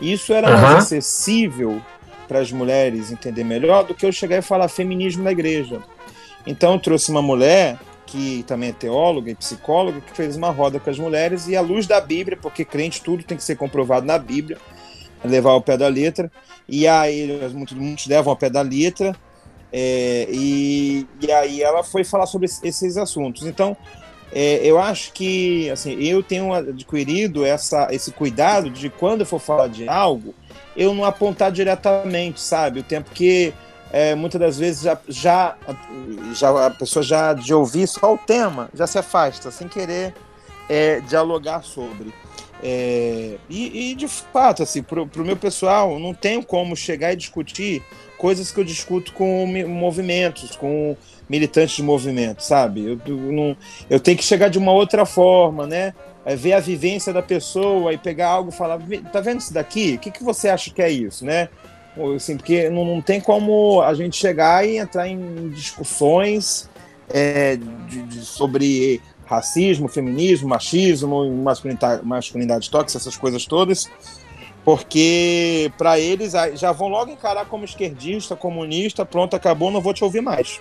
Isso 0.00 0.32
era 0.32 0.54
uhum. 0.54 0.60
mais 0.60 0.84
acessível 0.84 1.80
para 2.26 2.40
as 2.40 2.50
mulheres 2.50 3.12
entender 3.12 3.44
melhor 3.44 3.84
do 3.84 3.94
que 3.94 4.04
eu 4.04 4.12
chegar 4.12 4.38
e 4.38 4.42
falar 4.42 4.68
feminismo 4.68 5.22
na 5.22 5.32
igreja. 5.32 5.80
Então 6.46 6.78
trouxe 6.78 7.10
uma 7.10 7.22
mulher 7.22 7.78
que 8.06 8.44
também 8.46 8.70
é 8.70 8.72
teóloga 8.72 9.30
e 9.30 9.34
psicóloga, 9.34 10.00
que 10.00 10.14
fez 10.16 10.36
uma 10.36 10.50
roda 10.50 10.78
com 10.78 10.90
as 10.90 10.98
mulheres 10.98 11.48
e 11.48 11.56
à 11.56 11.60
luz 11.60 11.86
da 11.86 12.00
Bíblia, 12.00 12.38
porque 12.40 12.64
crente 12.64 13.02
tudo 13.02 13.24
tem 13.24 13.36
que 13.36 13.42
ser 13.42 13.56
comprovado 13.56 14.06
na 14.06 14.18
Bíblia, 14.18 14.58
levar 15.24 15.50
ao 15.50 15.62
pé 15.62 15.76
da 15.76 15.88
letra. 15.88 16.30
E 16.68 16.86
aí 16.86 17.26
muitos, 17.52 17.76
muitos 17.76 18.06
levam 18.06 18.30
ao 18.30 18.36
pé 18.36 18.48
da 18.50 18.62
letra. 18.62 19.16
É, 19.72 20.28
e, 20.30 21.06
e 21.20 21.32
aí 21.32 21.60
ela 21.60 21.82
foi 21.82 22.04
falar 22.04 22.26
sobre 22.26 22.46
esses 22.62 22.96
assuntos. 22.96 23.44
Então, 23.44 23.76
é, 24.32 24.60
eu 24.64 24.78
acho 24.78 25.12
que 25.12 25.68
assim, 25.70 25.94
eu 26.00 26.22
tenho 26.22 26.52
adquirido 26.52 27.44
essa, 27.44 27.88
esse 27.90 28.12
cuidado 28.12 28.70
de 28.70 28.88
quando 28.88 29.20
eu 29.20 29.26
for 29.26 29.40
falar 29.40 29.68
de 29.68 29.88
algo, 29.88 30.34
eu 30.76 30.94
não 30.94 31.04
apontar 31.04 31.52
diretamente, 31.52 32.40
sabe? 32.40 32.80
O 32.80 32.82
tempo 32.82 33.10
que 33.10 33.52
é, 33.92 34.14
muitas 34.14 34.40
das 34.40 34.58
vezes 34.58 34.82
já, 34.82 34.98
já, 35.08 35.56
já 36.34 36.66
a 36.66 36.70
pessoa 36.70 37.02
já 37.02 37.32
de 37.32 37.54
ouvir 37.54 37.86
só 37.86 38.14
o 38.14 38.18
tema 38.18 38.68
já 38.74 38.86
se 38.86 38.98
afasta, 38.98 39.50
sem 39.50 39.68
querer 39.68 40.12
é, 40.68 41.00
dialogar 41.00 41.62
sobre. 41.62 42.12
É, 42.62 43.36
e, 43.48 43.90
e, 43.90 43.94
de 43.94 44.08
fato, 44.08 44.62
assim, 44.62 44.82
para 44.82 45.02
o 45.02 45.24
meu 45.24 45.36
pessoal, 45.36 45.98
não 45.98 46.14
tenho 46.14 46.42
como 46.42 46.74
chegar 46.74 47.12
e 47.12 47.16
discutir 47.16 47.82
coisas 48.16 48.50
que 48.50 48.58
eu 48.58 48.64
discuto 48.64 49.12
com 49.12 49.46
movimentos, 49.68 50.56
com 50.56 50.96
militantes 51.28 51.76
de 51.76 51.82
movimento, 51.82 52.42
sabe? 52.42 52.84
Eu, 52.84 53.00
eu, 53.06 53.16
não, 53.16 53.56
eu 53.88 54.00
tenho 54.00 54.16
que 54.16 54.24
chegar 54.24 54.48
de 54.48 54.58
uma 54.58 54.72
outra 54.72 55.04
forma, 55.04 55.66
né? 55.66 55.94
É 56.24 56.34
ver 56.34 56.54
a 56.54 56.60
vivência 56.60 57.12
da 57.12 57.22
pessoa 57.22 57.92
e 57.92 57.98
pegar 57.98 58.28
algo 58.28 58.50
e 58.50 58.52
falar, 58.52 58.78
tá 59.12 59.20
vendo 59.20 59.40
isso 59.40 59.52
daqui? 59.52 59.94
O 59.94 59.98
que, 59.98 60.10
que 60.10 60.24
você 60.24 60.48
acha 60.48 60.70
que 60.70 60.80
é 60.80 60.90
isso, 60.90 61.24
né? 61.24 61.48
Assim, 62.16 62.36
porque 62.36 62.68
não, 62.70 62.84
não 62.84 63.00
tem 63.00 63.20
como 63.20 63.80
a 63.82 63.94
gente 63.94 64.16
chegar 64.16 64.66
e 64.66 64.78
entrar 64.78 65.06
em 65.06 65.50
discussões 65.50 66.68
é, 67.08 67.56
de, 67.56 68.02
de, 68.02 68.24
sobre 68.24 69.00
racismo, 69.26 69.86
feminismo, 69.86 70.48
machismo, 70.48 71.30
masculinidade, 71.42 72.04
masculinidade 72.04 72.70
tóxica, 72.70 72.98
essas 72.98 73.16
coisas 73.16 73.46
todas, 73.46 73.88
porque 74.64 75.70
para 75.78 75.98
eles 75.98 76.32
já 76.54 76.72
vão 76.72 76.88
logo 76.88 77.10
encarar 77.10 77.46
como 77.46 77.64
esquerdista, 77.64 78.34
comunista, 78.34 79.04
pronto, 79.04 79.36
acabou, 79.36 79.70
não 79.70 79.80
vou 79.80 79.94
te 79.94 80.02
ouvir 80.02 80.20
mais. 80.20 80.60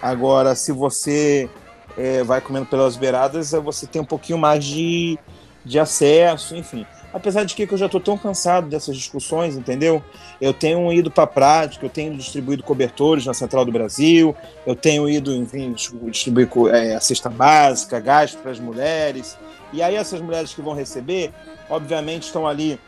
Agora, 0.00 0.54
se 0.54 0.70
você 0.70 1.48
é, 1.96 2.22
vai 2.22 2.40
comendo 2.40 2.66
pelas 2.66 2.96
beiradas, 2.96 3.52
você 3.52 3.86
tem 3.86 4.00
um 4.00 4.04
pouquinho 4.04 4.38
mais 4.38 4.64
de, 4.64 5.18
de 5.64 5.78
acesso, 5.78 6.56
enfim. 6.56 6.86
Apesar 7.12 7.44
de 7.44 7.54
que 7.54 7.62
eu 7.72 7.78
já 7.78 7.86
estou 7.86 8.00
tão 8.00 8.18
cansado 8.18 8.68
dessas 8.68 8.96
discussões, 8.96 9.56
entendeu? 9.56 10.02
Eu 10.40 10.52
tenho 10.52 10.92
ido 10.92 11.12
para 11.12 11.22
a 11.22 11.28
prática, 11.28 11.86
eu 11.86 11.90
tenho 11.90 12.16
distribuído 12.16 12.64
cobertores 12.64 13.24
na 13.24 13.32
Central 13.32 13.64
do 13.64 13.70
Brasil, 13.70 14.34
eu 14.66 14.74
tenho 14.74 15.08
ido, 15.08 15.32
enfim, 15.32 15.72
distribuir 16.10 16.48
é, 16.74 16.96
a 16.96 17.00
cesta 17.00 17.30
básica, 17.30 18.00
gás 18.00 18.34
para 18.34 18.50
as 18.50 18.58
mulheres. 18.58 19.38
E 19.72 19.80
aí 19.80 19.94
essas 19.94 20.20
mulheres 20.20 20.52
que 20.52 20.60
vão 20.60 20.74
receber, 20.74 21.32
obviamente, 21.70 22.24
estão 22.24 22.48
ali 22.48 22.80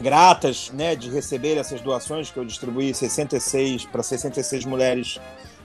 gratas 0.00 0.70
né, 0.72 0.96
de 0.96 1.08
receber 1.08 1.56
essas 1.56 1.80
doações 1.80 2.30
que 2.30 2.38
eu 2.38 2.44
distribuí 2.44 2.92
66 2.92 3.86
para 3.86 4.02
66 4.02 4.64
mulheres 4.64 5.20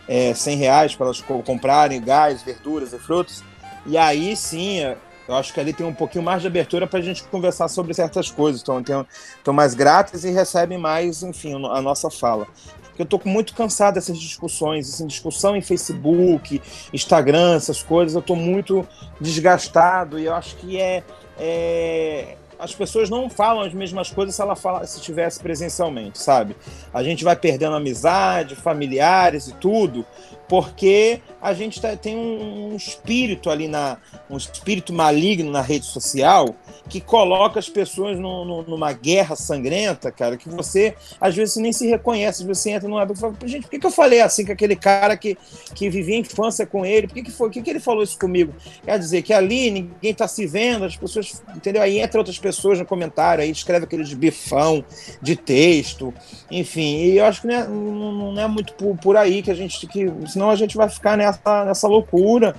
é, 0.07 0.33
100 0.33 0.57
reais 0.57 0.95
para 0.95 1.07
elas 1.07 1.21
comprarem 1.21 2.01
gás, 2.01 2.41
verduras 2.41 2.93
e 2.93 2.99
frutas. 2.99 3.43
E 3.85 3.97
aí 3.97 4.35
sim, 4.35 4.79
eu 5.27 5.35
acho 5.35 5.53
que 5.53 5.59
ali 5.59 5.71
tem 5.71 5.85
um 5.85 5.93
pouquinho 5.93 6.23
mais 6.23 6.41
de 6.41 6.47
abertura 6.47 6.85
para 6.85 6.99
a 6.99 7.01
gente 7.01 7.23
conversar 7.23 7.67
sobre 7.67 7.93
certas 7.93 8.29
coisas. 8.29 8.61
Então, 8.61 9.05
estão 9.37 9.53
mais 9.53 9.73
gratas 9.73 10.23
e 10.23 10.31
recebem 10.31 10.77
mais, 10.77 11.23
enfim, 11.23 11.53
a 11.53 11.81
nossa 11.81 12.09
fala. 12.09 12.47
Porque 12.83 13.01
eu 13.01 13.05
estou 13.05 13.21
muito 13.25 13.55
cansado 13.55 13.95
dessas 13.95 14.19
discussões, 14.19 14.87
assim, 14.87 15.07
discussão 15.07 15.55
em 15.55 15.61
Facebook, 15.61 16.61
Instagram, 16.93 17.55
essas 17.55 17.81
coisas. 17.81 18.13
Eu 18.13 18.19
estou 18.19 18.35
muito 18.35 18.87
desgastado 19.19 20.19
e 20.19 20.25
eu 20.25 20.35
acho 20.35 20.55
que 20.57 20.79
é, 20.79 21.03
é 21.39 22.37
as 22.63 22.73
pessoas 22.73 23.09
não 23.09 23.29
falam 23.29 23.63
as 23.63 23.73
mesmas 23.73 24.09
coisas 24.09 24.33
se 24.35 24.41
ela 24.41 24.55
fala, 24.55 24.87
se 24.87 24.97
estivesse 24.97 25.37
presencialmente, 25.37 26.17
sabe? 26.17 26.55
A 26.93 27.03
gente 27.03 27.21
vai 27.21 27.35
perdendo 27.35 27.75
amizade, 27.75 28.55
familiares 28.55 29.49
e 29.49 29.53
tudo, 29.55 30.05
porque 30.47 31.21
a 31.41 31.53
gente 31.53 31.81
tá, 31.81 31.95
tem 31.95 32.15
um, 32.15 32.73
um, 32.73 32.75
espírito 32.75 33.49
ali 33.49 33.67
na 33.67 33.97
um 34.29 34.37
espírito 34.37 34.93
maligno 34.93 35.51
na 35.51 35.61
rede 35.61 35.85
social 35.85 36.55
que 36.89 36.99
coloca 36.99 37.59
as 37.59 37.69
pessoas 37.69 38.19
no, 38.19 38.43
no, 38.43 38.63
numa 38.63 38.91
guerra 38.91 39.35
sangrenta, 39.35 40.11
cara, 40.11 40.37
que 40.37 40.49
você 40.49 40.95
às 41.19 41.35
vezes 41.35 41.55
nem 41.57 41.71
se 41.71 41.87
reconhece, 41.87 42.45
você 42.45 42.71
entra 42.71 42.89
numa 42.89 43.03
e 43.03 43.15
fala, 43.15 43.35
gente, 43.45 43.63
por 43.63 43.71
que, 43.71 43.79
que 43.79 43.85
eu 43.85 43.91
falei 43.91 44.21
assim 44.21 44.45
com 44.45 44.51
aquele 44.51 44.75
cara 44.75 45.15
que, 45.15 45.37
que 45.73 45.89
vivia 45.89 46.15
a 46.15 46.19
infância 46.19 46.65
com 46.65 46.85
ele? 46.85 47.07
Por 47.07 47.13
que, 47.13 47.23
que 47.23 47.31
foi? 47.31 47.47
Por 47.47 47.53
que, 47.53 47.61
que 47.61 47.69
ele 47.69 47.79
falou 47.79 48.03
isso 48.03 48.17
comigo? 48.17 48.53
Quer 48.83 48.97
dizer 48.99 49.21
que 49.21 49.33
ali 49.33 49.71
ninguém 49.71 50.13
tá 50.13 50.27
se 50.27 50.45
vendo, 50.45 50.85
as 50.85 50.95
pessoas, 50.95 51.41
entendeu? 51.55 51.81
Aí 51.81 51.99
entra 51.99 52.19
outras 52.19 52.39
pessoas 52.39 52.79
no 52.79 52.85
comentário, 52.85 53.43
aí 53.43 53.49
escreve 53.49 53.85
aquele 53.85 54.03
de 54.03 54.15
bifão 54.15 54.83
de 55.21 55.35
texto, 55.35 56.13
enfim, 56.49 56.97
e 56.97 57.17
eu 57.17 57.25
acho 57.25 57.41
que 57.41 57.47
não 57.47 57.55
é, 57.55 57.67
não 57.67 58.41
é 58.41 58.47
muito 58.47 58.73
por, 58.73 58.95
por 58.97 59.17
aí 59.17 59.41
que 59.41 59.51
a 59.51 59.55
gente 59.55 59.85
que 59.87 60.05
senão 60.33 60.49
a 60.49 60.55
gente 60.55 60.75
vai 60.75 60.89
ficar 60.89 61.17
nessa, 61.17 61.65
nessa 61.65 61.87
loucura, 61.87 62.55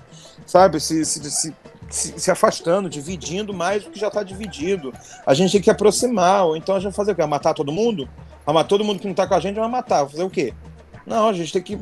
sabe? 0.46 0.80
Se, 0.80 1.04
se, 1.04 1.30
se, 1.30 1.54
se, 1.90 2.30
afastando, 2.30 2.88
dividindo 2.88 3.52
mais 3.52 3.84
do 3.84 3.90
que 3.90 3.98
já 3.98 4.08
está 4.08 4.22
dividido. 4.22 4.92
A 5.26 5.34
gente 5.34 5.52
tem 5.52 5.60
que 5.60 5.70
aproximar, 5.70 6.46
ou 6.46 6.56
então 6.56 6.74
a 6.76 6.78
gente 6.78 6.90
vai 6.90 6.96
fazer 6.96 7.12
o 7.12 7.14
quê? 7.14 7.22
Vai 7.22 7.30
matar 7.30 7.54
todo 7.54 7.70
mundo? 7.70 8.08
Vai 8.44 8.54
matar 8.54 8.68
todo 8.68 8.84
mundo 8.84 8.98
que 8.98 9.06
não 9.06 9.12
está 9.12 9.26
com 9.26 9.34
a 9.34 9.40
gente, 9.40 9.58
vai 9.58 9.68
matar. 9.68 10.02
Vai 10.02 10.12
fazer 10.12 10.24
o 10.24 10.30
quê? 10.30 10.52
Não, 11.06 11.28
a 11.28 11.32
gente 11.32 11.52
tem 11.52 11.62
que. 11.62 11.78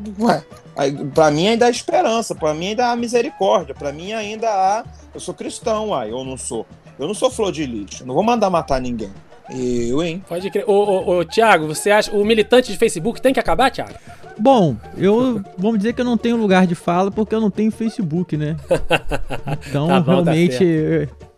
Pra 1.15 1.31
mim 1.31 1.49
ainda 1.49 1.67
há 1.67 1.71
esperança, 1.71 2.35
pra 2.35 2.53
mim 2.53 2.69
ainda 2.69 2.89
há 2.89 2.97
misericórdia, 2.97 3.75
pra 3.75 3.93
mim 3.93 4.13
ainda 4.13 4.49
há. 4.49 4.85
Eu 5.15 5.21
sou 5.21 5.35
cristão, 5.35 5.91
uai, 5.91 6.11
eu 6.11 6.25
não 6.25 6.37
sou. 6.37 6.67
Eu 6.99 7.07
não 7.07 7.15
sou 7.15 7.31
flor 7.31 7.53
de 7.53 7.65
lixo, 7.65 8.05
não 8.05 8.15
vou 8.15 8.23
mandar 8.23 8.51
matar 8.51 8.81
ninguém. 8.81 9.13
Eu, 9.51 10.03
hein? 10.03 10.25
Pode 10.29 10.51
crer. 10.51 10.65
Ô, 10.69 10.73
ô, 10.73 11.19
ô, 11.19 11.25
Thiago, 11.25 11.67
você 11.67 11.91
acha. 11.91 12.13
O 12.13 12.25
militante 12.25 12.73
de 12.73 12.79
Facebook 12.79 13.21
tem 13.21 13.33
que 13.33 13.41
acabar, 13.41 13.71
Thiago? 13.71 13.95
Bom, 14.39 14.77
eu. 14.97 15.43
Vamos 15.59 15.79
dizer 15.79 15.93
que 15.93 16.01
eu 16.01 16.05
não 16.05 16.17
tenho 16.17 16.37
lugar 16.37 16.67
de 16.67 16.75
fala 16.75 17.11
porque 17.11 17.35
eu 17.35 17.41
não 17.41 17.51
tenho 17.51 17.71
Facebook, 17.71 18.37
né? 18.37 18.57
Então, 19.69 19.89
tá 19.89 20.01
bom, 20.01 20.25
tá 20.25 20.33
realmente. 20.33 21.09
Tá 21.09 21.33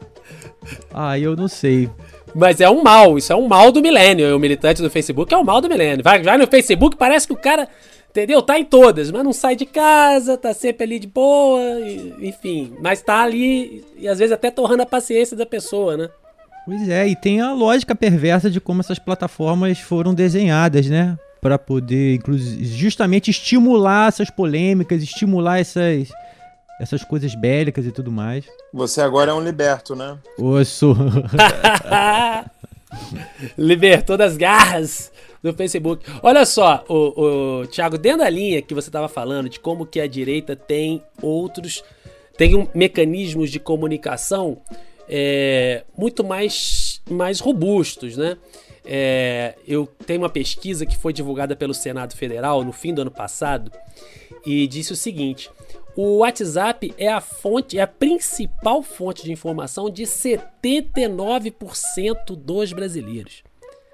ah, 0.92 1.18
eu 1.18 1.36
não 1.36 1.48
sei. 1.48 1.90
Mas 2.34 2.60
é 2.60 2.68
um 2.68 2.82
mal, 2.82 3.16
isso 3.16 3.32
é 3.32 3.36
um 3.36 3.46
mal 3.46 3.70
do 3.70 3.80
milênio. 3.80 4.34
O 4.34 4.40
militante 4.40 4.82
do 4.82 4.90
Facebook 4.90 5.32
é 5.32 5.36
o 5.36 5.44
mal 5.44 5.60
do 5.60 5.68
milênio. 5.68 6.02
Vai, 6.02 6.22
vai 6.22 6.36
no 6.36 6.46
Facebook, 6.46 6.96
parece 6.96 7.26
que 7.26 7.32
o 7.32 7.36
cara, 7.36 7.68
entendeu? 8.10 8.42
Tá 8.42 8.58
em 8.58 8.64
todas, 8.64 9.10
mas 9.10 9.22
não 9.22 9.32
sai 9.32 9.54
de 9.54 9.66
casa, 9.66 10.36
tá 10.36 10.52
sempre 10.52 10.84
ali 10.84 10.98
de 10.98 11.06
boa, 11.06 11.60
enfim. 12.20 12.72
Mas 12.80 13.02
tá 13.02 13.22
ali 13.22 13.84
e 13.96 14.08
às 14.08 14.18
vezes 14.18 14.32
até 14.32 14.50
torrando 14.50 14.82
a 14.82 14.86
paciência 14.86 15.36
da 15.36 15.46
pessoa, 15.46 15.96
né? 15.96 16.08
Pois 16.66 16.88
é, 16.88 17.06
e 17.06 17.14
tem 17.14 17.40
a 17.40 17.52
lógica 17.52 17.94
perversa 17.94 18.50
de 18.50 18.60
como 18.60 18.80
essas 18.80 18.98
plataformas 18.98 19.78
foram 19.78 20.14
desenhadas, 20.14 20.86
né? 20.86 21.16
Para 21.44 21.58
poder, 21.58 22.14
inclusive, 22.14 22.64
justamente 22.64 23.30
estimular 23.30 24.08
essas 24.08 24.30
polêmicas, 24.30 25.02
estimular 25.02 25.58
essas, 25.58 26.10
essas 26.80 27.04
coisas 27.04 27.34
bélicas 27.34 27.84
e 27.84 27.92
tudo 27.92 28.10
mais. 28.10 28.46
Você 28.72 29.02
agora 29.02 29.30
é 29.30 29.34
um 29.34 29.44
liberto, 29.44 29.94
né? 29.94 30.16
Osso. 30.38 30.96
Libertou 33.58 34.16
das 34.16 34.38
garras 34.38 35.12
do 35.42 35.52
Facebook. 35.52 36.10
Olha 36.22 36.46
só, 36.46 36.82
o, 36.88 37.60
o 37.60 37.66
Thiago, 37.66 37.98
dentro 37.98 38.20
da 38.20 38.30
linha 38.30 38.62
que 38.62 38.72
você 38.72 38.88
estava 38.88 39.06
falando 39.06 39.50
de 39.50 39.60
como 39.60 39.84
que 39.84 40.00
a 40.00 40.06
direita 40.06 40.56
tem 40.56 41.02
outros, 41.20 41.84
tem 42.38 42.56
um, 42.56 42.66
mecanismos 42.74 43.50
de 43.50 43.60
comunicação 43.60 44.62
é, 45.06 45.84
muito 45.94 46.24
mais 46.24 47.02
mais 47.10 47.38
robustos, 47.38 48.16
né? 48.16 48.38
É, 48.84 49.54
eu 49.66 49.86
tenho 50.06 50.20
uma 50.20 50.28
pesquisa 50.28 50.84
que 50.84 50.96
foi 50.96 51.12
divulgada 51.12 51.56
pelo 51.56 51.72
Senado 51.72 52.14
Federal 52.14 52.62
no 52.62 52.72
fim 52.72 52.92
do 52.92 53.02
ano 53.02 53.10
passado 53.10 53.72
e 54.44 54.66
disse 54.66 54.92
o 54.92 54.96
seguinte: 54.96 55.50
o 55.96 56.18
WhatsApp 56.18 56.94
é 56.98 57.08
a 57.08 57.20
fonte, 57.20 57.78
é 57.78 57.82
a 57.82 57.86
principal 57.86 58.82
fonte 58.82 59.24
de 59.24 59.32
informação 59.32 59.88
de 59.88 60.02
79% 60.02 62.36
dos 62.36 62.72
brasileiros. 62.72 63.44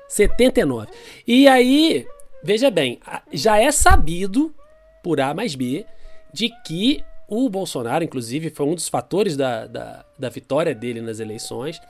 79. 0.08 0.88
E 1.26 1.46
aí, 1.46 2.06
veja 2.42 2.70
bem, 2.70 2.98
já 3.32 3.58
é 3.58 3.70
sabido 3.70 4.54
por 5.02 5.20
A 5.20 5.34
mais 5.34 5.54
B 5.54 5.84
de 6.32 6.50
que 6.64 7.04
o 7.28 7.48
Bolsonaro, 7.48 8.02
inclusive, 8.02 8.50
foi 8.50 8.66
um 8.66 8.74
dos 8.74 8.88
fatores 8.88 9.36
da, 9.36 9.66
da, 9.66 10.04
da 10.18 10.28
vitória 10.28 10.74
dele 10.74 11.00
nas 11.00 11.20
eleições, 11.20 11.80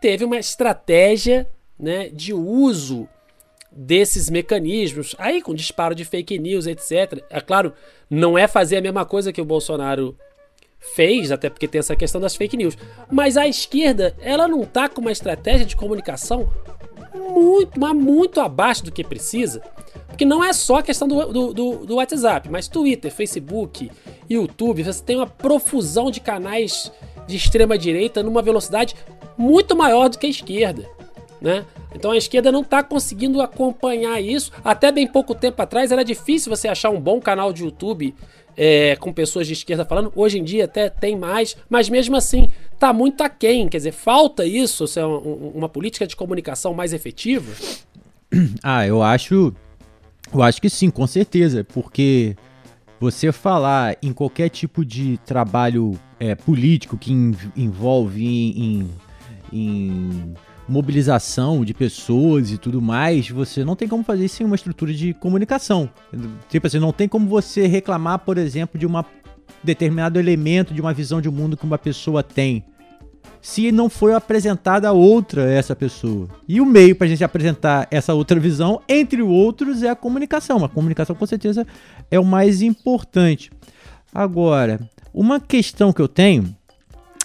teve 0.00 0.24
uma 0.24 0.38
estratégia 0.38 1.48
né, 1.80 2.08
de 2.08 2.32
uso 2.32 3.08
desses 3.72 4.28
mecanismos, 4.28 5.14
aí 5.18 5.40
com 5.40 5.54
disparo 5.54 5.94
de 5.94 6.04
fake 6.04 6.38
news, 6.38 6.66
etc. 6.66 7.22
É 7.30 7.40
claro, 7.40 7.72
não 8.08 8.36
é 8.36 8.48
fazer 8.48 8.76
a 8.76 8.82
mesma 8.82 9.04
coisa 9.04 9.32
que 9.32 9.40
o 9.40 9.44
Bolsonaro 9.44 10.16
fez, 10.78 11.30
até 11.30 11.48
porque 11.48 11.68
tem 11.68 11.78
essa 11.78 11.94
questão 11.94 12.20
das 12.20 12.34
fake 12.34 12.56
news. 12.56 12.76
Mas 13.10 13.36
a 13.36 13.46
esquerda, 13.46 14.16
ela 14.20 14.48
não 14.48 14.64
tá 14.64 14.88
com 14.88 15.00
uma 15.00 15.12
estratégia 15.12 15.66
de 15.66 15.76
comunicação 15.76 16.48
muito, 17.14 17.78
mas 17.78 17.94
muito 17.94 18.40
abaixo 18.40 18.84
do 18.84 18.92
que 18.92 19.04
precisa. 19.04 19.62
Porque 20.08 20.24
não 20.24 20.42
é 20.42 20.52
só 20.52 20.76
a 20.76 20.82
questão 20.82 21.06
do, 21.06 21.32
do, 21.32 21.54
do, 21.54 21.86
do 21.86 21.94
WhatsApp, 21.96 22.48
mas 22.48 22.66
Twitter, 22.66 23.12
Facebook, 23.12 23.90
YouTube, 24.28 24.82
você 24.82 25.02
tem 25.02 25.16
uma 25.16 25.26
profusão 25.26 26.10
de 26.10 26.20
canais 26.20 26.90
de 27.26 27.36
extrema 27.36 27.78
direita 27.78 28.22
numa 28.22 28.42
velocidade 28.42 28.96
muito 29.36 29.76
maior 29.76 30.08
do 30.08 30.18
que 30.18 30.26
a 30.26 30.30
esquerda. 30.30 30.88
Né? 31.40 31.64
Então 31.94 32.10
a 32.10 32.16
esquerda 32.16 32.52
não 32.52 32.60
está 32.60 32.82
conseguindo 32.82 33.40
acompanhar 33.40 34.20
isso. 34.20 34.52
Até 34.62 34.92
bem 34.92 35.06
pouco 35.06 35.34
tempo 35.34 35.60
atrás 35.62 35.90
era 35.90 36.04
difícil 36.04 36.54
você 36.54 36.68
achar 36.68 36.90
um 36.90 37.00
bom 37.00 37.18
canal 37.18 37.52
de 37.52 37.64
YouTube 37.64 38.14
é, 38.56 38.94
com 38.96 39.12
pessoas 39.12 39.46
de 39.46 39.54
esquerda 39.54 39.84
falando. 39.84 40.12
Hoje 40.14 40.38
em 40.38 40.44
dia 40.44 40.66
até 40.66 40.90
tem 40.90 41.16
mais, 41.16 41.56
mas 41.68 41.88
mesmo 41.88 42.14
assim 42.14 42.50
está 42.74 42.92
muito 42.92 43.22
aquém. 43.22 43.68
Quer 43.68 43.78
dizer, 43.78 43.92
falta 43.92 44.44
isso, 44.44 44.84
é 44.98 45.04
uma, 45.04 45.18
uma 45.18 45.68
política 45.68 46.06
de 46.06 46.14
comunicação 46.14 46.74
mais 46.74 46.92
efetiva? 46.92 47.50
Ah, 48.62 48.86
eu 48.86 49.02
acho. 49.02 49.52
Eu 50.32 50.40
acho 50.40 50.62
que 50.62 50.70
sim, 50.70 50.88
com 50.88 51.04
certeza. 51.04 51.64
Porque 51.64 52.36
você 53.00 53.32
falar 53.32 53.96
em 54.00 54.12
qualquer 54.12 54.48
tipo 54.50 54.84
de 54.84 55.18
trabalho 55.26 55.98
é, 56.20 56.36
político 56.36 56.96
que 56.96 57.12
envolve 57.56 58.24
em, 58.24 58.60
em, 58.62 58.90
em 59.52 60.34
mobilização 60.70 61.64
de 61.64 61.74
pessoas 61.74 62.52
e 62.52 62.56
tudo 62.56 62.80
mais, 62.80 63.28
você 63.28 63.64
não 63.64 63.74
tem 63.74 63.88
como 63.88 64.04
fazer 64.04 64.28
sem 64.28 64.46
uma 64.46 64.54
estrutura 64.54 64.94
de 64.94 65.12
comunicação. 65.14 65.90
Tipo 66.48 66.66
assim, 66.68 66.78
não 66.78 66.92
tem 66.92 67.08
como 67.08 67.26
você 67.26 67.66
reclamar, 67.66 68.20
por 68.20 68.38
exemplo, 68.38 68.78
de 68.78 68.86
um 68.86 68.92
determinado 69.64 70.18
elemento, 70.18 70.72
de 70.72 70.80
uma 70.80 70.94
visão 70.94 71.20
de 71.20 71.28
mundo 71.28 71.56
que 71.56 71.64
uma 71.64 71.76
pessoa 71.76 72.22
tem. 72.22 72.64
Se 73.42 73.72
não 73.72 73.88
foi 73.88 74.14
apresentada 74.14 74.92
outra 74.92 75.50
essa 75.50 75.74
pessoa. 75.74 76.28
E 76.46 76.60
o 76.60 76.66
meio 76.66 76.94
para 76.94 77.06
a 77.06 77.10
gente 77.10 77.24
apresentar 77.24 77.88
essa 77.90 78.14
outra 78.14 78.38
visão, 78.38 78.80
entre 78.88 79.22
outros, 79.22 79.82
é 79.82 79.88
a 79.88 79.96
comunicação. 79.96 80.64
A 80.64 80.68
comunicação, 80.68 81.16
com 81.16 81.26
certeza, 81.26 81.66
é 82.10 82.20
o 82.20 82.24
mais 82.24 82.62
importante. 82.62 83.50
Agora, 84.14 84.80
uma 85.12 85.40
questão 85.40 85.92
que 85.92 86.02
eu 86.02 86.08
tenho, 86.08 86.54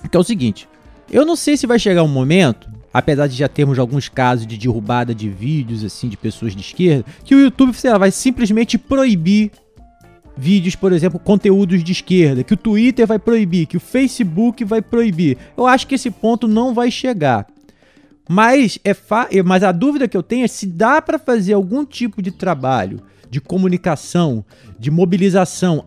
que 0.09 0.15
é 0.15 0.19
o 0.19 0.23
seguinte: 0.23 0.67
eu 1.11 1.25
não 1.25 1.35
sei 1.35 1.57
se 1.57 1.67
vai 1.67 1.77
chegar 1.77 2.03
um 2.03 2.07
momento 2.07 2.74
apesar 2.95 3.27
de 3.27 3.35
já 3.35 3.49
termos 3.49 3.77
alguns 3.77 4.07
casos 4.07 4.47
de 4.47 4.57
derrubada 4.57 5.13
de 5.13 5.29
vídeos 5.29 5.83
assim 5.83 6.07
de 6.07 6.15
pessoas 6.15 6.55
de 6.55 6.61
esquerda, 6.61 7.03
que 7.25 7.35
o 7.35 7.39
YouTube 7.41 7.75
lá, 7.83 7.97
vai 7.97 8.09
simplesmente 8.09 8.77
proibir 8.77 9.51
vídeos, 10.37 10.77
por 10.77 10.93
exemplo, 10.93 11.19
conteúdos 11.19 11.83
de 11.83 11.91
esquerda, 11.91 12.41
que 12.41 12.53
o 12.53 12.57
Twitter 12.57 13.05
vai 13.05 13.19
proibir, 13.19 13.65
que 13.65 13.75
o 13.75 13.81
Facebook 13.81 14.63
vai 14.63 14.81
proibir. 14.81 15.37
Eu 15.57 15.67
acho 15.67 15.85
que 15.87 15.95
esse 15.95 16.09
ponto 16.09 16.47
não 16.47 16.73
vai 16.73 16.89
chegar. 16.89 17.45
Mas 18.29 18.79
é 18.81 18.93
fa... 18.93 19.27
mas 19.43 19.61
a 19.61 19.73
dúvida 19.73 20.07
que 20.07 20.15
eu 20.15 20.23
tenho 20.23 20.45
é 20.45 20.47
se 20.47 20.65
dá 20.65 21.01
para 21.01 21.19
fazer 21.19 21.51
algum 21.51 21.83
tipo 21.83 22.21
de 22.21 22.31
trabalho 22.31 23.01
de 23.29 23.41
comunicação, 23.41 24.45
de 24.79 24.89
mobilização 24.89 25.83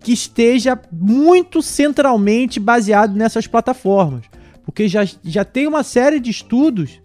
que 0.00 0.12
esteja 0.12 0.76
muito 0.90 1.62
centralmente 1.62 2.58
baseado 2.58 3.14
nessas 3.14 3.46
plataformas 3.46 4.24
porque 4.78 4.86
já, 4.86 5.04
já 5.24 5.44
tem 5.44 5.66
uma 5.66 5.82
série 5.82 6.20
de 6.20 6.30
estudos 6.30 7.00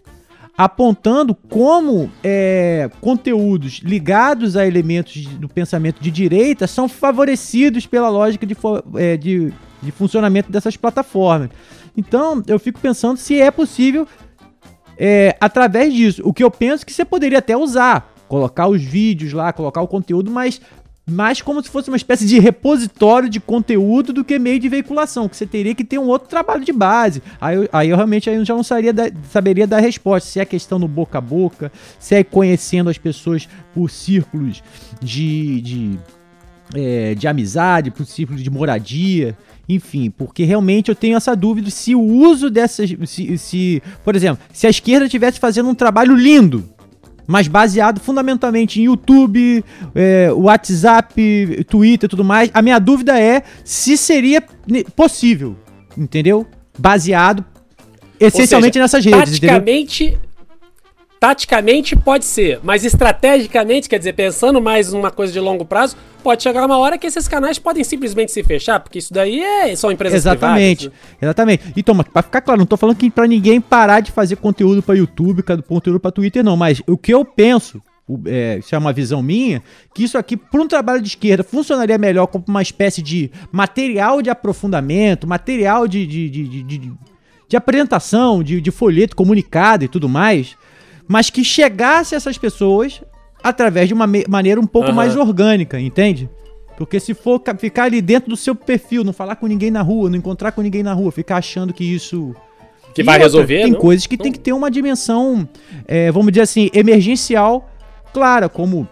apontando 0.56 1.34
como 1.34 2.08
é, 2.22 2.88
conteúdos 3.00 3.80
ligados 3.82 4.56
a 4.56 4.64
elementos 4.64 5.26
do 5.26 5.48
pensamento 5.48 6.00
de 6.00 6.08
direita 6.08 6.68
são 6.68 6.88
favorecidos 6.88 7.84
pela 7.84 8.08
lógica 8.08 8.46
de, 8.46 8.56
é, 8.94 9.16
de, 9.16 9.52
de 9.82 9.90
funcionamento 9.90 10.52
dessas 10.52 10.76
plataformas. 10.76 11.50
Então, 11.96 12.40
eu 12.46 12.60
fico 12.60 12.78
pensando 12.78 13.16
se 13.16 13.40
é 13.40 13.50
possível, 13.50 14.06
é, 14.96 15.36
através 15.40 15.92
disso, 15.92 16.22
o 16.24 16.32
que 16.32 16.44
eu 16.44 16.52
penso 16.52 16.86
que 16.86 16.92
você 16.92 17.04
poderia 17.04 17.40
até 17.40 17.56
usar, 17.56 18.14
colocar 18.28 18.68
os 18.68 18.84
vídeos 18.84 19.32
lá, 19.32 19.52
colocar 19.52 19.82
o 19.82 19.88
conteúdo, 19.88 20.30
mas 20.30 20.60
mais 21.06 21.42
como 21.42 21.62
se 21.62 21.68
fosse 21.68 21.88
uma 21.88 21.96
espécie 21.96 22.26
de 22.26 22.38
repositório 22.38 23.28
de 23.28 23.38
conteúdo 23.38 24.12
do 24.12 24.24
que 24.24 24.38
meio 24.38 24.58
de 24.58 24.68
veiculação, 24.68 25.28
que 25.28 25.36
você 25.36 25.46
teria 25.46 25.74
que 25.74 25.84
ter 25.84 25.98
um 25.98 26.06
outro 26.06 26.28
trabalho 26.28 26.64
de 26.64 26.72
base. 26.72 27.22
Aí, 27.40 27.56
eu, 27.56 27.68
aí 27.72 27.90
eu 27.90 27.96
realmente 27.96 28.30
aí 28.30 28.36
eu 28.36 28.44
já 28.44 28.54
não 28.54 28.62
da, 28.94 29.10
saberia 29.30 29.66
dar 29.66 29.80
resposta, 29.80 30.28
se 30.28 30.40
é 30.40 30.44
questão 30.44 30.78
no 30.78 30.88
boca 30.88 31.18
a 31.18 31.20
boca, 31.20 31.70
se 31.98 32.14
é 32.14 32.24
conhecendo 32.24 32.88
as 32.88 32.96
pessoas 32.96 33.48
por 33.74 33.90
círculos 33.90 34.62
de, 35.00 35.60
de, 35.60 35.98
é, 36.74 37.14
de 37.14 37.28
amizade, 37.28 37.90
por 37.90 38.06
círculos 38.06 38.42
de 38.42 38.48
moradia, 38.48 39.36
enfim, 39.68 40.10
porque 40.10 40.44
realmente 40.44 40.90
eu 40.90 40.94
tenho 40.94 41.16
essa 41.16 41.36
dúvida 41.36 41.70
se 41.70 41.94
o 41.94 42.00
uso 42.00 42.50
dessas. 42.50 42.94
Se, 43.06 43.38
se, 43.38 43.82
por 44.02 44.14
exemplo, 44.16 44.42
se 44.52 44.66
a 44.66 44.70
esquerda 44.70 45.06
estivesse 45.06 45.38
fazendo 45.38 45.68
um 45.68 45.74
trabalho 45.74 46.14
lindo 46.14 46.73
mas 47.26 47.48
baseado 47.48 48.00
fundamentalmente 48.00 48.80
em 48.80 48.84
YouTube, 48.84 49.64
é, 49.94 50.30
WhatsApp, 50.32 51.64
Twitter 51.68 52.06
e 52.06 52.10
tudo 52.10 52.24
mais. 52.24 52.50
A 52.52 52.62
minha 52.62 52.78
dúvida 52.78 53.18
é 53.18 53.42
se 53.64 53.96
seria 53.96 54.42
possível, 54.94 55.56
entendeu? 55.96 56.46
Baseado 56.78 57.44
essencialmente 58.18 58.74
seja, 58.74 58.82
nessas 58.82 59.04
redes. 59.04 59.36
Entendeu? 59.36 60.24
Taticamente 61.24 61.96
pode 61.96 62.26
ser, 62.26 62.60
mas 62.62 62.84
estrategicamente, 62.84 63.88
quer 63.88 63.96
dizer, 63.96 64.12
pensando 64.12 64.60
mais 64.60 64.92
numa 64.92 65.10
coisa 65.10 65.32
de 65.32 65.40
longo 65.40 65.64
prazo, 65.64 65.96
pode 66.22 66.42
chegar 66.42 66.66
uma 66.66 66.76
hora 66.76 66.98
que 66.98 67.06
esses 67.06 67.26
canais 67.26 67.58
podem 67.58 67.82
simplesmente 67.82 68.30
se 68.30 68.44
fechar, 68.44 68.78
porque 68.78 68.98
isso 68.98 69.10
daí 69.10 69.40
é, 69.42 69.74
são 69.74 69.90
empresas 69.90 70.18
Exatamente. 70.18 70.90
Privadas, 70.90 71.08
né? 71.12 71.18
Exatamente. 71.22 71.72
Então, 71.74 71.96
para 71.96 72.22
ficar 72.22 72.42
claro, 72.42 72.58
não 72.58 72.66
tô 72.66 72.76
falando 72.76 72.96
que 72.96 73.10
para 73.10 73.26
ninguém 73.26 73.58
parar 73.58 74.00
de 74.00 74.12
fazer 74.12 74.36
conteúdo 74.36 74.82
para 74.82 74.96
YouTube, 74.96 75.42
conteúdo 75.66 75.98
para 75.98 76.10
Twitter 76.10 76.44
não, 76.44 76.58
mas 76.58 76.82
o 76.86 76.98
que 76.98 77.14
eu 77.14 77.24
penso 77.24 77.80
é, 78.26 78.58
isso 78.58 78.74
é 78.74 78.78
uma 78.78 78.92
visão 78.92 79.22
minha, 79.22 79.62
que 79.94 80.04
isso 80.04 80.18
aqui, 80.18 80.36
para 80.36 80.60
um 80.60 80.68
trabalho 80.68 81.00
de 81.00 81.08
esquerda, 81.08 81.42
funcionaria 81.42 81.96
melhor 81.96 82.26
como 82.26 82.44
uma 82.46 82.60
espécie 82.60 83.00
de 83.00 83.30
material 83.50 84.20
de 84.20 84.28
aprofundamento, 84.28 85.26
material 85.26 85.88
de, 85.88 86.06
de, 86.06 86.28
de, 86.28 86.62
de, 86.62 86.92
de 87.48 87.56
apresentação, 87.56 88.42
de, 88.42 88.60
de 88.60 88.70
folheto 88.70 89.16
comunicado 89.16 89.86
e 89.86 89.88
tudo 89.88 90.06
mais, 90.06 90.54
mas 91.08 91.30
que 91.30 91.44
chegasse 91.44 92.14
a 92.14 92.16
essas 92.16 92.38
pessoas 92.38 93.02
através 93.42 93.88
de 93.88 93.94
uma 93.94 94.06
maneira 94.28 94.60
um 94.60 94.66
pouco 94.66 94.88
uhum. 94.88 94.94
mais 94.94 95.16
orgânica, 95.16 95.78
entende? 95.78 96.28
Porque 96.76 96.98
se 96.98 97.14
for 97.14 97.40
ficar 97.58 97.84
ali 97.84 98.00
dentro 98.00 98.30
do 98.30 98.36
seu 98.36 98.54
perfil, 98.54 99.04
não 99.04 99.12
falar 99.12 99.36
com 99.36 99.46
ninguém 99.46 99.70
na 99.70 99.82
rua, 99.82 100.10
não 100.10 100.16
encontrar 100.16 100.52
com 100.52 100.62
ninguém 100.62 100.82
na 100.82 100.92
rua, 100.92 101.12
ficar 101.12 101.36
achando 101.36 101.72
que 101.72 101.84
isso. 101.84 102.34
Que 102.94 103.02
e 103.02 103.04
vai 103.04 103.16
outra, 103.16 103.26
resolver, 103.26 103.62
Tem 103.62 103.72
não? 103.72 103.78
coisas 103.78 104.06
que 104.06 104.16
não. 104.16 104.22
tem 104.22 104.32
que 104.32 104.38
ter 104.38 104.52
uma 104.52 104.70
dimensão, 104.70 105.48
é, 105.86 106.10
vamos 106.10 106.32
dizer 106.32 106.42
assim, 106.42 106.70
emergencial, 106.72 107.68
clara, 108.12 108.48
como 108.48 108.88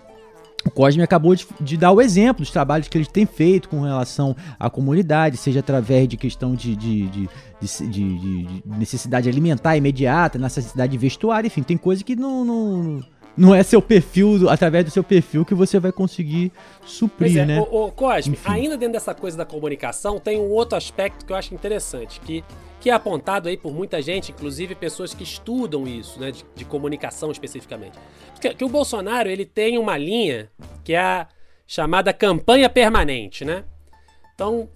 o 0.64 0.70
Cosme 0.70 1.02
acabou 1.02 1.34
de, 1.34 1.46
de, 1.60 1.76
dar 1.76 1.92
o 1.92 2.00
exemplo 2.00 2.42
dos 2.42 2.50
trabalhos 2.50 2.88
que 2.88 2.96
ele 2.96 3.06
tem 3.06 3.26
feito 3.26 3.68
com 3.68 3.80
relação 3.80 4.36
à 4.58 4.70
comunidade, 4.70 5.36
seja 5.36 5.60
através 5.60 6.08
de 6.08 6.16
questão 6.16 6.54
de, 6.54 6.76
de, 6.76 7.08
de, 7.08 7.88
de 7.88 8.62
necessidade 8.64 9.28
alimentar 9.28 9.76
imediata, 9.76 10.38
necessidade 10.38 10.92
de 10.92 10.98
vestuário, 10.98 11.46
enfim, 11.46 11.62
tem 11.62 11.76
coisa 11.76 12.04
que 12.04 12.14
não, 12.14 12.44
não, 12.44 13.00
não 13.36 13.54
é 13.54 13.62
seu 13.62 13.82
perfil, 13.82 14.48
através 14.48 14.84
do 14.84 14.90
seu 14.90 15.02
perfil 15.02 15.44
que 15.44 15.54
você 15.54 15.80
vai 15.80 15.90
conseguir 15.90 16.52
suprir, 16.84 17.38
é, 17.38 17.46
né? 17.46 17.60
O, 17.60 17.86
o 17.86 17.92
Cosme, 17.92 18.34
enfim. 18.34 18.50
ainda 18.50 18.76
dentro 18.76 18.94
dessa 18.94 19.14
coisa 19.14 19.36
da 19.36 19.44
comunicação, 19.44 20.18
tem 20.18 20.38
um 20.38 20.50
outro 20.50 20.76
aspecto 20.76 21.24
que 21.24 21.32
eu 21.32 21.36
acho 21.36 21.54
interessante, 21.54 22.20
que 22.20 22.44
que 22.82 22.90
é 22.90 22.92
apontado 22.92 23.48
aí 23.48 23.56
por 23.56 23.72
muita 23.72 24.02
gente, 24.02 24.32
inclusive 24.32 24.74
pessoas 24.74 25.14
que 25.14 25.22
estudam 25.22 25.86
isso, 25.86 26.18
né, 26.18 26.32
de, 26.32 26.44
de 26.52 26.64
comunicação 26.64 27.30
especificamente. 27.30 27.96
Que, 28.40 28.52
que, 28.52 28.64
o 28.64 28.68
Bolsonaro 28.68 29.30
ele 29.30 29.46
tem 29.46 29.78
uma 29.78 29.96
linha 29.96 30.50
que 30.82 30.92
é 30.92 31.00
a 31.00 31.28
chamada 31.64 32.12
campanha 32.12 32.68
permanente, 32.68 33.44
né? 33.44 33.62
Então, 34.34 34.68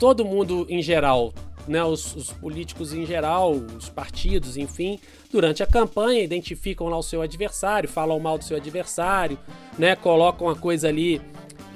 todo 0.00 0.24
mundo 0.24 0.66
em 0.70 0.80
geral 0.80 1.34
né, 1.68 1.84
os, 1.84 2.16
os, 2.16 2.32
políticos 2.32 2.94
em 2.94 3.04
geral, 3.04 3.52
os 3.52 3.90
partidos, 3.90 4.56
enfim, 4.56 4.98
durante 5.30 5.62
a 5.62 5.66
campanha 5.66 6.22
identificam 6.22 6.88
lá 6.88 6.96
o 6.96 7.02
seu 7.02 7.20
adversário, 7.20 7.88
falam 7.88 8.18
mal 8.18 8.38
do 8.38 8.44
seu 8.44 8.56
adversário, 8.56 9.38
né, 9.78 9.94
colocam 9.96 10.48
a 10.48 10.56
coisa 10.56 10.88
ali, 10.88 11.20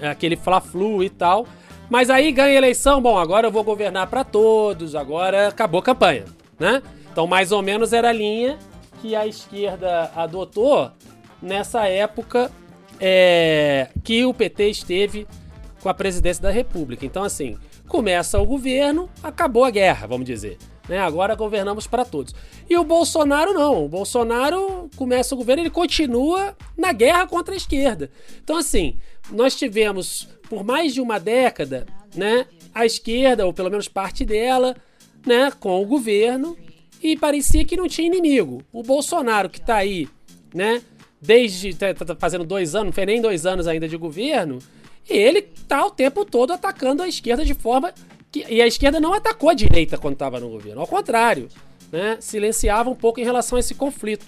aquele 0.00 0.36
fla-flu 0.36 1.04
e 1.04 1.10
tal. 1.10 1.46
Mas 1.90 2.10
aí 2.10 2.30
ganha 2.32 2.56
eleição, 2.56 3.00
bom, 3.00 3.16
agora 3.16 3.46
eu 3.46 3.52
vou 3.52 3.64
governar 3.64 4.06
para 4.08 4.22
todos, 4.22 4.94
agora 4.94 5.48
acabou 5.48 5.80
a 5.80 5.82
campanha, 5.82 6.24
né? 6.58 6.82
Então, 7.10 7.26
mais 7.26 7.50
ou 7.50 7.62
menos 7.62 7.92
era 7.92 8.10
a 8.10 8.12
linha 8.12 8.58
que 9.00 9.16
a 9.16 9.26
esquerda 9.26 10.10
adotou 10.14 10.90
nessa 11.40 11.86
época 11.86 12.50
é, 13.00 13.88
que 14.04 14.24
o 14.24 14.34
PT 14.34 14.68
esteve 14.68 15.26
com 15.82 15.88
a 15.88 15.94
presidência 15.94 16.42
da 16.42 16.50
República. 16.50 17.06
Então, 17.06 17.22
assim, 17.22 17.56
começa 17.86 18.38
o 18.38 18.46
governo, 18.46 19.08
acabou 19.22 19.64
a 19.64 19.70
guerra, 19.70 20.06
vamos 20.06 20.26
dizer. 20.26 20.58
Né? 20.88 20.98
Agora 20.98 21.34
governamos 21.34 21.86
para 21.86 22.04
todos. 22.04 22.34
E 22.68 22.76
o 22.76 22.84
Bolsonaro 22.84 23.52
não. 23.52 23.84
O 23.84 23.88
Bolsonaro 23.88 24.90
começa 24.96 25.34
o 25.34 25.38
governo, 25.38 25.62
ele 25.62 25.70
continua 25.70 26.56
na 26.76 26.92
guerra 26.92 27.26
contra 27.26 27.54
a 27.54 27.56
esquerda. 27.56 28.10
Então, 28.42 28.56
assim, 28.56 28.98
nós 29.30 29.54
tivemos 29.54 30.28
por 30.48 30.64
mais 30.64 30.94
de 30.94 31.00
uma 31.00 31.18
década, 31.18 31.86
né, 32.14 32.46
a 32.74 32.86
esquerda, 32.86 33.46
ou 33.46 33.52
pelo 33.52 33.70
menos 33.70 33.88
parte 33.88 34.24
dela, 34.24 34.76
né, 35.26 35.50
com 35.58 35.82
o 35.82 35.86
governo, 35.86 36.56
e 37.02 37.16
parecia 37.16 37.64
que 37.64 37.76
não 37.76 37.88
tinha 37.88 38.06
inimigo. 38.06 38.62
O 38.72 38.82
Bolsonaro, 38.82 39.48
que 39.48 39.58
está 39.58 39.76
aí, 39.76 40.08
né, 40.54 40.82
desde. 41.20 41.74
Tá, 41.74 41.94
tá, 41.94 42.16
fazendo 42.16 42.44
dois 42.44 42.74
anos, 42.74 42.86
não 42.86 42.92
fez 42.92 43.06
nem 43.06 43.20
dois 43.20 43.46
anos 43.46 43.66
ainda 43.66 43.88
de 43.88 43.96
governo, 43.96 44.58
ele 45.08 45.42
tá 45.42 45.84
o 45.84 45.90
tempo 45.90 46.24
todo 46.24 46.52
atacando 46.52 47.02
a 47.02 47.08
esquerda 47.08 47.44
de 47.44 47.54
forma. 47.54 47.92
Que, 48.30 48.44
e 48.48 48.60
a 48.60 48.66
esquerda 48.66 49.00
não 49.00 49.14
atacou 49.14 49.48
a 49.48 49.54
direita 49.54 49.96
quando 49.96 50.14
estava 50.14 50.38
no 50.38 50.50
governo, 50.50 50.80
ao 50.80 50.86
contrário, 50.86 51.48
né, 51.90 52.18
silenciava 52.20 52.90
um 52.90 52.94
pouco 52.94 53.20
em 53.20 53.24
relação 53.24 53.56
a 53.56 53.60
esse 53.60 53.74
conflito. 53.74 54.26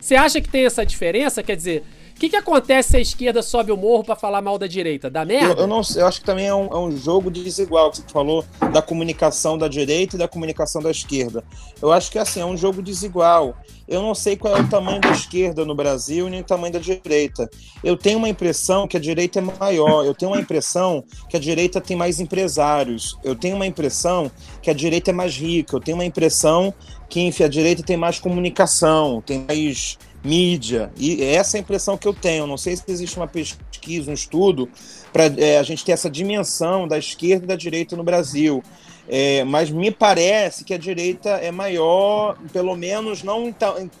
Você 0.00 0.14
acha 0.14 0.40
que 0.40 0.48
tem 0.48 0.64
essa 0.64 0.86
diferença? 0.86 1.42
Quer 1.42 1.56
dizer, 1.56 1.84
o 2.16 2.18
que, 2.18 2.30
que 2.30 2.36
acontece 2.36 2.92
se 2.92 2.96
a 2.96 3.00
esquerda 3.00 3.42
sobe 3.42 3.70
o 3.70 3.76
morro 3.76 4.02
para 4.02 4.16
falar 4.16 4.40
mal 4.40 4.56
da 4.56 4.66
direita? 4.66 5.10
Da 5.10 5.22
merda? 5.22 5.52
Eu, 5.52 5.58
eu, 5.58 5.66
não 5.66 5.82
eu 5.94 6.06
acho 6.06 6.20
que 6.20 6.24
também 6.24 6.46
é 6.46 6.54
um, 6.54 6.64
é 6.64 6.78
um 6.78 6.96
jogo 6.96 7.30
desigual 7.30 7.90
que 7.90 7.98
você 7.98 8.04
falou 8.10 8.42
da 8.72 8.80
comunicação 8.80 9.58
da 9.58 9.68
direita 9.68 10.16
e 10.16 10.18
da 10.18 10.26
comunicação 10.26 10.80
da 10.80 10.90
esquerda. 10.90 11.44
Eu 11.80 11.92
acho 11.92 12.10
que 12.10 12.18
assim, 12.18 12.40
é 12.40 12.46
um 12.46 12.56
jogo 12.56 12.80
desigual. 12.80 13.54
Eu 13.86 14.00
não 14.00 14.14
sei 14.14 14.34
qual 14.34 14.56
é 14.56 14.60
o 14.62 14.66
tamanho 14.66 14.98
da 14.98 15.10
esquerda 15.10 15.66
no 15.66 15.74
Brasil 15.74 16.30
nem 16.30 16.40
o 16.40 16.44
tamanho 16.44 16.72
da 16.72 16.78
direita. 16.78 17.50
Eu 17.84 17.98
tenho 17.98 18.16
uma 18.16 18.30
impressão 18.30 18.88
que 18.88 18.96
a 18.96 19.00
direita 19.00 19.38
é 19.38 19.42
maior. 19.42 20.06
Eu 20.06 20.14
tenho 20.14 20.32
uma 20.32 20.40
impressão 20.40 21.04
que 21.28 21.36
a 21.36 21.40
direita 21.40 21.82
tem 21.82 21.98
mais 21.98 22.18
empresários. 22.18 23.18
Eu 23.22 23.36
tenho 23.36 23.56
uma 23.56 23.66
impressão 23.66 24.30
que 24.62 24.70
a 24.70 24.74
direita 24.74 25.10
é 25.10 25.14
mais 25.14 25.36
rica. 25.36 25.76
Eu 25.76 25.80
tenho 25.80 25.98
uma 25.98 26.04
impressão 26.04 26.72
que 27.10 27.20
enfim, 27.20 27.44
a 27.44 27.48
direita 27.48 27.82
tem 27.82 27.96
mais 27.98 28.18
comunicação, 28.18 29.20
tem 29.20 29.44
mais 29.46 29.98
mídia. 30.26 30.90
E 30.96 31.22
essa 31.22 31.56
é 31.56 31.58
a 31.58 31.62
impressão 31.62 31.96
que 31.96 32.06
eu 32.06 32.12
tenho. 32.12 32.46
Não 32.46 32.58
sei 32.58 32.76
se 32.76 32.82
existe 32.88 33.16
uma 33.16 33.28
pesquisa, 33.28 34.10
um 34.10 34.14
estudo, 34.14 34.68
para 35.12 35.24
é, 35.38 35.58
a 35.58 35.62
gente 35.62 35.84
ter 35.84 35.92
essa 35.92 36.10
dimensão 36.10 36.88
da 36.88 36.98
esquerda 36.98 37.44
e 37.44 37.48
da 37.48 37.56
direita 37.56 37.96
no 37.96 38.02
Brasil. 38.02 38.62
É, 39.08 39.44
mas 39.44 39.70
me 39.70 39.90
parece 39.90 40.64
que 40.64 40.74
a 40.74 40.78
direita 40.78 41.30
é 41.30 41.52
maior, 41.52 42.36
pelo 42.52 42.74
menos 42.74 43.22
não 43.22 43.48
em, 43.48 43.54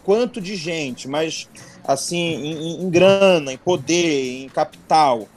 quanto 0.04 0.40
de 0.40 0.56
gente, 0.56 1.06
mas 1.06 1.48
assim 1.86 2.18
em, 2.18 2.82
em 2.82 2.90
grana, 2.90 3.52
em 3.52 3.56
poder, 3.56 4.42
em 4.42 4.48
capital. 4.48 5.28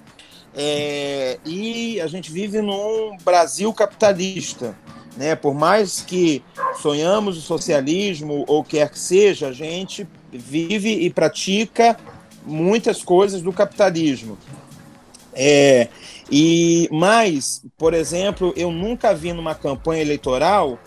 É, 0.56 1.38
e 1.46 2.02
a 2.02 2.08
gente 2.08 2.32
vive 2.32 2.62
num 2.62 3.16
Brasil 3.24 3.72
capitalista. 3.72 4.76
Né? 5.16 5.36
Por 5.36 5.54
mais 5.54 6.02
que 6.02 6.42
sonhamos 6.82 7.38
o 7.38 7.42
socialismo 7.42 8.44
ou 8.48 8.64
quer 8.64 8.90
que 8.90 8.98
seja, 8.98 9.50
a 9.50 9.54
gente 9.54 10.08
vive 10.32 10.90
e 10.90 11.10
pratica 11.10 11.98
muitas 12.46 13.04
coisas 13.04 13.42
do 13.42 13.52
capitalismo. 13.52 14.38
É, 15.34 15.88
e 16.32 16.88
mais, 16.92 17.64
por 17.78 17.94
exemplo, 17.94 18.54
eu 18.56 18.72
nunca 18.72 19.14
vi 19.14 19.34
numa 19.34 19.56
campanha 19.56 20.02
eleitoral 20.02 20.80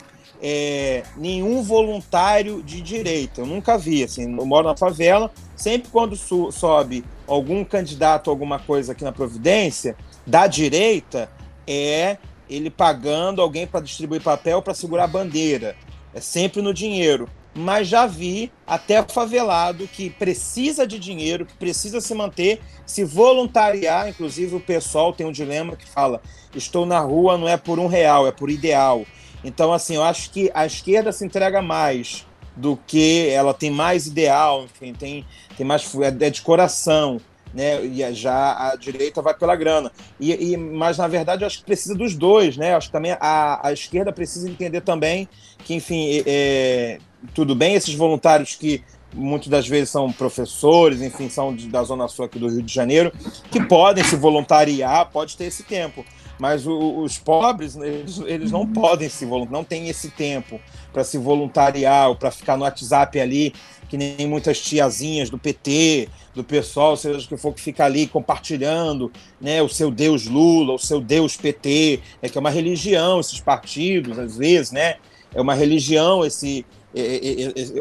é, 0.43 1.05
nenhum 1.17 1.63
voluntário 1.63 2.63
de 2.63 2.81
direita. 2.81 3.41
Eu 3.41 3.47
nunca 3.47 3.79
vi. 3.79 4.03
Assim, 4.03 4.25
eu 4.25 4.47
moro 4.47 4.69
na 4.69 4.77
favela. 4.77 5.31
Sempre 5.57 5.91
quando 5.91 6.17
sobe 6.17 7.05
algum 7.27 7.65
candidato, 7.65 8.29
alguma 8.29 8.59
coisa 8.59 8.93
aqui 8.93 9.05
na 9.05 9.13
Providência, 9.13 9.97
da 10.27 10.47
direita, 10.47 11.31
é 11.67 12.19
ele 12.51 12.69
pagando 12.69 13.41
alguém 13.41 13.67
para 13.67 13.81
distribuir 13.81 14.21
papel 14.21 14.61
para 14.61 14.75
segurar 14.75 15.05
a 15.05 15.09
bandeira. 15.09 15.77
É 16.13 16.21
sempre 16.21 16.61
no 16.61 16.75
dinheiro 16.75 17.29
mas 17.55 17.87
já 17.87 18.07
vi 18.07 18.51
até 18.67 19.03
favelado 19.03 19.87
que 19.87 20.09
precisa 20.11 20.87
de 20.87 20.99
dinheiro, 20.99 21.45
que 21.45 21.55
precisa 21.55 22.01
se 22.01 22.15
manter, 22.15 22.61
se 22.87 23.05
voluntariar. 23.05 24.09
Inclusive, 24.09 24.57
o 24.57 24.61
pessoal 24.61 25.12
tem 25.12 25.27
um 25.27 25.33
dilema 25.33 25.77
que 25.77 25.88
fala: 25.88 26.23
estou 26.55 26.87
na 26.87 27.01
rua 27.01 27.37
não 27.37 27.49
é 27.49 27.57
por 27.57 27.79
um 27.79 27.87
real, 27.87 28.27
é 28.27 28.33
por 28.33 28.51
ideal. 28.51 29.05
Então, 29.45 29.73
assim, 29.73 29.97
eu 29.97 30.03
acho 30.03 30.31
que 30.31 30.51
a 30.55 30.65
esquerda 30.65 31.12
se 31.12 31.25
entrega 31.25 31.61
mais 31.61 32.27
do 32.57 32.77
que 32.87 33.29
ela 33.29 33.53
tem 33.53 33.71
mais 33.71 34.07
ideal, 34.07 34.65
enfim, 34.65 34.93
tem, 34.93 35.27
tem 35.57 35.67
mais 35.67 35.83
é, 35.97 36.27
é 36.27 36.31
de 36.31 36.43
coração. 36.43 37.21
Né, 37.55 37.85
e 37.85 38.15
já 38.15 38.71
a 38.71 38.77
direita 38.77 39.21
vai 39.21 39.35
pela 39.35 39.55
grana. 39.55 39.93
E, 40.19 40.33
e, 40.33 40.57
mas, 40.57 40.97
na 40.97 41.07
verdade, 41.07 41.43
eu 41.43 41.47
acho 41.47 41.59
que 41.59 41.67
precisa 41.67 41.95
dos 41.95 42.15
dois. 42.15 42.57
Né? 42.57 42.73
Eu 42.73 42.79
acho 42.79 42.87
que 42.87 42.95
também 42.95 43.15
a, 43.21 43.61
a 43.62 43.71
esquerda 43.75 44.11
precisa 44.11 44.49
entender 44.49 44.81
também 44.81 45.29
que, 45.59 45.75
enfim, 45.75 46.23
é, 46.27 46.99
tudo 47.35 47.55
bem, 47.55 47.75
esses 47.75 47.95
voluntários 47.95 48.55
que 48.55 48.83
muitas 49.15 49.49
das 49.49 49.69
vezes 49.69 49.91
são 49.91 50.11
professores, 50.13 51.03
enfim, 51.03 51.29
são 51.29 51.55
de, 51.55 51.69
da 51.69 51.83
Zona 51.83 52.09
Sul 52.09 52.25
aqui 52.25 52.39
do 52.39 52.49
Rio 52.49 52.63
de 52.63 52.73
Janeiro, 52.73 53.13
que 53.51 53.63
podem 53.63 54.03
se 54.03 54.17
voluntariar, 54.17 55.11
pode 55.11 55.37
ter 55.37 55.45
esse 55.45 55.63
tempo. 55.63 56.05
Mas 56.39 56.67
o, 56.67 56.99
os 57.03 57.19
pobres, 57.19 57.77
eles, 57.77 58.19
eles 58.27 58.51
não 58.51 58.67
podem 58.67 59.09
se 59.09 59.25
voluntariar, 59.25 59.53
não 59.53 59.65
têm 59.65 59.89
esse 59.89 60.11
tempo 60.11 60.59
para 60.93 61.05
se 61.05 61.19
voluntariar 61.19 62.09
ou 62.09 62.17
para 62.17 62.31
ficar 62.31 62.57
no 62.57 62.65
WhatsApp 62.65 63.21
ali, 63.21 63.55
que 63.89 63.97
nem 63.97 64.27
muitas 64.27 64.61
tiazinhas 64.61 65.29
do 65.29 65.39
PT, 65.39 66.09
do 66.35 66.43
pessoal, 66.43 66.97
seja 66.97 67.29
que 67.29 67.37
for, 67.37 67.53
que 67.53 67.61
fica 67.61 67.85
ali 67.85 68.07
compartilhando 68.07 69.13
né, 69.41 69.61
o 69.63 69.69
seu 69.69 69.91
Deus 69.91 70.27
Lula, 70.27 70.73
o 70.73 70.79
seu 70.79 71.01
Deus 71.01 71.37
PT, 71.37 72.01
é 72.23 72.29
que 72.29 72.39
é 72.39 72.41
uma 72.41 72.51
religião, 72.51 73.21
esses 73.21 73.39
partidos, 73.39 74.19
às 74.19 74.37
vezes, 74.37 74.73
né? 74.73 74.97
É 75.35 75.41
uma 75.41 75.55
religião 75.55 76.25
esse, 76.25 76.65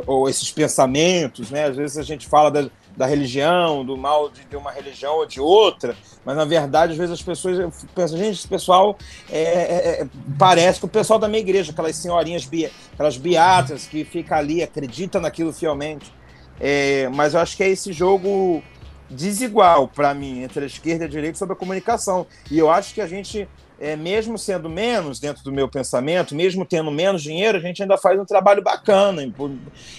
ou 0.07 0.29
esses 0.29 0.51
pensamentos, 0.51 1.51
né? 1.51 1.65
Às 1.65 1.75
vezes 1.75 1.97
a 1.97 2.03
gente 2.03 2.27
fala 2.27 2.49
da, 2.49 2.69
da 2.95 3.05
religião, 3.05 3.85
do 3.85 3.97
mal 3.97 4.29
de, 4.29 4.45
de, 4.45 4.55
uma 4.55 4.71
religião 4.71 5.15
ou 5.17 5.25
de 5.25 5.39
outra, 5.41 5.95
mas 6.23 6.35
na 6.35 6.45
verdade 6.45 6.93
às 6.93 6.97
vezes 6.97 7.13
as 7.13 7.21
pessoas 7.21 7.57
pensam, 7.93 8.17
gente, 8.17 8.39
esse 8.39 8.47
pessoal 8.47 8.97
é, 9.29 9.41
é, 9.41 10.01
é, 10.01 10.07
parece 10.39 10.79
que 10.79 10.85
o 10.85 10.89
pessoal 10.89 11.19
da 11.19 11.27
minha 11.27 11.41
igreja, 11.41 11.71
aquelas 11.71 11.95
senhorinhas, 11.97 12.49
aquelas 12.93 13.17
beatas 13.17 13.85
que 13.85 14.05
fica 14.05 14.37
ali, 14.37 14.63
acredita 14.63 15.19
naquilo 15.19 15.51
fielmente. 15.51 16.13
É, 16.59 17.09
mas 17.09 17.33
eu 17.33 17.39
acho 17.39 17.57
que 17.57 17.63
é 17.63 17.69
esse 17.69 17.91
jogo 17.91 18.63
desigual 19.09 19.87
para 19.87 20.13
mim 20.13 20.43
entre 20.43 20.63
a 20.63 20.67
esquerda 20.67 21.03
e 21.03 21.07
a 21.07 21.09
direita 21.09 21.37
sobre 21.37 21.53
a 21.53 21.57
comunicação. 21.57 22.25
E 22.49 22.57
eu 22.57 22.69
acho 22.69 22.93
que 22.93 23.01
a 23.01 23.07
gente 23.07 23.47
é, 23.81 23.95
mesmo 23.95 24.37
sendo 24.37 24.69
menos 24.69 25.19
dentro 25.19 25.43
do 25.43 25.51
meu 25.51 25.67
pensamento, 25.67 26.35
mesmo 26.35 26.63
tendo 26.63 26.91
menos 26.91 27.23
dinheiro, 27.23 27.57
a 27.57 27.61
gente 27.61 27.81
ainda 27.81 27.97
faz 27.97 28.19
um 28.19 28.25
trabalho 28.25 28.61
bacana. 28.61 29.23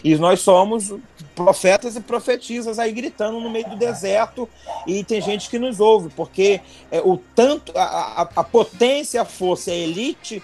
E 0.04 0.14
nós 0.14 0.38
somos 0.40 0.94
profetas 1.34 1.96
e 1.96 2.00
profetisas 2.00 2.78
aí 2.78 2.92
gritando 2.92 3.40
no 3.40 3.50
meio 3.50 3.68
do 3.68 3.76
deserto 3.76 4.48
e 4.86 5.02
tem 5.02 5.20
gente 5.20 5.50
que 5.50 5.58
nos 5.58 5.80
ouve, 5.80 6.10
porque 6.14 6.60
é, 6.92 7.00
o 7.00 7.16
tanto 7.34 7.76
a, 7.76 7.82
a, 7.82 8.28
a 8.36 8.44
potência, 8.44 9.20
a 9.20 9.24
força, 9.24 9.72
a 9.72 9.74
elite 9.74 10.40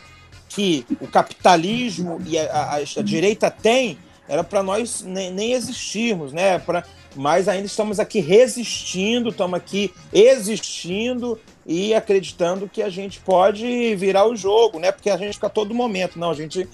que 0.49 0.85
o 1.01 1.07
capitalismo 1.07 2.21
e 2.27 2.37
a, 2.39 2.75
a, 2.75 3.03
direita 3.03 3.51
tem 3.51 3.99
era 4.27 4.43
para 4.43 4.63
nós 4.63 5.03
nem, 5.03 5.31
nem, 5.31 5.53
existirmos, 5.53 6.33
né? 6.33 6.59
Pra, 6.59 6.83
mas 7.15 7.49
ainda 7.49 7.67
estamos 7.67 8.01
aqui 8.01 8.21
resistindo, 8.21 9.29
estamos 9.31 9.57
aqui 9.57 9.93
existindo 10.13 11.39
e 11.71 11.93
acreditando 11.93 12.67
que 12.67 12.83
a 12.83 12.89
gente 12.89 13.21
pode 13.21 13.95
virar 13.95 14.27
o 14.27 14.35
jogo, 14.35 14.79
né? 14.79 14.91
Porque 14.91 15.11
a 15.11 15.19
gente 15.19 15.35
fica 15.35 15.51
todo 15.51 15.75
momento, 15.75 16.19
não, 16.19 16.31
a 16.31 16.35
gente 16.35 16.67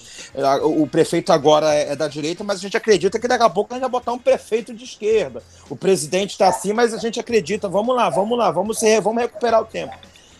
o 0.62 0.86
prefeito 0.86 1.32
agora 1.32 1.74
é, 1.74 1.90
é 1.92 1.96
da 1.96 2.06
direita, 2.06 2.44
mas 2.44 2.60
a 2.60 2.62
gente 2.62 2.76
acredita 2.76 3.18
que 3.18 3.26
daqui 3.26 3.42
a 3.42 3.50
pouco 3.50 3.72
a 3.72 3.76
gente 3.76 3.82
vai 3.82 3.90
botar 3.90 4.12
um 4.12 4.18
prefeito 4.20 4.72
de 4.72 4.84
esquerda. 4.84 5.42
O 5.68 5.74
presidente 5.74 6.30
está 6.30 6.46
assim, 6.46 6.72
mas 6.72 6.94
a 6.94 6.98
gente 6.98 7.18
acredita, 7.18 7.68
vamos 7.68 7.96
lá, 7.96 8.08
vamos 8.08 8.38
lá, 8.38 8.52
vamos 8.52 8.78
ser, 8.78 9.00
vamos 9.00 9.20
recuperar 9.20 9.62
o 9.62 9.66
tempo. 9.66 9.96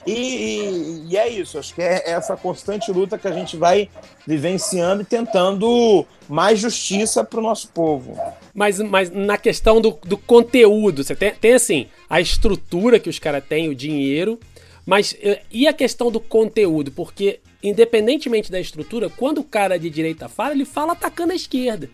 E, 0.07 0.13
e, 0.13 1.07
e, 1.09 1.17
é 1.17 1.29
isso, 1.29 1.59
acho 1.59 1.75
que 1.75 1.83
é 1.83 2.11
essa 2.11 2.37
constante 2.37 2.93
luta 2.93 3.17
que 3.17 3.27
a 3.27 3.33
gente 3.33 3.57
vai 3.57 3.89
vivenciando 4.27 5.03
e 5.03 5.05
tentando 5.05 6.07
mais 6.29 6.59
justiça 6.59 7.25
para 7.25 7.41
o 7.41 7.43
nosso 7.43 7.69
povo. 7.69 8.17
Mas, 8.55 8.79
mas 8.81 9.11
na 9.11 9.39
questão 9.39 9.81
do, 9.81 9.99
do 10.05 10.19
conteúdo, 10.19 11.03
você 11.03 11.17
tem, 11.17 11.35
tem 11.35 11.55
assim, 11.55 11.89
a 12.15 12.21
estrutura 12.21 13.01
que 13.01 13.11
os 13.11 13.19
caras 13.19 13.43
têm, 13.45 13.69
o 13.69 13.75
dinheiro, 13.75 14.39
Mas 14.87 15.17
eh, 15.21 15.43
e 15.51 15.67
a 15.67 15.73
questão 15.73 16.13
do 16.13 16.21
conteúdo? 16.21 16.93
Porque, 16.93 17.41
independentemente 17.61 18.53
da 18.53 18.61
estrutura, 18.61 19.11
quando 19.11 19.39
o 19.39 19.45
cara 19.45 19.77
de 19.77 19.91
direita 19.91 20.29
fala, 20.29 20.53
ele 20.53 20.65
fala 20.65 20.93
atacando 20.93 21.33
a 21.33 21.35
esquerda. 21.35 21.91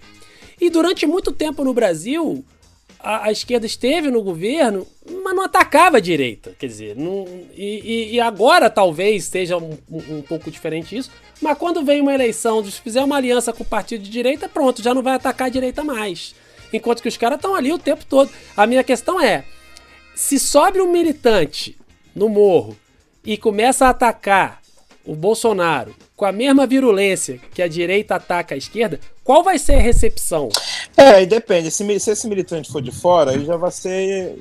E 0.61 0.69
durante 0.69 1.07
muito 1.07 1.33
tempo 1.33 1.65
no 1.65 1.73
Brasil, 1.73 2.45
a, 2.99 3.29
a 3.29 3.33
esquerda 3.33 3.65
esteve 3.65 4.11
no 4.11 4.23
governo, 4.23 4.87
mas 5.25 5.35
não 5.35 5.43
atacava 5.43 5.97
a 5.97 6.01
direita. 6.01 6.55
Quer 6.59 6.67
dizer, 6.67 6.97
não, 6.97 7.25
e, 7.57 8.11
e 8.13 8.21
agora 8.21 8.69
talvez 8.69 9.25
seja 9.25 9.57
um, 9.57 9.79
um, 9.91 10.19
um 10.19 10.23
pouco 10.23 10.51
diferente 10.51 10.95
isso. 10.95 11.11
Mas 11.41 11.57
quando 11.57 11.83
vem 11.83 12.03
uma 12.03 12.13
eleição, 12.13 12.63
se 12.63 12.79
fizer 12.79 13.03
uma 13.03 13.17
aliança 13.17 13.55
com 13.55 13.63
o 13.63 13.67
partido 13.67 14.03
de 14.03 14.11
direita, 14.11 14.51
pronto, 14.51 14.83
já 14.83 14.93
não 14.93 15.03
vai 15.03 15.15
atacar 15.15 15.47
a 15.47 15.51
direita 15.51 15.83
mais. 15.83 16.35
Enquanto 16.71 17.01
que 17.01 17.09
os 17.09 17.17
caras 17.17 17.39
estão 17.39 17.55
ali 17.55 17.73
o 17.73 17.79
tempo 17.79 18.05
todo. 18.05 18.31
A 18.55 18.67
minha 18.67 18.85
questão 18.85 19.19
é: 19.19 19.47
se 20.15 20.39
sobe 20.39 20.81
um 20.81 20.91
militante 20.91 21.79
no 22.15 22.29
morro 22.29 22.77
e 23.25 23.37
começa 23.37 23.87
a 23.87 23.91
atacar 23.91 24.61
o 25.05 25.15
Bolsonaro 25.15 25.95
com 26.17 26.27
a 26.27 26.33
mesma 26.33 26.67
virulência 26.67 27.41
que 27.55 27.63
a 27.63 27.69
direita 27.69 28.17
ataca 28.17 28.55
a 28.55 28.59
esquerda, 28.59 29.01
qual 29.25 29.43
vai 29.43 29.59
ser 29.59 29.77
a 29.77 29.81
recepção? 29.81 30.51
É, 30.97 31.25
depende. 31.25 31.71
Se, 31.71 31.99
se 31.99 32.11
esse 32.11 32.29
militante 32.29 32.71
for 32.71 32.83
de 32.83 32.93
fora, 32.93 33.33
ele 33.33 33.47
já 33.47 33.57
vai 33.57 33.71
ser, 33.71 34.37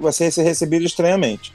vai 0.00 0.12
ser 0.12 0.30
recebido 0.42 0.84
estranhamente. 0.84 1.52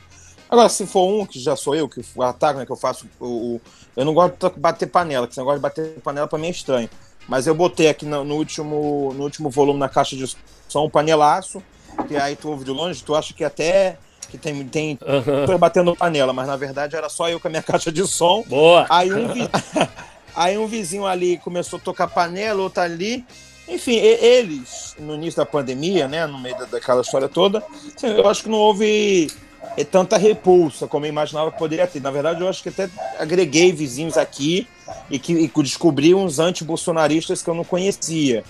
Agora, 0.47 0.70
se 0.70 0.86
for 0.86 1.08
um, 1.08 1.26
que 1.26 1.39
já 1.39 1.56
sou 1.56 1.76
eu, 1.76 1.89
que 1.89 2.01
ataco, 2.20 2.60
né, 2.60 2.66
que 2.66 2.72
eu 2.72 2.76
faço 2.76 3.08
o, 3.20 3.26
o, 3.56 3.62
Eu 3.95 4.06
não 4.06 4.14
gosto 4.14 4.49
de 4.51 4.60
bater 4.60 4.88
panela, 4.88 5.26
que 5.26 5.34
esse 5.34 5.39
negócio 5.39 5.58
de 5.58 5.64
bater 5.64 5.99
panela 6.03 6.28
pra 6.28 6.38
mim 6.38 6.47
é 6.47 6.51
estranho. 6.51 6.89
Mas 7.28 7.47
eu 7.47 7.56
botei 7.56 7.89
aqui 7.89 8.06
no, 8.06 8.24
no, 8.24 8.36
último, 8.36 9.12
no 9.16 9.24
último 9.24 9.49
volume 9.49 9.80
na 9.80 9.89
caixa 9.89 10.16
de 10.16 10.28
som 10.68 10.86
um 10.86 10.89
panelaço, 10.89 11.64
que 12.08 12.16
aí 12.16 12.36
tu 12.36 12.50
ouve 12.50 12.64
de 12.64 12.72
longe, 12.72 13.04
tu 13.04 13.16
acha 13.16 13.34
que 13.34 13.43
até 13.43 13.98
que 14.30 14.38
tem, 14.38 14.68
tem 14.68 15.00
uhum. 15.02 15.58
batendo 15.58 15.96
panela, 15.96 16.34
mas 16.34 16.48
na 16.48 16.56
verdade 16.56 16.96
era 16.96 17.10
só 17.10 17.30
eu 17.30 17.39
com 17.39 17.48
a 17.48 17.52
minha 17.52 17.64
caixa 17.64 17.91
de 17.91 18.06
som. 18.08 18.43
Boa! 18.48 18.86
Aí 18.89 19.14
um, 19.14 19.34
vi... 19.34 19.50
aí 20.36 20.58
um 20.58 20.68
vizinho 20.68 21.06
ali 21.06 21.38
começou 21.38 21.78
a 21.78 21.82
tocar 21.82 22.08
panela, 22.08 22.62
outro 22.62 22.82
ali. 22.82 23.26
Enfim, 23.68 23.96
eles, 23.96 24.96
no 25.00 25.16
início 25.16 25.38
da 25.38 25.46
pandemia, 25.46 26.08
né, 26.08 26.28
no 26.28 26.38
meio 26.38 26.56
daquela 26.68 27.02
história 27.02 27.28
toda, 27.28 27.64
eu 28.04 28.30
acho 28.30 28.43
que 28.43 28.50
não 28.50 28.60
houve 28.60 29.32
é 29.78 29.84
tanta 29.84 30.18
repulsa 30.18 30.88
como 30.88 31.05
eu 31.05 31.09
imaginava 31.09 31.51
que 31.51 31.57
poderia 31.57 31.88
ter. 31.88 32.01
Na 32.01 32.11
verdade, 32.11 32.41
eu 32.41 32.47
acho 32.47 32.63
que 32.63 32.70
até 32.70 32.89
agreguei 33.20 33.72
vizinhos 33.72 34.18
aqui 34.18 34.68
e 35.09 35.20
que 35.20 35.34
e 35.34 35.51
descobri 35.63 36.13
uns 36.13 36.39
anti-bolsonaristas 36.39 37.41
que 37.41 37.49
eu 37.49 37.53
não 37.53 37.63
conhecia. 37.63 38.43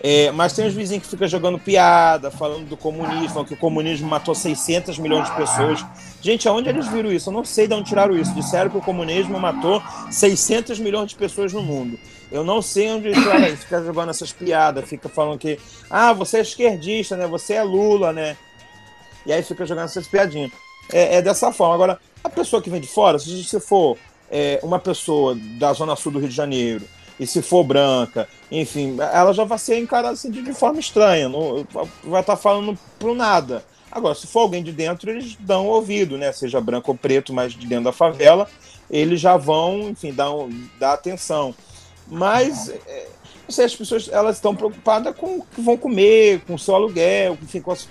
É, 0.00 0.30
mas 0.32 0.52
tem 0.52 0.66
uns 0.66 0.74
vizinhos 0.74 1.04
que 1.04 1.10
ficam 1.10 1.28
jogando 1.28 1.58
piada, 1.58 2.30
falando 2.30 2.68
do 2.68 2.76
comunismo, 2.76 3.28
falando 3.28 3.48
que 3.48 3.54
o 3.54 3.58
comunismo 3.58 4.08
matou 4.08 4.34
600 4.34 4.98
milhões 4.98 5.28
de 5.28 5.36
pessoas. 5.36 5.84
Gente, 6.20 6.48
aonde 6.48 6.68
eles 6.68 6.88
viram 6.88 7.12
isso? 7.12 7.30
Eu 7.30 7.34
não 7.34 7.44
sei 7.44 7.66
de 7.66 7.74
onde 7.74 7.88
tiraram 7.88 8.16
isso. 8.16 8.34
Disseram 8.34 8.70
que 8.70 8.76
o 8.76 8.82
comunismo 8.82 9.38
matou 9.38 9.82
600 10.10 10.78
milhões 10.78 11.10
de 11.10 11.16
pessoas 11.16 11.52
no 11.52 11.62
mundo. 11.62 11.98
Eu 12.30 12.42
não 12.42 12.62
sei 12.62 12.90
onde 12.90 13.08
eles 13.08 13.18
tiraram. 13.18 13.56
Fica 13.56 13.82
jogando 13.82 14.10
essas 14.10 14.32
piadas, 14.32 14.88
fica 14.88 15.08
falando 15.08 15.38
que, 15.38 15.58
ah, 15.90 16.12
você 16.12 16.38
é 16.38 16.40
esquerdista, 16.40 17.16
né? 17.16 17.26
Você 17.26 17.54
é 17.54 17.62
Lula, 17.62 18.12
né? 18.12 18.36
E 19.26 19.32
aí 19.32 19.42
fica 19.42 19.64
jogando 19.66 19.86
essas 19.86 20.06
piadinhas. 20.06 20.50
É, 20.92 21.16
é 21.16 21.22
dessa 21.22 21.52
forma. 21.52 21.74
Agora, 21.74 22.00
a 22.22 22.28
pessoa 22.28 22.62
que 22.62 22.70
vem 22.70 22.80
de 22.80 22.88
fora, 22.88 23.18
se 23.18 23.42
você 23.42 23.60
for 23.60 23.96
é, 24.30 24.60
uma 24.62 24.78
pessoa 24.78 25.36
da 25.58 25.72
zona 25.72 25.96
sul 25.96 26.12
do 26.12 26.18
Rio 26.18 26.28
de 26.28 26.34
Janeiro, 26.34 26.84
e 27.18 27.26
se 27.26 27.42
for 27.42 27.62
branca, 27.62 28.28
enfim, 28.50 28.96
ela 29.12 29.32
já 29.32 29.44
vai 29.44 29.58
ser 29.58 29.78
encarada 29.78 30.14
assim, 30.14 30.30
de, 30.30 30.42
de 30.42 30.52
forma 30.54 30.80
estranha, 30.80 31.28
não, 31.28 31.66
vai 32.02 32.20
estar 32.20 32.34
tá 32.34 32.36
falando 32.36 32.76
pro 32.98 33.14
nada. 33.14 33.64
Agora, 33.90 34.14
se 34.14 34.26
for 34.26 34.40
alguém 34.40 34.62
de 34.62 34.72
dentro, 34.72 35.10
eles 35.10 35.36
dão 35.38 35.66
ouvido, 35.66 36.16
né? 36.16 36.32
Seja 36.32 36.60
branco 36.60 36.90
ou 36.90 36.96
preto, 36.96 37.32
mas 37.32 37.52
de 37.52 37.66
dentro 37.66 37.84
da 37.84 37.92
favela, 37.92 38.48
eles 38.90 39.20
já 39.20 39.36
vão, 39.36 39.90
enfim, 39.90 40.14
dar, 40.14 40.30
dar 40.80 40.94
atenção. 40.94 41.54
Mas 42.08 42.70
é, 42.70 43.06
sei, 43.52 43.66
as 43.66 43.76
pessoas 43.76 44.08
elas 44.10 44.36
estão 44.36 44.56
preocupadas 44.56 45.14
com 45.14 45.38
o 45.38 45.44
que 45.44 45.60
vão 45.60 45.76
comer, 45.76 46.40
com 46.46 46.54
o 46.54 46.58
seu 46.58 46.74
aluguel, 46.74 47.38
enfim, 47.42 47.60
com 47.60 47.70
as... 47.70 47.88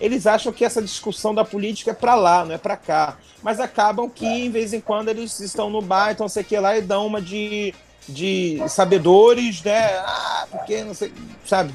eles 0.00 0.26
acham 0.26 0.52
que 0.52 0.64
essa 0.64 0.80
discussão 0.80 1.34
da 1.34 1.44
política 1.44 1.90
é 1.90 1.94
para 1.94 2.14
lá, 2.14 2.44
não 2.44 2.54
é 2.54 2.58
para 2.58 2.76
cá. 2.76 3.18
Mas 3.42 3.60
acabam 3.60 4.08
que, 4.08 4.26
em 4.26 4.50
vez 4.50 4.72
em 4.72 4.80
quando, 4.80 5.08
eles 5.08 5.40
estão 5.40 5.68
no 5.68 5.82
bar, 5.82 6.12
então 6.12 6.28
sei 6.28 6.44
que 6.44 6.58
lá 6.58 6.76
e 6.78 6.82
dão 6.82 7.06
uma 7.06 7.20
de, 7.20 7.74
de 8.08 8.62
sabedores, 8.68 9.62
né? 9.62 9.96
Ah, 9.98 10.46
porque 10.50 10.84
não 10.84 10.94
sei, 10.94 11.12
sabe, 11.44 11.72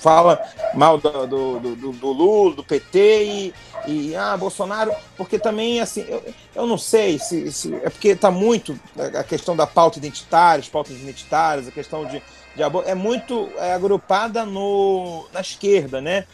fala 0.00 0.40
mal 0.74 0.98
do, 0.98 1.26
do, 1.26 1.60
do, 1.60 1.92
do 1.92 2.12
Lula, 2.12 2.56
do 2.56 2.64
PT 2.64 3.24
e, 3.24 3.54
e 3.86 4.16
ah, 4.16 4.36
Bolsonaro, 4.36 4.92
porque 5.16 5.38
também, 5.38 5.80
assim, 5.80 6.04
eu, 6.08 6.22
eu 6.54 6.66
não 6.66 6.78
sei 6.78 7.18
se, 7.18 7.52
se 7.52 7.74
é 7.76 7.90
porque 7.90 8.08
está 8.08 8.30
muito 8.30 8.78
a 9.18 9.24
questão 9.24 9.56
da 9.56 9.66
pauta 9.66 9.98
identitária, 9.98 10.60
as 10.60 10.68
pautas 10.68 10.96
identitárias, 10.96 11.68
a 11.68 11.72
questão 11.72 12.04
de 12.06 12.22
de 12.54 12.62
aborto 12.62 12.88
é 12.88 12.94
muito 12.94 13.50
é, 13.56 13.72
agrupada 13.72 14.44
no, 14.44 15.26
na 15.32 15.40
esquerda, 15.40 16.00
né? 16.00 16.26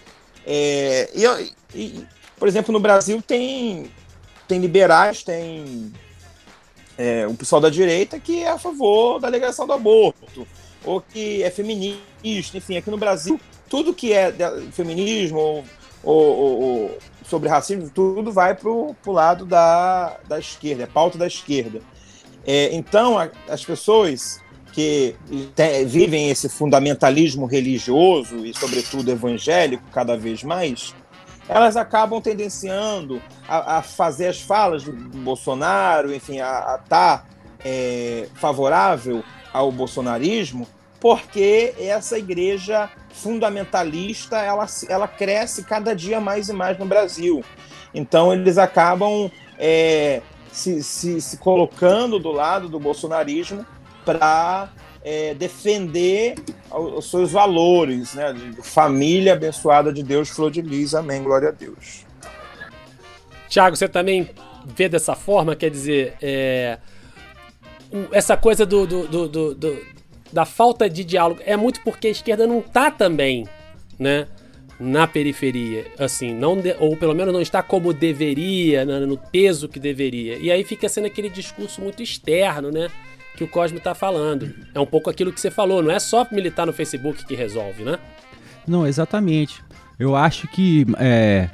É, 0.46 1.10
e, 1.14 1.54
e, 1.74 2.06
por 2.38 2.48
exemplo, 2.48 2.72
no 2.72 2.80
Brasil 2.80 3.22
tem, 3.22 3.90
tem 4.46 4.58
liberais, 4.60 5.22
tem 5.22 5.92
é, 6.98 7.26
o 7.26 7.34
pessoal 7.34 7.60
da 7.60 7.70
direita 7.70 8.18
que 8.18 8.42
é 8.42 8.50
a 8.50 8.58
favor 8.58 9.20
da 9.20 9.28
legalização 9.28 9.66
do 9.66 9.72
aborto, 9.72 10.46
ou 10.84 11.00
que 11.00 11.42
é 11.42 11.50
feminista, 11.50 12.56
enfim, 12.56 12.76
aqui 12.76 12.90
no 12.90 12.98
Brasil, 12.98 13.40
tudo 13.68 13.94
que 13.94 14.12
é 14.12 14.34
feminismo 14.72 15.38
ou, 15.38 15.64
ou, 16.02 16.60
ou 16.62 16.98
sobre 17.24 17.48
racismo, 17.48 17.88
tudo 17.90 18.32
vai 18.32 18.54
para 18.54 18.68
o 18.68 18.96
lado 19.06 19.46
da, 19.46 20.18
da 20.26 20.38
esquerda, 20.38 20.84
é 20.84 20.86
pauta 20.86 21.16
da 21.16 21.26
esquerda. 21.26 21.80
É, 22.46 22.74
então, 22.74 23.18
a, 23.18 23.30
as 23.48 23.64
pessoas 23.64 24.40
que 24.72 25.16
te, 25.54 25.84
vivem 25.84 26.30
esse 26.30 26.48
fundamentalismo 26.48 27.46
religioso 27.46 28.44
e, 28.44 28.54
sobretudo, 28.54 29.10
evangélico 29.10 29.84
cada 29.92 30.16
vez 30.16 30.42
mais, 30.42 30.94
elas 31.48 31.76
acabam 31.76 32.20
tendenciando 32.20 33.20
a, 33.48 33.78
a 33.78 33.82
fazer 33.82 34.28
as 34.28 34.40
falas 34.40 34.84
do 34.84 34.92
Bolsonaro, 34.92 36.14
enfim, 36.14 36.40
a 36.40 36.78
estar 36.82 36.84
tá, 36.88 37.24
é, 37.64 38.28
favorável 38.34 39.24
ao 39.52 39.72
bolsonarismo, 39.72 40.66
porque 41.00 41.74
essa 41.78 42.18
igreja 42.18 42.88
fundamentalista 43.10 44.38
ela, 44.38 44.66
ela 44.88 45.08
cresce 45.08 45.64
cada 45.64 45.94
dia 45.94 46.20
mais 46.20 46.48
e 46.48 46.52
mais 46.52 46.78
no 46.78 46.86
Brasil. 46.86 47.44
Então 47.92 48.32
eles 48.32 48.56
acabam 48.56 49.30
é, 49.58 50.22
se, 50.52 50.82
se, 50.82 51.20
se 51.20 51.36
colocando 51.38 52.18
do 52.18 52.30
lado 52.30 52.68
do 52.68 52.78
bolsonarismo 52.78 53.66
para 54.04 54.70
é, 55.02 55.34
defender 55.34 56.34
os 56.70 57.10
seus 57.10 57.32
valores, 57.32 58.14
né? 58.14 58.34
Família 58.62 59.32
abençoada 59.32 59.92
de 59.92 60.02
Deus, 60.02 60.28
flor 60.28 60.50
de 60.50 60.62
lis, 60.62 60.94
amém, 60.94 61.22
glória 61.22 61.48
a 61.48 61.52
Deus. 61.52 62.04
Tiago, 63.48 63.76
você 63.76 63.88
também 63.88 64.30
vê 64.64 64.88
dessa 64.88 65.14
forma, 65.14 65.56
quer 65.56 65.70
dizer, 65.70 66.14
é, 66.22 66.78
essa 68.12 68.36
coisa 68.36 68.64
do, 68.64 68.86
do, 68.86 69.08
do, 69.28 69.54
do, 69.54 69.86
da 70.32 70.44
falta 70.44 70.88
de 70.88 71.02
diálogo 71.02 71.40
é 71.44 71.56
muito 71.56 71.80
porque 71.82 72.08
a 72.08 72.10
esquerda 72.10 72.46
não 72.46 72.60
está 72.60 72.90
também, 72.90 73.48
né? 73.98 74.28
Na 74.78 75.06
periferia, 75.06 75.86
assim, 75.98 76.32
não 76.32 76.56
de, 76.56 76.74
ou 76.78 76.96
pelo 76.96 77.14
menos 77.14 77.34
não 77.34 77.40
está 77.42 77.62
como 77.62 77.92
deveria, 77.92 78.82
no, 78.84 79.06
no 79.06 79.18
peso 79.18 79.68
que 79.68 79.78
deveria. 79.78 80.38
E 80.38 80.50
aí 80.50 80.64
fica 80.64 80.88
sendo 80.88 81.06
aquele 81.06 81.28
discurso 81.28 81.82
muito 81.82 82.02
externo, 82.02 82.70
né? 82.70 82.88
Que 83.40 83.44
o 83.44 83.48
Cosme 83.48 83.78
está 83.78 83.94
falando. 83.94 84.54
É 84.74 84.78
um 84.78 84.84
pouco 84.84 85.08
aquilo 85.08 85.32
que 85.32 85.40
você 85.40 85.50
falou, 85.50 85.82
não 85.82 85.90
é 85.90 85.98
só 85.98 86.26
militar 86.30 86.66
no 86.66 86.74
Facebook 86.74 87.24
que 87.24 87.34
resolve, 87.34 87.82
né? 87.82 87.98
Não, 88.68 88.86
exatamente. 88.86 89.62
Eu 89.98 90.14
acho 90.14 90.46
que 90.48 90.84
é, 90.98 91.48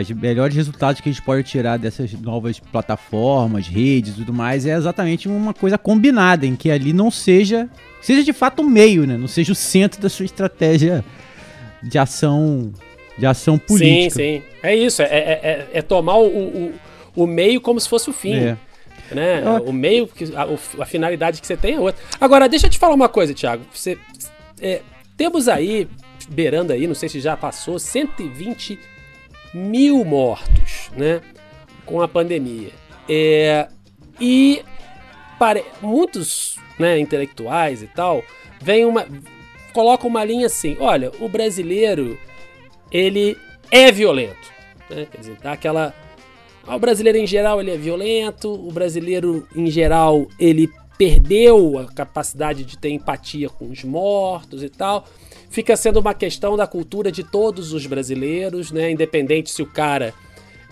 os 0.00 0.10
melhores 0.12 0.54
resultados 0.54 1.00
que 1.00 1.08
a 1.08 1.12
gente 1.12 1.24
pode 1.24 1.42
tirar 1.42 1.78
dessas 1.78 2.12
novas 2.12 2.60
plataformas, 2.60 3.66
redes 3.66 4.12
e 4.12 4.16
tudo 4.18 4.32
mais 4.32 4.64
é 4.66 4.76
exatamente 4.76 5.26
uma 5.28 5.52
coisa 5.52 5.76
combinada, 5.76 6.46
em 6.46 6.54
que 6.54 6.70
ali 6.70 6.92
não 6.92 7.10
seja. 7.10 7.68
Seja 8.00 8.22
de 8.22 8.32
fato 8.32 8.62
um 8.62 8.68
meio, 8.68 9.04
né? 9.04 9.16
Não 9.16 9.28
seja 9.28 9.50
o 9.52 9.56
centro 9.56 10.00
da 10.00 10.08
sua 10.08 10.24
estratégia 10.24 11.04
de 11.82 11.98
ação 11.98 12.72
de 13.18 13.26
ação 13.26 13.58
política. 13.58 14.14
Sim, 14.14 14.40
sim. 14.40 14.42
É 14.62 14.76
isso, 14.76 15.02
é, 15.02 15.06
é, 15.06 15.40
é, 15.42 15.68
é 15.74 15.82
tomar 15.82 16.18
o, 16.18 16.26
o, 16.26 16.72
o 17.16 17.26
meio 17.26 17.60
como 17.60 17.80
se 17.80 17.88
fosse 17.88 18.08
o 18.08 18.12
fim. 18.12 18.34
É 18.34 18.56
né? 19.14 19.42
O 19.64 19.72
meio, 19.72 20.08
a, 20.36 20.82
a, 20.82 20.86
finalidade 20.86 21.40
que 21.40 21.46
você 21.46 21.56
tem 21.56 21.74
é 21.74 21.80
outra. 21.80 22.02
Agora, 22.20 22.48
deixa 22.48 22.66
eu 22.66 22.70
te 22.70 22.78
falar 22.78 22.94
uma 22.94 23.08
coisa, 23.08 23.34
Thiago. 23.34 23.64
Você, 23.72 23.98
é, 24.60 24.80
temos 25.16 25.48
aí, 25.48 25.88
beirando 26.28 26.72
aí, 26.72 26.86
não 26.86 26.94
sei 26.94 27.08
se 27.08 27.20
já 27.20 27.36
passou, 27.36 27.78
120 27.78 28.78
mil 29.54 30.04
mortos, 30.04 30.90
né? 30.96 31.20
Com 31.84 32.00
a 32.00 32.08
pandemia. 32.08 32.70
É, 33.08 33.68
e 34.20 34.62
para 35.38 35.62
muitos 35.80 36.56
né, 36.78 36.98
intelectuais 36.98 37.82
e 37.82 37.86
tal, 37.86 38.22
vem 38.60 38.84
uma. 38.84 39.06
colocam 39.72 40.08
uma 40.08 40.24
linha 40.24 40.46
assim: 40.46 40.76
olha, 40.80 41.10
o 41.20 41.28
brasileiro 41.28 42.18
ele 42.90 43.36
é 43.70 43.90
violento. 43.90 44.52
Né? 44.88 45.06
Quer 45.10 45.18
dizer, 45.18 45.36
dá 45.42 45.52
aquela 45.52 45.94
ah, 45.94 46.01
o 46.66 46.78
brasileiro 46.78 47.18
em 47.18 47.26
geral 47.26 47.60
ele 47.60 47.70
é 47.70 47.76
violento, 47.76 48.52
o 48.52 48.70
brasileiro 48.70 49.46
em 49.54 49.70
geral 49.70 50.26
ele 50.38 50.70
perdeu 50.96 51.78
a 51.78 51.92
capacidade 51.92 52.64
de 52.64 52.78
ter 52.78 52.90
empatia 52.90 53.48
com 53.48 53.68
os 53.70 53.82
mortos 53.82 54.62
e 54.62 54.68
tal. 54.68 55.06
Fica 55.50 55.76
sendo 55.76 55.98
uma 55.98 56.14
questão 56.14 56.56
da 56.56 56.66
cultura 56.66 57.10
de 57.10 57.24
todos 57.24 57.72
os 57.72 57.86
brasileiros, 57.86 58.70
né? 58.70 58.90
Independente 58.90 59.50
se 59.50 59.62
o 59.62 59.66
cara 59.66 60.14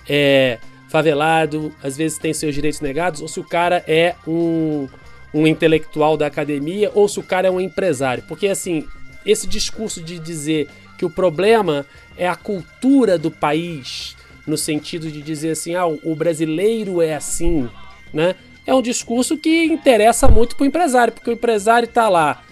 é 0.09 0.59
favelado, 0.89 1.73
às 1.83 1.97
vezes 1.97 2.19
tem 2.19 2.33
seus 2.33 2.55
direitos 2.55 2.81
negados, 2.81 3.21
ou 3.21 3.29
se 3.29 3.39
o 3.39 3.45
cara 3.45 3.85
é 3.87 4.15
um, 4.27 4.89
um 5.35 5.47
intelectual 5.47 6.17
da 6.17 6.27
academia, 6.27 6.91
ou 6.95 7.09
se 7.09 7.19
o 7.21 7.23
cara 7.23 7.49
é 7.49 7.51
um 7.51 7.61
empresário. 7.61 8.25
Porque 8.27 8.49
assim, 8.49 8.87
esse 9.25 9.47
discurso 9.47 10.03
de 10.03 10.19
dizer 10.19 10.69
que 10.99 11.05
o 11.05 11.11
problema 11.11 11.87
é 12.17 12.29
a 12.29 12.37
cultura 12.37 13.19
do 13.19 13.31
país, 13.31 14.17
no 14.51 14.59
sentido 14.59 15.11
de 15.11 15.23
dizer 15.23 15.53
assim, 15.53 15.75
ah, 15.75 15.87
o 15.87 16.15
brasileiro 16.15 17.01
é 17.01 17.15
assim, 17.15 17.69
né? 18.13 18.35
É 18.67 18.75
um 18.75 18.83
discurso 18.83 19.37
que 19.37 19.65
interessa 19.65 20.29
muito 20.29 20.55
para 20.55 20.65
o 20.65 20.67
empresário, 20.67 21.13
porque 21.13 21.31
o 21.31 21.33
empresário 21.33 21.87
está 21.87 22.09
lá, 22.09 22.43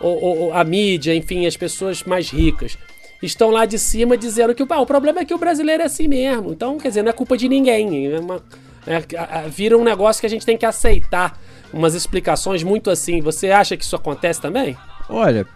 ou, 0.00 0.22
ou, 0.22 0.54
a 0.54 0.64
mídia, 0.64 1.14
enfim, 1.14 1.46
as 1.46 1.56
pessoas 1.56 2.02
mais 2.04 2.30
ricas 2.30 2.78
estão 3.22 3.50
lá 3.50 3.66
de 3.66 3.78
cima 3.78 4.16
dizendo 4.16 4.54
que 4.54 4.64
ah, 4.68 4.80
o 4.80 4.86
problema 4.86 5.20
é 5.20 5.24
que 5.24 5.34
o 5.34 5.38
brasileiro 5.38 5.82
é 5.82 5.86
assim 5.86 6.08
mesmo. 6.08 6.52
Então, 6.52 6.78
quer 6.78 6.88
dizer, 6.88 7.02
não 7.02 7.10
é 7.10 7.12
culpa 7.12 7.36
de 7.36 7.48
ninguém. 7.48 8.06
É 8.06 8.18
uma, 8.20 8.42
é, 8.86 9.48
vira 9.48 9.76
um 9.76 9.84
negócio 9.84 10.20
que 10.20 10.26
a 10.26 10.30
gente 10.30 10.46
tem 10.46 10.56
que 10.56 10.64
aceitar 10.64 11.38
umas 11.72 11.94
explicações 11.94 12.62
muito 12.62 12.90
assim. 12.90 13.20
Você 13.20 13.50
acha 13.50 13.76
que 13.76 13.84
isso 13.84 13.96
acontece 13.96 14.40
também? 14.40 14.76
Olha, 15.08 15.46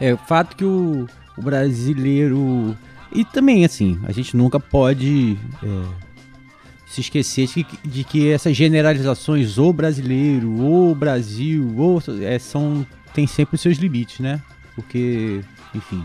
é 0.00 0.14
o 0.14 0.18
fato 0.18 0.56
que 0.56 0.64
o, 0.64 1.06
o 1.36 1.42
brasileiro. 1.42 2.76
E 3.12 3.24
também, 3.24 3.64
assim, 3.64 3.98
a 4.04 4.12
gente 4.12 4.36
nunca 4.36 4.60
pode 4.60 5.38
é, 5.62 5.68
se 6.86 7.00
esquecer 7.00 7.46
de 7.46 7.64
que, 7.64 7.88
de 7.88 8.04
que, 8.04 8.30
essas 8.30 8.56
generalizações, 8.56 9.58
ou 9.58 9.72
brasileiro, 9.72 10.60
ou 10.60 10.94
Brasil, 10.94 11.74
ou. 11.76 12.02
É, 12.22 12.38
são, 12.38 12.86
tem 13.14 13.26
sempre 13.26 13.56
os 13.56 13.60
seus 13.60 13.78
limites, 13.78 14.20
né? 14.20 14.40
Porque, 14.74 15.40
enfim, 15.74 16.04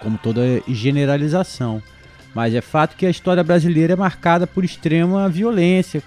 como 0.00 0.18
toda 0.18 0.62
generalização. 0.68 1.82
Mas 2.34 2.54
é 2.54 2.60
fato 2.60 2.96
que 2.96 3.06
a 3.06 3.10
história 3.10 3.44
brasileira 3.44 3.92
é 3.92 3.96
marcada 3.96 4.46
por 4.46 4.64
extrema 4.64 5.28
violência. 5.28 6.02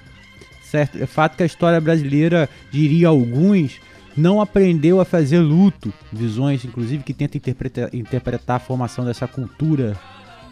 Certo? 0.63 1.01
É 1.01 1.05
fato 1.05 1.37
que 1.37 1.43
a 1.43 1.45
história 1.45 1.79
brasileira, 1.79 2.49
diria 2.71 3.07
alguns, 3.07 3.79
não 4.17 4.41
aprendeu 4.41 4.99
a 4.99 5.05
fazer 5.05 5.39
luto, 5.39 5.93
visões 6.11 6.65
inclusive 6.65 7.03
que 7.03 7.13
tentam 7.13 7.37
interpretar, 7.37 7.93
interpretar 7.93 8.55
a 8.57 8.59
formação 8.59 9.05
dessa 9.05 9.27
cultura, 9.27 9.95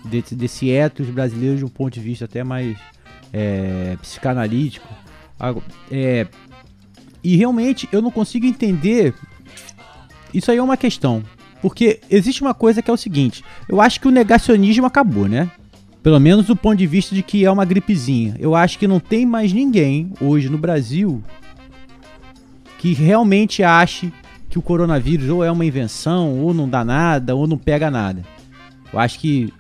desse, 0.04 0.36
desse 0.36 0.70
ethos 0.70 1.08
brasileiro 1.10 1.58
de 1.58 1.66
um 1.66 1.70
ponto 1.70 1.94
de 1.94 2.00
vista 2.00 2.26
até 2.26 2.44
mais 2.44 2.78
é, 3.32 3.98
psicanalítico. 4.02 4.88
É, 5.92 6.28
e 7.24 7.36
realmente 7.36 7.88
eu 7.92 8.02
não 8.02 8.12
consigo 8.12 8.46
entender. 8.46 9.14
Isso 10.34 10.52
aí 10.52 10.58
é 10.58 10.64
uma 10.64 10.78
questão. 10.78 11.24
Porque 11.62 12.02
existe 12.10 12.42
uma 12.42 12.54
coisa 12.54 12.82
que 12.82 12.92
é 12.92 12.94
o 12.94 12.98
seguinte: 12.98 13.44
eu 13.70 13.80
acho 13.80 14.00
que 14.00 14.08
o 14.08 14.12
negacionismo 14.12 14.86
acabou, 14.86 15.28
né? 15.28 15.50
Pelo 16.02 16.20
menos 16.20 16.48
do 16.48 16.56
ponto 16.56 16.76
de 16.76 16.86
vista 16.86 17.16
de 17.16 17.24
que 17.24 17.46
é 17.46 17.50
uma 17.50 17.64
gripezinha. 17.64 18.36
Eu 18.38 18.54
acho 18.54 18.78
que 18.78 18.88
não 18.88 19.00
tem 19.00 19.26
mais 19.26 19.54
ninguém 19.54 20.12
hoje 20.20 20.50
no 20.50 20.58
Brasil 20.58 21.24
que 22.78 22.92
realmente 22.94 23.64
ache 23.64 24.12
que 24.50 24.60
o 24.60 24.62
coronavírus 24.62 25.30
ou 25.30 25.42
é 25.42 25.50
uma 25.50 25.64
invenção, 25.64 26.38
ou 26.42 26.54
não 26.54 26.68
dá 26.68 26.84
nada, 26.84 27.34
ou 27.34 27.48
não 27.48 27.58
pega 27.58 27.90
nada. 27.90 28.22
Eu 28.94 29.00
acho 29.00 29.20
que 29.20 29.52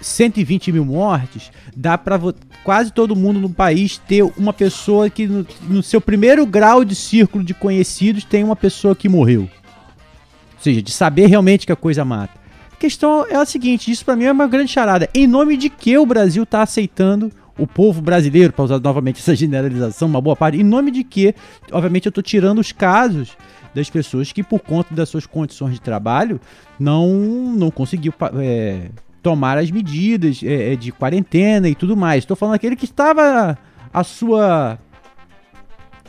120 0.00 0.72
mil 0.72 0.84
mortes 0.84 1.52
dá 1.74 1.96
para 1.96 2.18
quase 2.64 2.92
todo 2.92 3.14
mundo 3.14 3.38
no 3.38 3.48
país 3.48 3.96
ter 3.96 4.24
uma 4.36 4.52
pessoa 4.52 5.08
que 5.08 5.24
no, 5.24 5.46
no, 5.68 5.82
seu 5.84 6.00
primeiro 6.00 6.44
grau 6.44 6.84
de 6.84 6.96
círculo 6.96 7.44
de 7.44 7.54
conhecidos 7.54 8.24
tem 8.24 8.42
uma 8.42 8.56
pessoa 8.56 8.96
que 8.96 9.08
morreu. 9.08 9.42
Ou 9.42 10.60
seja, 10.60 10.82
de 10.82 10.90
saber 10.90 11.26
realmente 11.26 11.64
que 11.64 11.72
a 11.72 11.76
coisa 11.76 12.04
mata. 12.04 12.34
A 12.72 12.76
questão 12.76 13.24
é 13.30 13.36
a 13.36 13.46
seguinte, 13.46 13.88
isso 13.88 14.04
para 14.04 14.16
mim 14.16 14.24
é 14.24 14.32
uma 14.32 14.48
grande 14.48 14.72
charada. 14.72 15.08
Em 15.14 15.28
nome 15.28 15.56
de 15.56 15.70
que 15.70 15.96
o 15.96 16.04
Brasil 16.04 16.42
está 16.42 16.62
aceitando 16.62 17.30
o 17.56 17.68
povo 17.68 18.02
brasileiro, 18.02 18.52
para 18.52 18.64
usar 18.64 18.80
novamente 18.80 19.20
essa 19.20 19.34
generalização, 19.34 20.08
uma 20.08 20.20
boa 20.20 20.36
parte, 20.36 20.58
em 20.58 20.64
nome 20.64 20.90
de 20.90 21.04
que, 21.04 21.34
obviamente, 21.70 22.06
eu 22.06 22.10
estou 22.10 22.22
tirando 22.22 22.58
os 22.58 22.72
casos 22.72 23.36
das 23.76 23.90
pessoas 23.90 24.32
que, 24.32 24.42
por 24.42 24.60
conta 24.60 24.94
das 24.94 25.08
suas 25.08 25.26
condições 25.26 25.74
de 25.74 25.80
trabalho, 25.80 26.40
não, 26.80 27.06
não 27.54 27.70
conseguiu 27.70 28.12
é, 28.40 28.88
tomar 29.22 29.58
as 29.58 29.70
medidas 29.70 30.40
é, 30.42 30.72
é 30.72 30.76
de 30.76 30.90
quarentena 30.90 31.68
e 31.68 31.74
tudo 31.74 31.94
mais. 31.94 32.24
Estou 32.24 32.36
falando 32.36 32.54
aquele 32.54 32.74
que 32.74 32.86
estava 32.86 33.56
a 33.92 34.02
sua 34.02 34.78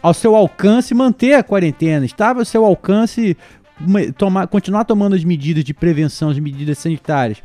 ao 0.01 0.13
seu 0.13 0.35
alcance 0.35 0.93
manter 0.93 1.33
a 1.33 1.43
quarentena, 1.43 2.05
estava 2.05 2.39
ao 2.39 2.45
seu 2.45 2.63
alcance 2.63 3.35
tomar, 4.17 4.47
continuar 4.47 4.85
tomando 4.85 5.15
as 5.15 5.23
medidas 5.23 5.63
de 5.63 5.73
prevenção, 5.73 6.29
as 6.29 6.39
medidas 6.39 6.77
sanitárias. 6.77 7.43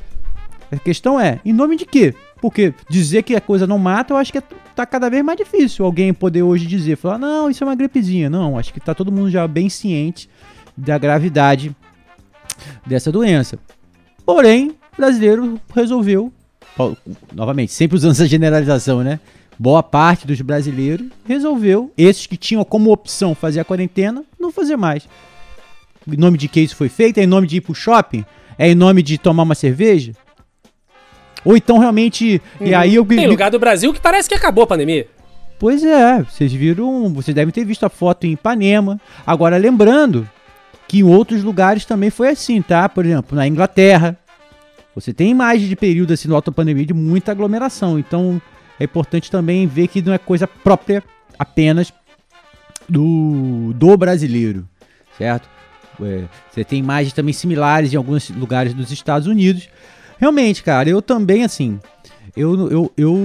A 0.73 0.79
questão 0.79 1.21
é, 1.21 1.39
em 1.45 1.53
nome 1.53 1.77
de 1.77 1.85
quê? 1.85 2.15
Porque 2.41 2.73
dizer 2.89 3.23
que 3.23 3.37
a 3.37 3.41
coisa 3.43 3.67
não 3.67 3.79
mata, 3.79 4.15
eu 4.15 4.17
acho 4.17 4.33
que 4.33 4.39
é, 4.39 4.43
tá 4.75 4.87
cada 4.87 5.11
vez 5.11 5.23
mais 5.23 5.37
difícil 5.37 5.85
alguém 5.85 6.15
poder 6.15 6.43
hoje 6.43 6.65
dizer, 6.65 6.97
falar, 6.97 7.19
não, 7.19 7.51
isso 7.51 7.63
é 7.63 7.67
uma 7.67 7.75
gripezinha. 7.75 8.31
Não, 8.31 8.59
acho 8.59 8.73
que 8.73 8.81
tá 8.81 8.95
todo 8.95 9.13
mundo 9.13 9.31
já 9.31 9.47
bem 9.47 9.69
ciente 9.69 10.31
da 10.75 10.97
gravidade 10.97 11.77
dessa 12.87 13.13
doença. 13.13 13.59
Porém, 14.25 14.71
o 14.71 14.97
brasileiro 14.97 15.61
resolveu, 15.75 16.33
novamente, 17.35 17.71
sempre 17.71 17.99
usando 17.99 18.13
essa 18.13 18.27
generalização, 18.27 19.03
né? 19.03 19.21
Boa 19.59 19.83
parte 19.83 20.27
dos 20.27 20.41
brasileiros 20.41 21.07
resolveu, 21.27 21.93
esses 21.99 22.27
que 22.27 22.39
tinham 22.39 22.65
como 22.65 22.91
opção 22.91 23.35
fazer 23.35 23.61
a 23.61 23.65
quarentena, 23.65 24.25
não 24.41 24.51
fazer 24.51 24.77
mais. 24.77 25.07
Em 26.09 26.17
nome 26.17 26.39
de 26.39 26.49
que 26.49 26.61
isso 26.61 26.75
foi 26.75 26.89
feito? 26.89 27.19
É 27.19 27.25
em 27.25 27.27
nome 27.27 27.47
de 27.47 27.59
ir 27.59 27.61
pro 27.61 27.75
shopping? 27.75 28.25
É 28.59 28.71
em 28.71 28.75
nome 28.75 29.03
de 29.03 29.19
tomar 29.19 29.43
uma 29.43 29.55
cerveja? 29.55 30.15
Ou 31.45 31.57
então 31.57 31.79
realmente. 31.79 32.41
Hum. 32.61 32.67
E 32.67 32.75
aí 32.75 32.95
eu. 32.95 33.05
Tem 33.05 33.27
lugar 33.27 33.51
do 33.51 33.59
Brasil 33.59 33.93
que 33.93 34.01
parece 34.01 34.29
que 34.29 34.35
acabou 34.35 34.65
a 34.65 34.67
pandemia. 34.67 35.07
Pois 35.59 35.85
é, 35.85 36.23
vocês 36.23 36.53
viram. 36.53 37.13
Vocês 37.13 37.35
devem 37.35 37.53
ter 37.53 37.65
visto 37.65 37.85
a 37.85 37.89
foto 37.89 38.27
em 38.27 38.33
Ipanema. 38.33 39.01
Agora, 39.27 39.57
lembrando 39.57 40.29
que 40.89 40.99
em 40.99 41.03
outros 41.03 41.43
lugares 41.43 41.85
também 41.85 42.11
foi 42.11 42.29
assim, 42.29 42.61
tá? 42.61 42.89
Por 42.89 43.05
exemplo, 43.05 43.37
na 43.37 43.47
Inglaterra. 43.47 44.19
Você 44.95 45.13
tem 45.13 45.31
imagens 45.31 45.69
de 45.69 45.75
período 45.77 46.13
assim 46.13 46.29
no 46.29 46.35
alto 46.35 46.53
pandemia 46.53 46.85
de 46.85 46.93
muita 46.93 47.33
aglomeração. 47.33 47.99
Então 47.99 48.41
é 48.79 48.85
importante 48.85 49.31
também 49.31 49.67
ver 49.67 49.89
que 49.89 50.03
não 50.03 50.13
é 50.13 50.19
coisa 50.19 50.47
própria 50.47 51.03
apenas 51.39 51.93
do, 52.89 53.73
do 53.75 53.97
brasileiro, 53.97 54.69
certo? 55.17 55.49
É, 56.01 56.25
você 56.51 56.65
tem 56.65 56.81
imagens 56.81 57.13
também 57.13 57.33
similares 57.33 57.93
em 57.93 57.97
alguns 57.97 58.29
lugares 58.31 58.75
dos 58.75 58.91
Estados 58.91 59.27
Unidos. 59.27 59.69
Realmente, 60.23 60.63
cara, 60.63 60.89
eu 60.89 61.03
também, 61.03 61.43
assim. 61.43 61.81
Eu, 62.37 62.71
eu, 62.71 62.93
eu 62.97 63.17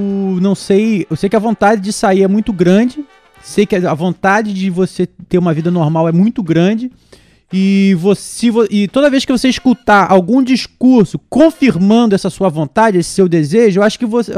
não 0.41 0.55
sei. 0.55 1.05
Eu 1.07 1.15
sei 1.15 1.29
que 1.29 1.35
a 1.35 1.39
vontade 1.39 1.79
de 1.79 1.93
sair 1.93 2.23
é 2.23 2.27
muito 2.27 2.51
grande. 2.51 3.05
Sei 3.43 3.67
que 3.67 3.75
a 3.75 3.93
vontade 3.93 4.51
de 4.51 4.67
você 4.71 5.05
ter 5.05 5.37
uma 5.37 5.53
vida 5.53 5.69
normal 5.69 6.09
é 6.09 6.11
muito 6.11 6.41
grande. 6.41 6.91
E, 7.53 7.95
você, 7.99 8.47
e 8.71 8.87
toda 8.87 9.11
vez 9.11 9.23
que 9.23 9.31
você 9.31 9.47
escutar 9.47 10.11
algum 10.11 10.41
discurso 10.41 11.19
confirmando 11.29 12.15
essa 12.15 12.31
sua 12.31 12.49
vontade, 12.49 12.97
esse 12.97 13.11
seu 13.11 13.29
desejo, 13.29 13.79
eu 13.79 13.83
acho 13.83 13.99
que 13.99 14.05
você, 14.05 14.33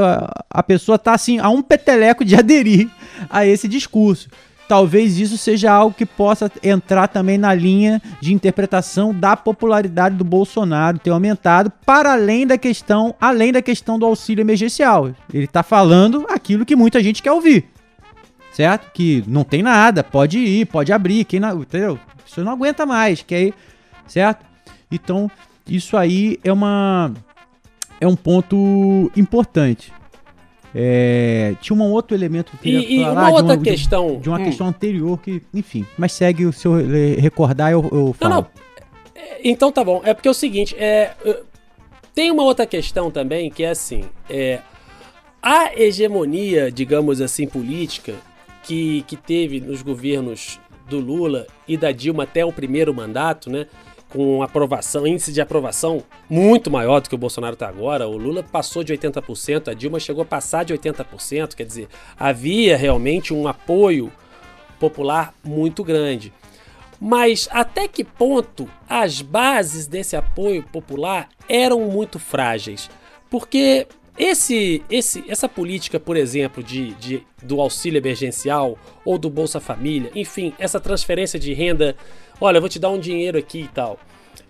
a 0.50 0.62
pessoa 0.62 0.96
está 0.96 1.14
assim, 1.14 1.38
a 1.38 1.48
um 1.48 1.62
peteleco 1.62 2.26
de 2.26 2.36
aderir 2.38 2.90
a 3.30 3.46
esse 3.46 3.66
discurso 3.66 4.28
talvez 4.70 5.18
isso 5.18 5.36
seja 5.36 5.72
algo 5.72 5.92
que 5.92 6.06
possa 6.06 6.48
entrar 6.62 7.08
também 7.08 7.36
na 7.36 7.52
linha 7.52 8.00
de 8.20 8.32
interpretação 8.32 9.12
da 9.12 9.36
popularidade 9.36 10.14
do 10.14 10.22
Bolsonaro 10.22 10.96
ter 10.96 11.10
aumentado 11.10 11.72
para 11.84 12.12
além 12.12 12.46
da 12.46 12.56
questão, 12.56 13.12
além 13.20 13.50
da 13.50 13.60
questão 13.60 13.98
do 13.98 14.06
auxílio 14.06 14.42
emergencial. 14.42 15.10
Ele 15.34 15.46
está 15.46 15.64
falando 15.64 16.24
aquilo 16.30 16.64
que 16.64 16.76
muita 16.76 17.02
gente 17.02 17.20
quer 17.20 17.32
ouvir. 17.32 17.64
Certo? 18.52 18.92
Que 18.92 19.24
não 19.26 19.42
tem 19.42 19.60
nada, 19.60 20.04
pode 20.04 20.38
ir, 20.38 20.66
pode 20.66 20.92
abrir, 20.92 21.24
quem 21.24 21.40
não, 21.40 21.62
entendeu? 21.62 21.98
Você 22.24 22.40
não 22.40 22.52
aguenta 22.52 22.86
mais, 22.86 23.22
quer 23.22 23.52
certo? 24.06 24.46
Então, 24.88 25.28
isso 25.66 25.96
aí 25.96 26.38
é 26.44 26.52
uma 26.52 27.12
é 28.00 28.06
um 28.06 28.14
ponto 28.14 29.10
importante. 29.16 29.92
É, 30.74 31.54
tinha 31.60 31.76
um 31.76 31.90
outro 31.90 32.16
elemento 32.16 32.52
que 32.58 32.68
e, 32.68 32.98
e 32.98 33.04
uma 33.04 33.30
outra 33.30 33.56
uma, 33.56 33.58
questão 33.58 34.16
de, 34.16 34.18
de 34.18 34.28
uma 34.28 34.38
hum. 34.38 34.44
questão 34.44 34.66
anterior 34.68 35.18
que, 35.18 35.42
enfim, 35.52 35.84
mas 35.98 36.12
segue 36.12 36.46
o 36.46 36.52
seu 36.52 36.74
recordar 37.18 37.72
eu, 37.72 37.82
eu 37.90 38.12
falo. 38.12 38.34
Não, 38.34 38.40
não. 38.42 38.46
É, 39.14 39.40
então 39.42 39.72
tá 39.72 39.82
bom. 39.82 40.00
É 40.04 40.14
porque 40.14 40.28
é 40.28 40.30
o 40.30 40.34
seguinte, 40.34 40.76
é, 40.78 41.12
tem 42.14 42.30
uma 42.30 42.42
outra 42.42 42.66
questão 42.66 43.10
também 43.10 43.50
que 43.50 43.64
é 43.64 43.70
assim, 43.70 44.04
é, 44.28 44.60
a 45.42 45.72
hegemonia, 45.74 46.70
digamos 46.70 47.20
assim, 47.20 47.46
política 47.46 48.14
que, 48.62 49.02
que 49.02 49.16
teve 49.16 49.60
nos 49.60 49.82
governos 49.82 50.60
do 50.88 50.98
Lula 50.98 51.46
e 51.66 51.76
da 51.76 51.92
Dilma 51.92 52.24
até 52.24 52.44
o 52.44 52.52
primeiro 52.52 52.92
mandato, 52.92 53.48
né? 53.48 53.66
Com 54.10 54.42
aprovação, 54.42 55.06
índice 55.06 55.32
de 55.32 55.40
aprovação 55.40 56.02
muito 56.28 56.70
maior 56.70 57.00
do 57.00 57.08
que 57.08 57.14
o 57.14 57.18
Bolsonaro 57.18 57.54
está 57.54 57.68
agora. 57.68 58.08
O 58.08 58.16
Lula 58.16 58.42
passou 58.42 58.82
de 58.82 58.92
80%, 58.92 59.68
a 59.68 59.74
Dilma 59.74 60.00
chegou 60.00 60.22
a 60.22 60.26
passar 60.26 60.64
de 60.64 60.74
80%, 60.74 61.54
quer 61.54 61.64
dizer, 61.64 61.88
havia 62.18 62.76
realmente 62.76 63.32
um 63.32 63.46
apoio 63.46 64.12
popular 64.78 65.32
muito 65.44 65.84
grande. 65.84 66.32
Mas 67.00 67.48
até 67.50 67.88
que 67.88 68.04
ponto 68.04 68.68
as 68.88 69.22
bases 69.22 69.86
desse 69.86 70.16
apoio 70.16 70.62
popular 70.64 71.28
eram 71.48 71.80
muito 71.88 72.18
frágeis? 72.18 72.90
Porque 73.30 73.86
esse, 74.18 74.82
esse, 74.90 75.24
essa 75.28 75.48
política, 75.48 75.98
por 75.98 76.14
exemplo, 76.14 76.62
de, 76.62 76.92
de, 76.94 77.22
do 77.42 77.58
auxílio 77.58 77.96
emergencial 77.96 78.76
ou 79.02 79.16
do 79.16 79.30
Bolsa 79.30 79.60
Família, 79.60 80.10
enfim, 80.14 80.52
essa 80.58 80.78
transferência 80.78 81.38
de 81.38 81.54
renda, 81.54 81.96
olha, 82.40 82.58
eu 82.58 82.60
vou 82.60 82.68
te 82.68 82.78
dar 82.78 82.90
um 82.90 82.98
dinheiro 82.98 83.38
aqui 83.38 83.60
e 83.60 83.68
tal, 83.68 83.98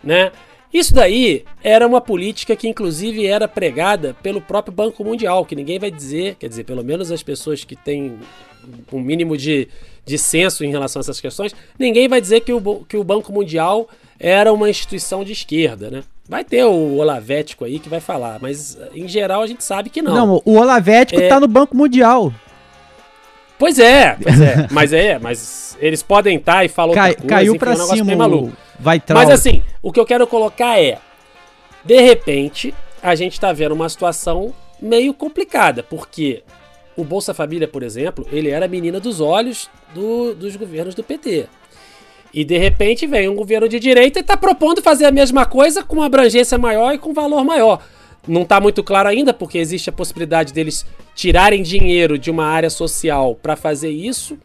né? 0.03 0.33
Isso 0.73 0.95
daí 0.95 1.45
era 1.65 1.85
uma 1.87 2.01
política 2.01 2.55
que, 2.55 2.69
inclusive, 2.69 3.27
era 3.27 3.49
pregada 3.49 4.15
pelo 4.23 4.41
próprio 4.41 4.73
Banco 4.73 5.05
Mundial, 5.05 5.45
que 5.45 5.57
ninguém 5.57 5.81
vai 5.81 5.91
dizer, 5.91 6.37
quer 6.37 6.49
dizer, 6.49 6.65
pelo 6.65 6.85
menos 6.85 7.11
as 7.11 7.25
pessoas 7.25 7.65
que 7.65 7.75
têm 7.75 8.19
um 8.93 9.01
mínimo 9.01 9.37
de, 9.37 9.67
de 10.05 10.17
senso 10.17 10.65
em 10.65 10.71
relação 10.71 11.01
a 11.01 11.03
essas 11.03 11.21
questões, 11.21 11.55
ninguém 11.77 12.07
vai 12.07 12.21
dizer 12.21 12.41
que 12.43 12.53
o, 12.53 12.85
que 12.89 12.97
o 12.97 13.03
Banco 13.03 13.33
Mundial 13.33 13.89
era 14.19 14.53
uma 14.53 14.71
instituição 14.71 15.25
de 15.25 15.33
esquerda, 15.33 15.91
né? 15.91 16.05
Vai 16.29 16.45
ter 16.45 16.65
o 16.65 16.99
Olavético 16.99 17.65
aí 17.65 17.81
que 17.81 17.89
vai 17.89 17.99
falar, 17.99 18.39
mas 18.41 18.79
em 18.95 19.09
geral 19.09 19.43
a 19.43 19.47
gente 19.49 19.65
sabe 19.65 19.91
que 19.91 20.01
não. 20.01 20.15
Não, 20.15 20.43
o 20.45 20.57
Olavético 20.57 21.21
é... 21.21 21.27
tá 21.27 21.41
no 21.41 21.49
Banco 21.49 21.77
Mundial. 21.77 22.33
Pois 23.61 23.79
é, 23.79 24.17
pois 24.21 24.41
é. 24.41 24.67
mas 24.73 24.93
é, 24.95 25.19
mas 25.19 25.77
eles 25.79 26.03
podem 26.03 26.39
estar 26.39 26.55
tá 26.55 26.65
e 26.65 26.69
falam 26.69 26.95
Cai, 26.95 27.15
coisa, 27.15 27.29
Caiu 27.29 27.59
pra 27.59 27.73
é 27.73 27.75
um 27.75 27.87
cima, 27.87 28.17
maluco. 28.17 28.57
vai 28.79 28.99
Mas 29.27 29.29
assim, 29.29 29.63
o 29.83 29.93
que 29.93 30.01
eu 30.01 30.07
quero 30.07 30.27
colocar 30.27 30.81
é, 30.81 30.97
de 31.85 32.01
repente, 32.01 32.75
a 33.03 33.15
gente 33.15 33.39
tá 33.39 33.53
vendo 33.53 33.73
uma 33.73 33.89
situação 33.91 34.55
meio 34.81 35.13
complicada, 35.13 35.83
porque 35.83 36.43
o 36.97 37.05
Bolsa 37.05 37.35
Família, 37.35 37.69
por 37.69 37.83
exemplo, 37.83 38.27
ele 38.33 38.49
era 38.49 38.65
a 38.65 38.69
menina 38.69 38.99
dos 38.99 39.21
olhos 39.21 39.69
do, 39.95 40.35
dos 40.35 40.57
governos 40.57 40.95
do 40.95 41.05
PT. 41.05 41.47
E 42.33 42.45
de 42.45 42.57
repente 42.57 43.07
vem 43.07 43.29
um 43.29 43.35
governo 43.35 43.69
de 43.69 43.79
direita 43.79 44.21
e 44.21 44.23
está 44.23 44.39
propondo 44.39 44.81
fazer 44.81 45.05
a 45.05 45.13
mesma 45.13 45.45
coisa 45.45 45.83
com 45.83 45.97
uma 45.97 46.07
abrangência 46.07 46.57
maior 46.57 46.95
e 46.95 46.99
com 46.99 47.13
valor 47.13 47.45
maior. 47.45 47.83
Não 48.27 48.43
está 48.43 48.61
muito 48.61 48.83
claro 48.83 49.09
ainda, 49.09 49.33
porque 49.33 49.59
existe 49.59 49.89
a 49.89 49.93
possibilidade 49.93 50.53
deles 50.53 50.85
tirarem 51.15 51.63
dinheiro 51.63 52.19
de 52.19 52.31
uma 52.31 52.45
área 52.45 52.71
social 52.71 53.35
para 53.35 53.57
fazer 53.57 53.91
isso. 53.91 54.39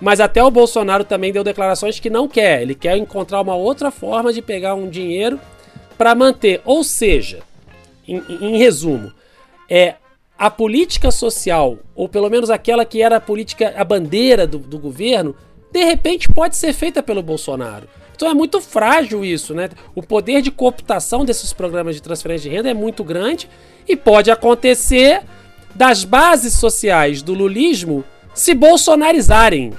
Mas 0.00 0.20
até 0.20 0.42
o 0.42 0.50
Bolsonaro 0.50 1.04
também 1.04 1.32
deu 1.32 1.42
declarações 1.42 1.98
que 1.98 2.08
não 2.08 2.28
quer. 2.28 2.62
Ele 2.62 2.74
quer 2.74 2.96
encontrar 2.96 3.40
uma 3.40 3.56
outra 3.56 3.90
forma 3.90 4.32
de 4.32 4.40
pegar 4.40 4.74
um 4.74 4.88
dinheiro 4.88 5.40
para 5.96 6.14
manter. 6.14 6.60
Ou 6.64 6.84
seja, 6.84 7.40
em, 8.06 8.22
em 8.40 8.56
resumo, 8.56 9.12
é 9.68 9.96
a 10.38 10.48
política 10.48 11.10
social, 11.10 11.78
ou 11.96 12.08
pelo 12.08 12.30
menos 12.30 12.48
aquela 12.48 12.84
que 12.84 13.02
era 13.02 13.16
a 13.16 13.20
política, 13.20 13.74
a 13.76 13.82
bandeira 13.82 14.46
do, 14.46 14.58
do 14.58 14.78
governo, 14.78 15.34
de 15.72 15.84
repente 15.84 16.28
pode 16.28 16.56
ser 16.56 16.72
feita 16.72 17.02
pelo 17.02 17.22
Bolsonaro. 17.22 17.88
Então 18.18 18.28
é 18.28 18.34
muito 18.34 18.60
frágil 18.60 19.24
isso, 19.24 19.54
né? 19.54 19.70
O 19.94 20.02
poder 20.02 20.42
de 20.42 20.50
cooptação 20.50 21.24
desses 21.24 21.52
programas 21.52 21.94
de 21.94 22.02
transferência 22.02 22.50
de 22.50 22.56
renda 22.56 22.68
é 22.68 22.74
muito 22.74 23.04
grande 23.04 23.48
e 23.86 23.94
pode 23.94 24.28
acontecer 24.28 25.22
das 25.72 26.02
bases 26.02 26.54
sociais 26.54 27.22
do 27.22 27.32
lulismo 27.32 28.02
se 28.34 28.54
bolsonarizarem, 28.54 29.72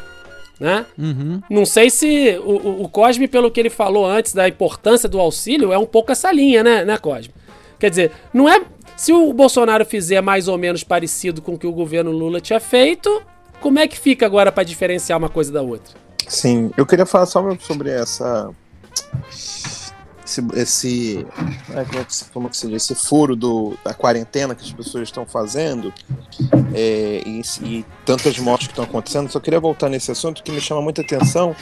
né? 0.57 0.85
Uhum. 0.97 1.41
Não 1.49 1.65
sei 1.65 1.89
se 1.89 2.39
o, 2.41 2.83
o, 2.83 2.87
Cosme, 2.87 3.27
pelo 3.27 3.51
que 3.51 3.59
ele 3.59 3.69
falou 3.69 4.05
antes 4.05 4.33
da 4.33 4.47
importância 4.47 5.09
do 5.09 5.19
auxílio, 5.19 5.73
é 5.73 5.77
um 5.77 5.85
pouco 5.85 6.13
essa 6.13 6.31
linha, 6.31 6.63
né, 6.63 6.85
né 6.85 6.97
Cosme? 6.97 7.33
Quer 7.77 7.89
dizer, 7.89 8.11
não 8.33 8.47
é. 8.47 8.61
Se 8.95 9.11
o 9.11 9.33
Bolsonaro 9.33 9.85
fizer 9.85 10.21
mais 10.21 10.47
ou 10.47 10.57
menos 10.57 10.81
parecido 10.81 11.41
com 11.41 11.55
o 11.55 11.59
que 11.59 11.67
o 11.67 11.73
governo 11.73 12.11
Lula 12.11 12.39
tinha 12.39 12.61
feito, 12.61 13.21
como 13.59 13.79
é 13.79 13.85
que 13.85 13.99
fica 13.99 14.25
agora 14.25 14.49
para 14.49 14.63
diferenciar 14.63 15.19
uma 15.19 15.29
coisa 15.29 15.51
da 15.51 15.61
outra? 15.61 16.09
Sim, 16.30 16.69
eu 16.77 16.86
queria 16.86 17.07
falar 17.07 17.25
só 17.25 17.43
sobre 17.59 17.89
essa. 17.89 18.51
Esse. 19.27 20.45
esse 20.53 21.27
é, 21.75 21.84
como, 21.84 21.99
é 21.99 22.05
que, 22.05 22.25
como 22.32 22.49
que 22.49 22.55
se 22.55 22.67
diz? 22.67 22.84
Esse 22.84 22.93
furo 22.93 23.36
do, 23.36 23.75
da 23.84 23.95
quarentena 23.95 24.53
que 24.53 24.63
as 24.63 24.71
pessoas 24.71 25.05
estão 25.05 25.25
fazendo 25.25 25.91
é, 26.71 27.23
e, 27.25 27.41
e 27.63 27.86
tantas 28.05 28.38
mortes 28.38 28.67
que 28.67 28.73
estão 28.73 28.86
acontecendo. 28.86 29.27
Só 29.32 29.39
queria 29.39 29.59
voltar 29.59 29.89
nesse 29.89 30.11
assunto 30.11 30.43
que 30.43 30.51
me 30.51 30.61
chama 30.61 30.84
muita 30.84 31.01
atenção. 31.01 31.55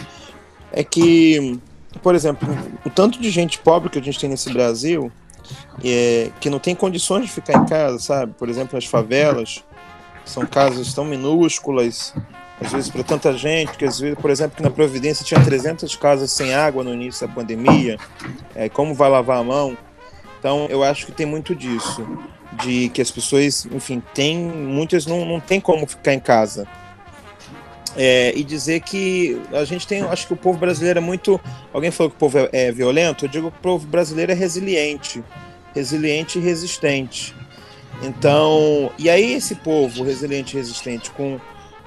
É 0.73 0.83
que, 0.83 1.57
por 2.03 2.13
exemplo, 2.13 2.45
o 2.85 2.89
tanto 2.89 3.21
de 3.21 3.29
gente 3.29 3.57
pobre 3.59 3.89
que 3.89 3.97
a 3.97 4.03
gente 4.03 4.19
tem 4.19 4.29
nesse 4.29 4.51
Brasil 4.51 5.09
é, 5.81 6.29
que 6.41 6.49
não 6.49 6.59
tem 6.59 6.75
condições 6.75 7.25
de 7.25 7.31
ficar 7.31 7.53
em 7.53 7.65
casa, 7.65 7.99
sabe? 7.99 8.33
Por 8.37 8.49
exemplo, 8.49 8.77
as 8.77 8.85
favelas 8.85 9.63
são 10.25 10.45
casas 10.45 10.93
tão 10.93 11.05
minúsculas, 11.05 12.13
às 12.59 12.71
vezes 12.71 12.89
para 12.89 13.03
tanta 13.03 13.33
gente, 13.33 13.77
que 13.77 13.85
às 13.85 13.99
vezes, 13.99 14.17
por 14.17 14.31
exemplo, 14.31 14.57
que 14.57 14.63
na 14.63 14.69
Providência 14.69 15.23
tinha 15.23 15.43
300 15.43 15.95
casas 15.95 16.31
sem 16.31 16.53
água 16.53 16.83
no 16.83 16.93
início 16.93 17.27
da 17.27 17.33
pandemia, 17.33 17.97
é, 18.55 18.67
como 18.67 18.93
vai 18.93 19.09
lavar 19.09 19.39
a 19.39 19.43
mão? 19.43 19.77
Então, 20.39 20.67
eu 20.69 20.83
acho 20.83 21.05
que 21.05 21.11
tem 21.11 21.25
muito 21.25 21.55
disso, 21.55 22.07
de 22.63 22.89
que 22.89 23.01
as 23.01 23.11
pessoas, 23.11 23.67
enfim, 23.71 24.01
tem, 24.13 24.37
muitas 24.37 25.05
não, 25.05 25.25
não 25.25 25.39
tem 25.39 25.59
como 25.59 25.85
ficar 25.85 26.13
em 26.13 26.19
casa. 26.19 26.67
É, 27.95 28.31
e 28.35 28.43
dizer 28.43 28.81
que 28.81 29.41
a 29.51 29.63
gente 29.63 29.87
tem, 29.87 30.03
acho 30.03 30.27
que 30.27 30.33
o 30.33 30.37
povo 30.37 30.59
brasileiro 30.59 30.99
é 30.99 31.01
muito. 31.01 31.41
Alguém 31.73 31.89
falou 31.89 32.11
que 32.11 32.15
o 32.15 32.19
povo 32.19 32.37
é, 32.37 32.49
é 32.51 32.71
violento, 32.71 33.25
eu 33.25 33.29
digo 33.29 33.51
que 33.51 33.57
o 33.57 33.61
povo 33.61 33.87
brasileiro 33.87 34.31
é 34.31 34.35
resiliente, 34.35 35.23
resiliente 35.73 36.37
e 36.37 36.41
resistente. 36.41 37.35
Então, 38.03 38.91
e 38.99 39.09
aí 39.09 39.33
esse 39.33 39.55
povo 39.55 40.03
resiliente 40.03 40.55
e 40.55 40.59
resistente 40.59 41.09
com, 41.11 41.39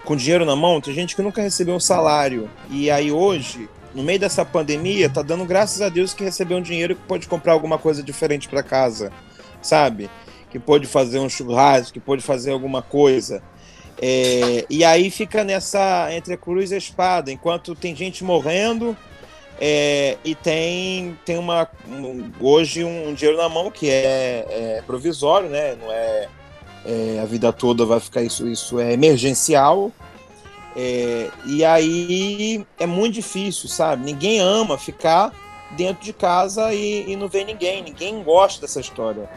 com 0.04 0.16
dinheiro 0.16 0.44
na 0.44 0.56
mão, 0.56 0.80
tem 0.80 0.94
gente 0.94 1.14
que 1.14 1.22
nunca 1.22 1.42
recebeu 1.42 1.74
um 1.74 1.80
salário. 1.80 2.50
E 2.70 2.90
aí 2.90 3.12
hoje, 3.12 3.68
no 3.94 4.02
meio 4.02 4.18
dessa 4.18 4.44
pandemia, 4.44 5.08
tá 5.08 5.22
dando 5.22 5.44
graças 5.44 5.80
a 5.80 5.88
Deus 5.88 6.14
que 6.14 6.24
recebeu 6.24 6.58
um 6.58 6.62
dinheiro 6.62 6.96
que 6.96 7.02
pode 7.02 7.28
comprar 7.28 7.52
alguma 7.52 7.78
coisa 7.78 8.02
diferente 8.02 8.48
para 8.48 8.62
casa, 8.62 9.12
sabe? 9.62 10.10
Que 10.50 10.58
pode 10.58 10.86
fazer 10.86 11.18
um 11.18 11.28
churrasco, 11.28 11.92
que 11.92 12.00
pode 12.00 12.22
fazer 12.22 12.52
alguma 12.52 12.82
coisa. 12.82 13.42
É, 14.00 14.64
e 14.70 14.84
aí 14.84 15.10
fica 15.10 15.44
nessa 15.44 16.08
entre 16.12 16.34
a 16.34 16.36
cruz 16.36 16.70
e 16.70 16.74
a 16.74 16.78
espada, 16.78 17.30
enquanto 17.30 17.74
tem 17.74 17.94
gente 17.94 18.24
morrendo 18.24 18.96
é, 19.60 20.16
e 20.24 20.34
tem, 20.34 21.18
tem 21.22 21.36
uma 21.36 21.68
um, 21.86 22.30
hoje 22.40 22.82
um, 22.82 23.12
dinheiro 23.12 23.36
na 23.36 23.48
mão 23.48 23.70
que 23.70 23.90
é, 23.90 24.46
é 24.48 24.82
provisório, 24.86 25.50
né? 25.50 25.76
Não 25.76 25.92
é, 25.92 26.28
é, 26.84 27.20
a 27.20 27.24
vida 27.24 27.52
toda 27.52 27.84
vai 27.84 28.00
ficar 28.00 28.22
isso, 28.22 28.46
isso 28.48 28.78
é 28.78 28.92
emergencial. 28.92 29.92
É, 30.76 31.30
e 31.46 31.64
aí 31.64 32.64
é 32.78 32.86
muito 32.86 33.14
difícil, 33.14 33.68
sabe? 33.68 34.04
Ninguém 34.04 34.40
ama 34.40 34.78
ficar 34.78 35.32
dentro 35.76 36.04
de 36.04 36.12
casa 36.12 36.72
e, 36.72 37.10
e 37.10 37.16
não 37.16 37.28
ver 37.28 37.44
ninguém. 37.44 37.82
Ninguém 37.82 38.22
gosta 38.22 38.62
dessa 38.62 38.80
história. 38.80 39.28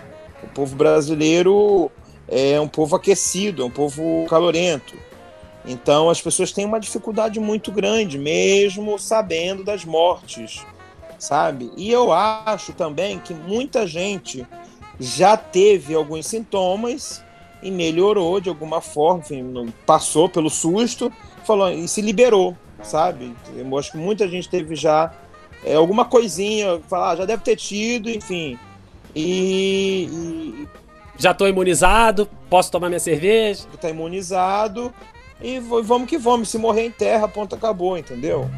O 0.44 0.48
povo 0.48 0.76
brasileiro 0.76 1.92
é 2.28 2.60
um 2.60 2.68
povo 2.68 2.96
aquecido, 2.96 3.64
é 3.64 3.66
um 3.66 3.72
povo 3.72 4.26
calorento. 4.30 4.96
Então 5.66 6.10
as 6.10 6.22
pessoas 6.22 6.52
têm 6.52 6.66
uma 6.66 6.80
dificuldade 6.80 7.40
muito 7.40 7.72
grande, 7.72 8.18
mesmo 8.18 9.00
sabendo 9.00 9.64
das 9.64 9.86
mortes, 9.86 10.66
sabe? 11.18 11.72
E 11.78 11.90
eu 11.90 12.12
acho 12.12 12.74
também 12.74 13.18
que 13.20 13.34
muita 13.34 13.88
gente 13.88 14.46
já 15.00 15.38
teve 15.38 15.96
alguns 15.96 16.28
sintomas 16.28 17.23
e 17.64 17.72
melhorou 17.72 18.40
de 18.40 18.50
alguma 18.50 18.82
forma, 18.82 19.22
enfim, 19.22 19.74
passou 19.86 20.28
pelo 20.28 20.50
susto, 20.50 21.12
falou 21.46 21.72
e 21.72 21.88
se 21.88 22.02
liberou, 22.02 22.56
sabe? 22.82 23.34
Eu 23.56 23.78
acho 23.78 23.92
que 23.92 23.98
muita 23.98 24.28
gente 24.28 24.50
teve 24.50 24.76
já 24.76 25.14
é, 25.64 25.76
alguma 25.76 26.06
coisinha, 26.06 26.80
falar, 26.90 27.12
ah, 27.12 27.16
já 27.18 27.26
deve 27.26 27.44
ter 27.44 27.56
tido, 27.56 28.10
enfim. 28.10 28.58
E, 29.16 30.10
e 30.12 30.68
já 31.18 31.32
estou 31.32 31.48
imunizado, 31.48 32.28
posso 32.50 32.72
tomar 32.72 32.90
minha 32.90 33.00
cerveja. 33.00 33.66
Está 33.74 33.90
imunizado 33.90 34.94
e 35.42 35.60
vamos 35.60 36.10
que 36.10 36.18
vamos. 36.18 36.50
Se 36.50 36.58
morrer 36.58 36.86
em 36.86 36.92
terra, 36.92 37.28
ponto 37.28 37.56
acabou, 37.56 37.98
entendeu? 37.98 38.50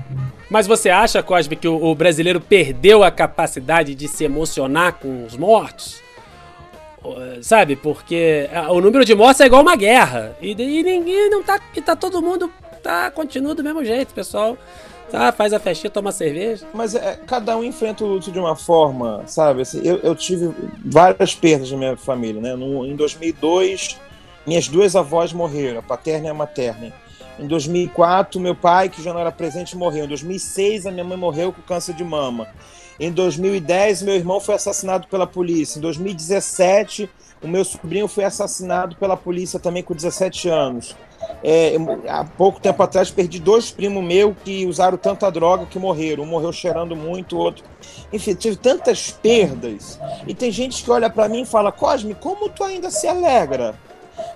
Mas 0.49 0.67
você 0.67 0.89
acha, 0.89 1.23
Cosme, 1.23 1.55
que 1.55 1.67
o, 1.67 1.95
brasileiro 1.95 2.39
perdeu 2.39 3.03
a 3.03 3.11
capacidade 3.11 3.95
de 3.95 4.07
se 4.07 4.23
emocionar 4.23 4.93
com 4.93 5.25
os 5.25 5.35
mortos? 5.35 6.04
Sabe? 7.41 7.75
Porque 7.75 8.49
o 8.69 8.81
número 8.81 9.05
de 9.05 9.13
mortes 9.15 9.41
é 9.41 9.45
igual 9.45 9.61
uma 9.61 9.75
guerra. 9.75 10.35
E, 10.41 10.51
e 10.51 10.83
ninguém 10.83 11.29
não 11.29 11.43
tá. 11.43 11.59
E 11.75 11.81
tá 11.81 11.95
todo 11.95 12.21
mundo. 12.21 12.51
Tá, 12.81 13.09
continua 13.09 13.55
do 13.55 13.63
mesmo 13.63 13.83
jeito, 13.83 14.13
pessoal. 14.13 14.57
Tá, 15.11 15.31
faz 15.31 15.53
a 15.53 15.59
festinha, 15.59 15.89
toma 15.89 16.11
cerveja. 16.11 16.65
Mas 16.73 16.95
é, 16.95 17.19
cada 17.25 17.55
um 17.57 17.63
enfrenta 17.63 18.03
o 18.03 18.07
luto 18.07 18.31
de 18.31 18.39
uma 18.39 18.55
forma, 18.55 19.23
sabe? 19.27 19.61
Assim, 19.61 19.81
eu, 19.83 19.97
eu 19.97 20.15
tive 20.15 20.53
várias 20.83 21.33
perdas 21.35 21.71
na 21.71 21.77
minha 21.77 21.97
família, 21.97 22.41
né? 22.41 22.55
No, 22.55 22.85
em 22.85 22.95
2002 22.95 23.99
minhas 24.45 24.67
duas 24.67 24.95
avós 24.95 25.33
morreram, 25.33 25.79
a 25.79 25.81
paterna 25.81 26.27
e 26.27 26.29
a 26.29 26.33
materna. 26.33 26.93
Em 27.39 27.47
2004, 27.47 28.39
meu 28.39 28.55
pai, 28.55 28.89
que 28.89 29.01
já 29.01 29.11
não 29.11 29.19
era 29.19 29.31
presente, 29.31 29.75
morreu. 29.75 30.05
Em 30.05 30.07
2006, 30.07 30.85
a 30.85 30.91
minha 30.91 31.03
mãe 31.03 31.17
morreu 31.17 31.51
com 31.51 31.61
câncer 31.63 31.93
de 31.95 32.03
mama. 32.03 32.47
Em 32.99 33.11
2010, 33.11 34.03
meu 34.03 34.15
irmão 34.15 34.39
foi 34.39 34.55
assassinado 34.55 35.07
pela 35.07 35.27
polícia. 35.27 35.77
Em 35.77 35.81
2017, 35.81 37.09
o 37.43 37.47
meu 37.47 37.65
sobrinho 37.65 38.07
foi 38.07 38.23
assassinado 38.23 38.95
pela 38.95 39.17
polícia 39.17 39.59
também 39.59 39.83
com 39.83 39.93
17 39.93 40.47
anos. 40.49 40.95
É, 41.43 41.75
há 42.07 42.23
pouco 42.23 42.59
tempo 42.59 42.81
atrás 42.81 43.11
perdi 43.11 43.39
dois 43.39 43.69
primos 43.69 44.03
meus 44.03 44.35
que 44.43 44.65
usaram 44.65 44.97
tanta 44.97 45.29
droga 45.29 45.65
que 45.65 45.77
morreram. 45.77 46.23
Um 46.23 46.27
morreu 46.27 46.53
cheirando 46.53 46.95
muito, 46.95 47.35
o 47.35 47.39
outro. 47.39 47.63
Enfim, 48.11 48.33
tive 48.33 48.55
tantas 48.55 49.11
perdas. 49.11 49.99
E 50.25 50.33
tem 50.33 50.51
gente 50.51 50.83
que 50.83 50.89
olha 50.89 51.09
para 51.09 51.27
mim 51.27 51.41
e 51.41 51.45
fala: 51.45 51.71
Cosme, 51.71 52.15
como 52.15 52.49
tu 52.49 52.63
ainda 52.63 52.89
se 52.89 53.07
alegra? 53.07 53.75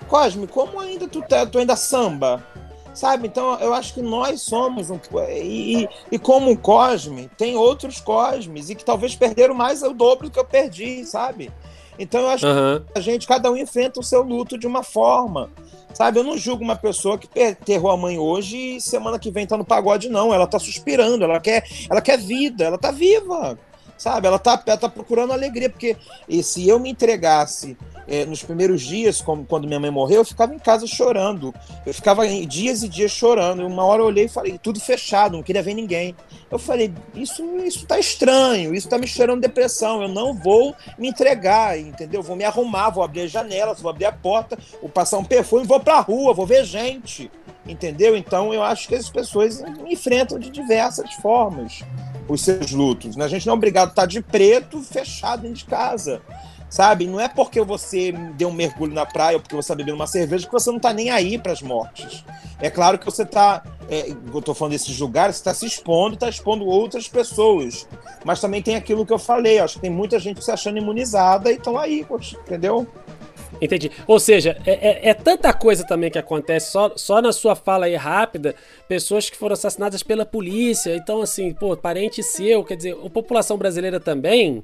Cosme, 0.06 0.46
como 0.46 0.78
ainda 0.78 1.08
tu, 1.08 1.22
tá, 1.22 1.46
tu 1.46 1.58
ainda 1.58 1.76
samba? 1.76 2.44
Sabe? 2.92 3.28
Então 3.28 3.58
eu 3.60 3.72
acho 3.72 3.94
que 3.94 4.02
nós 4.02 4.42
somos 4.42 4.90
um. 4.90 4.98
E, 5.28 5.88
e 6.10 6.18
como 6.18 6.50
o 6.50 6.58
Cosme, 6.58 7.30
tem 7.36 7.56
outros 7.56 8.00
Cosmes 8.00 8.68
e 8.68 8.74
que 8.74 8.84
talvez 8.84 9.14
perderam 9.14 9.54
mais 9.54 9.82
o 9.82 9.92
dobro 9.92 10.28
do 10.28 10.32
que 10.32 10.38
eu 10.38 10.44
perdi, 10.44 11.04
sabe? 11.04 11.52
Então 11.98 12.22
eu 12.22 12.28
acho 12.30 12.46
uhum. 12.46 12.80
que 12.80 12.98
a 12.98 13.00
gente, 13.00 13.26
cada 13.26 13.50
um 13.50 13.56
enfrenta 13.56 14.00
o 14.00 14.02
seu 14.02 14.22
luto 14.22 14.58
de 14.58 14.66
uma 14.66 14.82
forma. 14.82 15.50
Sabe, 15.92 16.18
eu 16.18 16.24
não 16.24 16.38
julgo 16.38 16.62
uma 16.62 16.76
pessoa 16.76 17.18
que 17.18 17.28
enterrou 17.38 17.90
a 17.90 17.96
mãe 17.96 18.18
hoje 18.18 18.76
e 18.76 18.80
semana 18.80 19.18
que 19.18 19.30
vem 19.30 19.46
tá 19.46 19.56
no 19.56 19.64
pagode, 19.64 20.08
não. 20.08 20.32
Ela 20.32 20.46
tá 20.46 20.58
suspirando, 20.58 21.24
ela 21.24 21.40
quer, 21.40 21.64
ela 21.90 22.00
quer 22.00 22.16
vida, 22.16 22.64
ela 22.64 22.78
tá 22.78 22.90
viva. 22.90 23.58
Sabe, 23.98 24.26
ela 24.26 24.38
tá, 24.38 24.62
ela 24.64 24.78
tá 24.78 24.88
procurando 24.88 25.34
alegria, 25.34 25.68
porque 25.68 25.94
e 26.26 26.42
se 26.42 26.66
eu 26.66 26.78
me 26.78 26.88
entregasse 26.88 27.76
é, 28.10 28.26
nos 28.26 28.42
primeiros 28.42 28.82
dias, 28.82 29.22
como 29.22 29.46
quando 29.46 29.68
minha 29.68 29.78
mãe 29.78 29.90
morreu, 29.90 30.18
eu 30.18 30.24
ficava 30.24 30.52
em 30.52 30.58
casa 30.58 30.84
chorando. 30.84 31.54
Eu 31.86 31.94
ficava 31.94 32.26
dias 32.26 32.82
e 32.82 32.88
dias 32.88 33.12
chorando. 33.12 33.64
Uma 33.64 33.84
hora 33.84 34.02
eu 34.02 34.06
olhei 34.06 34.24
e 34.24 34.28
falei, 34.28 34.58
tudo 34.58 34.80
fechado, 34.80 35.36
não 35.36 35.44
queria 35.44 35.62
ver 35.62 35.74
ninguém. 35.74 36.16
Eu 36.50 36.58
falei, 36.58 36.92
isso, 37.14 37.44
isso 37.58 37.86
tá 37.86 38.00
estranho, 38.00 38.74
isso 38.74 38.88
tá 38.88 38.98
me 38.98 39.06
cheirando 39.06 39.40
depressão. 39.40 40.02
Eu 40.02 40.08
não 40.08 40.34
vou 40.34 40.74
me 40.98 41.06
entregar, 41.06 41.78
entendeu? 41.78 42.20
Vou 42.20 42.34
me 42.34 42.42
arrumar, 42.42 42.90
vou 42.90 43.04
abrir 43.04 43.22
as 43.22 43.30
janelas, 43.30 43.80
vou 43.80 43.90
abrir 43.90 44.06
a 44.06 44.12
porta, 44.12 44.58
vou 44.80 44.90
passar 44.90 45.16
um 45.18 45.24
perfume, 45.24 45.64
vou 45.64 45.78
pra 45.78 46.00
rua, 46.00 46.34
vou 46.34 46.44
ver 46.44 46.64
gente. 46.64 47.30
Entendeu? 47.64 48.16
Então 48.16 48.52
eu 48.52 48.64
acho 48.64 48.88
que 48.88 48.96
as 48.96 49.08
pessoas 49.08 49.62
enfrentam 49.86 50.36
de 50.36 50.50
diversas 50.50 51.14
formas 51.14 51.84
os 52.28 52.42
seus 52.42 52.72
lutos. 52.72 53.14
Né? 53.14 53.24
A 53.24 53.28
gente 53.28 53.46
não 53.46 53.54
é 53.54 53.56
obrigado 53.56 53.88
a 53.88 53.90
estar 53.90 54.06
de 54.06 54.20
preto 54.20 54.82
fechado 54.82 55.42
dentro 55.42 55.58
de 55.58 55.64
casa 55.66 56.20
sabe? 56.70 57.06
Não 57.06 57.20
é 57.20 57.28
porque 57.28 57.60
você 57.60 58.12
deu 58.36 58.48
um 58.48 58.52
mergulho 58.52 58.94
na 58.94 59.04
praia 59.04 59.36
ou 59.36 59.40
porque 59.42 59.54
você 59.54 59.66
está 59.66 59.74
bebendo 59.74 59.96
uma 59.96 60.06
cerveja 60.06 60.46
que 60.46 60.52
você 60.52 60.70
não 60.70 60.76
está 60.76 60.92
nem 60.92 61.10
aí 61.10 61.36
para 61.36 61.52
as 61.52 61.60
mortes. 61.60 62.24
É 62.60 62.70
claro 62.70 62.98
que 62.98 63.04
você 63.04 63.24
está, 63.24 63.62
é, 63.90 64.10
eu 64.10 64.38
estou 64.38 64.54
falando 64.54 64.72
desses 64.72 64.98
lugares, 64.98 65.36
você 65.36 65.40
está 65.40 65.52
se 65.52 65.66
expondo, 65.66 66.14
está 66.14 66.28
expondo 66.28 66.64
outras 66.64 67.08
pessoas. 67.08 67.88
Mas 68.24 68.40
também 68.40 68.62
tem 68.62 68.76
aquilo 68.76 69.04
que 69.04 69.12
eu 69.12 69.18
falei, 69.18 69.58
acho 69.58 69.74
que 69.74 69.80
tem 69.80 69.90
muita 69.90 70.18
gente 70.18 70.42
se 70.44 70.50
achando 70.50 70.78
imunizada 70.78 71.50
e 71.50 71.56
estão 71.56 71.76
aí, 71.76 72.06
entendeu? 72.46 72.86
Entendi. 73.60 73.90
Ou 74.06 74.20
seja, 74.20 74.56
é, 74.64 74.72
é, 74.72 75.08
é, 75.10 75.14
tanta 75.14 75.52
coisa 75.52 75.84
também 75.84 76.10
que 76.10 76.18
acontece, 76.18 76.70
só, 76.70 76.92
só 76.96 77.20
na 77.20 77.32
sua 77.32 77.56
fala 77.56 77.86
aí 77.86 77.96
rápida, 77.96 78.54
pessoas 78.88 79.28
que 79.28 79.36
foram 79.36 79.54
assassinadas 79.54 80.02
pela 80.02 80.24
polícia. 80.24 80.94
Então, 80.96 81.20
assim, 81.20 81.52
pô, 81.52 81.76
parente 81.76 82.22
seu, 82.22 82.64
quer 82.64 82.76
dizer, 82.76 82.96
a 83.04 83.10
população 83.10 83.58
brasileira 83.58 83.98
também 83.98 84.62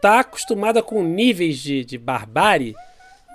tá 0.00 0.20
acostumada 0.20 0.82
com 0.82 1.02
níveis 1.02 1.58
de, 1.58 1.84
de 1.84 1.98
barbárie 1.98 2.74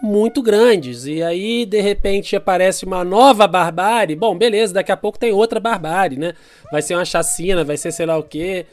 muito 0.01 0.41
grandes. 0.41 1.05
E 1.05 1.22
aí, 1.22 1.66
de 1.66 1.80
repente, 1.80 2.36
aparece 2.36 2.86
uma 2.86 3.03
nova 3.03 3.47
barbárie. 3.47 4.16
Bom, 4.16 4.36
beleza, 4.36 4.74
daqui 4.74 4.91
a 4.91 4.97
pouco 4.97 5.20
tem 5.20 5.32
outra 5.32 5.59
barbárie, 5.59 6.18
né? 6.18 6.34
Vai 6.72 6.82
ser 6.82 6.95
uma 6.95 7.05
chacina, 7.05 7.64
vai 7.64 7.78
ser 7.78 7.91
sei 7.91 8.05
lá 8.05 8.18
o 8.18 8.24
quê. 8.24 8.66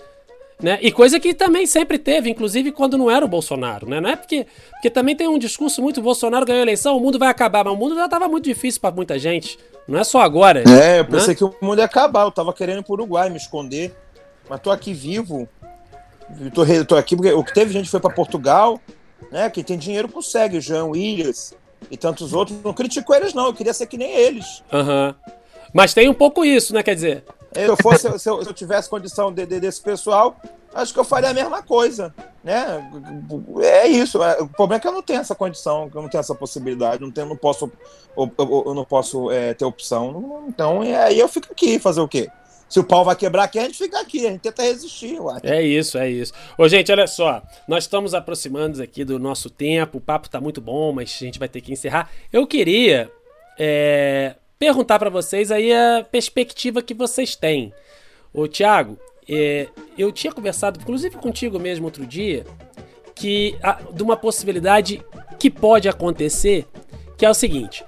Né? 0.61 0.76
E 0.82 0.91
coisa 0.91 1.20
que 1.20 1.34
também 1.34 1.66
sempre 1.66 1.99
teve, 1.99 2.28
inclusive 2.28 2.72
quando 2.72 2.99
não 2.99 3.09
era 3.09 3.24
o 3.24 3.28
Bolsonaro, 3.28 3.89
né? 3.89 4.01
Não 4.01 4.11
é 4.11 4.16
porque, 4.16 4.45
porque 4.72 4.91
também 4.91 5.14
tem 5.14 5.28
um 5.28 5.39
discurso 5.39 5.80
muito 5.80 6.03
Bolsonaro 6.03 6.45
ganhou 6.45 6.59
a 6.59 6.62
eleição, 6.62 6.97
o 6.97 7.01
mundo 7.01 7.16
vai 7.16 7.28
acabar, 7.28 7.62
mas 7.62 7.72
o 7.72 7.76
mundo 7.76 7.95
já 7.95 8.07
estava 8.07 8.26
muito 8.26 8.45
difícil 8.45 8.80
para 8.80 8.93
muita 8.93 9.16
gente. 9.20 9.57
Não 9.86 10.01
é 10.01 10.03
só 10.03 10.20
agora. 10.20 10.64
É, 10.68 10.99
eu 10.99 11.05
pensei 11.05 11.28
né? 11.28 11.34
que 11.36 11.45
o 11.45 11.55
mundo 11.62 11.78
ia 11.78 11.84
acabar, 11.84 12.24
eu 12.24 12.32
tava 12.32 12.53
querendo 12.53 12.80
ir 12.80 12.82
pro 12.82 12.95
Uruguai 12.95 13.30
me 13.30 13.36
esconder, 13.36 13.95
mas 14.51 14.61
tô 14.61 14.72
aqui 14.72 14.93
vivo. 14.93 15.49
Eu 16.41 16.51
tô, 16.51 16.64
tô 16.85 16.97
aqui 16.97 17.16
porque 17.16 17.33
o 17.33 17.43
que 17.43 17.55
teve 17.55 17.72
gente 17.72 17.91
foi 17.91 18.01
para 18.01 18.14
Portugal, 18.14 18.81
né? 19.31 19.49
Quem 19.51 19.64
tem 19.64 19.79
dinheiro 19.79 20.09
consegue, 20.09 20.59
o 20.59 20.61
João 20.61 20.91
Williams 20.91 21.55
e 21.91 21.97
tantos 21.97 22.33
outros. 22.33 22.59
Não 22.62 22.74
critico 22.74 23.14
eles, 23.14 23.35
não, 23.35 23.47
eu 23.47 23.55
queria 23.55 23.74
ser 23.74 23.87
que 23.87 23.97
nem 23.97 24.11
eles. 24.11 24.62
Uhum. 24.72 25.14
Mas 25.72 25.95
tem 25.95 26.09
um 26.09 26.14
pouco 26.14 26.45
isso, 26.45 26.74
né? 26.74 26.83
Quer 26.83 26.95
dizer. 26.95 27.24
Se 27.53 27.62
eu, 27.62 27.76
fosse, 27.76 28.18
se 28.18 28.29
eu, 28.29 28.43
se 28.43 28.49
eu 28.49 28.55
tivesse 28.55 28.89
condição 28.91 29.33
de, 29.33 29.47
de, 29.47 29.59
desse 29.59 29.81
pessoal, 29.81 30.37
acho 30.74 30.93
que 30.93 31.01
eu 31.01 31.05
faria 31.05 31.31
a 31.31 31.35
mesma 31.35 31.62
coisa, 31.62 32.14
né? 32.45 32.91
É 33.62 33.87
isso. 33.87 34.22
É, 34.22 34.41
o 34.43 34.49
problema 34.49 34.76
é 34.76 34.81
que 34.81 34.89
eu 34.89 34.93
não 34.93 35.03
tenho 35.03 35.20
essa 35.20 35.35
condição, 35.35 35.91
eu 35.93 36.03
não 36.03 36.09
tenho 36.09 36.20
essa 36.20 36.35
possibilidade, 36.35 37.03
não 37.03 37.11
tenho, 37.11 37.26
não 37.26 37.37
posso, 37.37 37.70
eu, 38.16 38.31
eu 38.66 38.74
não 38.74 38.85
posso 38.85 39.31
é, 39.31 39.55
ter 39.55 39.64
opção. 39.64 40.45
Então, 40.47 40.83
aí 40.83 41.18
eu 41.18 41.29
fico 41.29 41.49
aqui, 41.51 41.79
fazer 41.79 42.01
o 42.01 42.09
quê? 42.09 42.31
Se 42.69 42.79
o 42.79 42.85
pau 42.85 43.05
vai 43.05 43.16
quebrar 43.16 43.45
aqui, 43.45 43.59
a 43.59 43.62
gente 43.62 43.79
fica 43.79 43.99
aqui, 43.99 44.27
a 44.27 44.31
gente 44.31 44.43
tenta 44.43 44.62
resistir, 44.62 45.14
eu. 45.14 45.29
É 45.43 45.62
isso, 45.62 45.97
é 45.97 46.11
isso. 46.11 46.33
Ô, 46.57 46.69
gente, 46.69 46.93
olha 46.93 47.07
só. 47.07 47.43
Nós 47.66 47.85
estamos 47.85 48.12
aproximando 48.12 48.83
aqui 48.83 49.05
do 49.05 49.19
nosso 49.19 49.49
tempo. 49.49 49.99
O 49.99 50.01
papo 50.01 50.29
tá 50.29 50.41
muito 50.41 50.61
bom, 50.61 50.93
mas 50.93 51.16
a 51.21 51.25
gente 51.25 51.39
vai 51.39 51.49
ter 51.49 51.62
que 51.62 51.73
encerrar. 51.73 52.11
Eu 52.31 52.47
queria 52.47 53.11
é, 53.59 54.35
perguntar 54.59 54.99
para 54.99 55.09
vocês 55.09 55.51
aí 55.51 55.73
a 55.73 56.05
perspectiva 56.11 56.83
que 56.83 56.93
vocês 56.93 57.35
têm. 57.35 57.73
Ô, 58.35 58.47
Thiago, 58.47 58.99
é, 59.27 59.69
eu 59.97 60.12
tinha 60.12 60.33
conversado, 60.33 60.79
inclusive 60.81 61.16
contigo 61.16 61.59
mesmo 61.59 61.87
outro 61.87 62.05
dia, 62.07 62.45
que 63.14 63.57
a, 63.62 63.81
de 63.93 64.03
uma 64.03 64.16
possibilidade 64.16 65.03
que 65.39 65.51
pode 65.51 65.89
acontecer, 65.89 66.66
que 67.16 67.25
é 67.25 67.31
o 67.31 67.35
seguinte: 67.35 67.85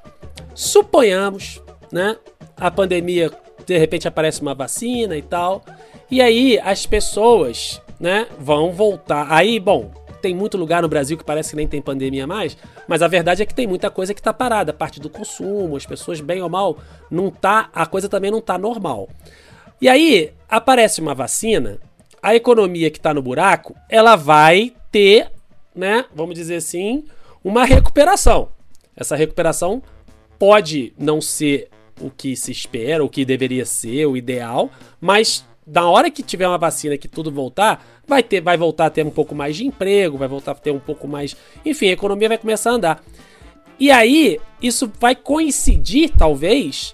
suponhamos, 0.54 1.62
né, 1.92 2.16
a 2.56 2.70
pandemia 2.70 3.30
de 3.70 3.78
repente 3.78 4.08
aparece 4.08 4.42
uma 4.42 4.52
vacina 4.52 5.16
e 5.16 5.22
tal. 5.22 5.64
E 6.10 6.20
aí 6.20 6.58
as 6.58 6.86
pessoas, 6.86 7.80
né, 8.00 8.26
vão 8.36 8.72
voltar. 8.72 9.28
Aí, 9.30 9.60
bom, 9.60 9.92
tem 10.20 10.34
muito 10.34 10.58
lugar 10.58 10.82
no 10.82 10.88
Brasil 10.88 11.16
que 11.16 11.22
parece 11.22 11.50
que 11.50 11.56
nem 11.56 11.68
tem 11.68 11.80
pandemia 11.80 12.26
mais, 12.26 12.56
mas 12.88 13.00
a 13.00 13.06
verdade 13.06 13.42
é 13.42 13.46
que 13.46 13.54
tem 13.54 13.68
muita 13.68 13.88
coisa 13.88 14.12
que 14.12 14.20
tá 14.20 14.34
parada, 14.34 14.72
parte 14.72 14.98
do 14.98 15.08
consumo, 15.08 15.76
as 15.76 15.86
pessoas 15.86 16.20
bem 16.20 16.42
ou 16.42 16.48
mal, 16.48 16.78
não 17.08 17.30
tá, 17.30 17.70
a 17.72 17.86
coisa 17.86 18.08
também 18.08 18.32
não 18.32 18.40
tá 18.40 18.58
normal. 18.58 19.08
E 19.80 19.88
aí 19.88 20.32
aparece 20.48 21.00
uma 21.00 21.14
vacina, 21.14 21.78
a 22.20 22.34
economia 22.34 22.90
que 22.90 22.98
tá 22.98 23.14
no 23.14 23.22
buraco, 23.22 23.76
ela 23.88 24.16
vai 24.16 24.72
ter, 24.90 25.30
né, 25.72 26.06
vamos 26.12 26.34
dizer 26.34 26.56
assim, 26.56 27.04
uma 27.42 27.64
recuperação. 27.64 28.48
Essa 28.96 29.14
recuperação 29.14 29.80
pode 30.40 30.92
não 30.98 31.20
ser 31.20 31.70
o 32.00 32.10
que 32.10 32.34
se 32.36 32.50
espera, 32.50 33.04
o 33.04 33.08
que 33.08 33.24
deveria 33.24 33.64
ser 33.64 34.06
o 34.06 34.16
ideal, 34.16 34.70
mas 35.00 35.44
na 35.66 35.88
hora 35.88 36.10
que 36.10 36.22
tiver 36.22 36.48
uma 36.48 36.58
vacina 36.58 36.96
que 36.96 37.06
tudo 37.06 37.30
voltar, 37.30 37.84
vai 38.06 38.22
ter, 38.22 38.40
vai 38.40 38.56
voltar 38.56 38.86
a 38.86 38.90
ter 38.90 39.06
um 39.06 39.10
pouco 39.10 39.34
mais 39.34 39.56
de 39.56 39.66
emprego, 39.66 40.18
vai 40.18 40.26
voltar 40.26 40.52
a 40.52 40.54
ter 40.54 40.72
um 40.72 40.80
pouco 40.80 41.06
mais, 41.06 41.36
enfim, 41.64 41.88
a 41.88 41.92
economia 41.92 42.28
vai 42.28 42.38
começar 42.38 42.70
a 42.70 42.74
andar. 42.74 43.04
E 43.78 43.90
aí, 43.90 44.38
isso 44.60 44.90
vai 44.98 45.14
coincidir 45.14 46.10
talvez 46.16 46.92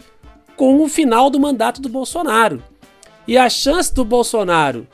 com 0.56 0.82
o 0.82 0.88
final 0.88 1.30
do 1.30 1.40
mandato 1.40 1.80
do 1.80 1.88
Bolsonaro. 1.88 2.62
E 3.26 3.36
a 3.36 3.48
chance 3.48 3.92
do 3.92 4.04
Bolsonaro, 4.04 4.86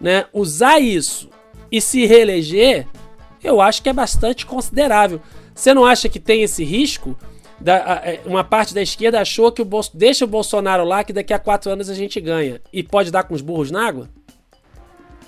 né, 0.00 0.24
usar 0.32 0.78
isso 0.80 1.28
e 1.70 1.80
se 1.80 2.06
reeleger, 2.06 2.86
eu 3.42 3.60
acho 3.60 3.82
que 3.82 3.88
é 3.88 3.92
bastante 3.92 4.46
considerável. 4.46 5.20
Você 5.54 5.74
não 5.74 5.84
acha 5.84 6.08
que 6.08 6.20
tem 6.20 6.42
esse 6.42 6.64
risco? 6.64 7.16
Da, 7.60 8.02
é, 8.04 8.20
uma 8.26 8.44
parte 8.44 8.74
da 8.74 8.82
esquerda 8.82 9.20
achou 9.20 9.50
que 9.50 9.62
o 9.62 9.64
Bolso, 9.64 9.96
deixa 9.96 10.24
o 10.24 10.28
Bolsonaro 10.28 10.84
lá 10.84 11.02
que 11.02 11.12
daqui 11.12 11.32
a 11.32 11.38
quatro 11.38 11.70
anos 11.70 11.88
a 11.88 11.94
gente 11.94 12.20
ganha. 12.20 12.60
E 12.72 12.82
pode 12.82 13.10
dar 13.10 13.24
com 13.24 13.34
os 13.34 13.40
burros 13.40 13.70
na 13.70 13.86
água? 13.86 14.08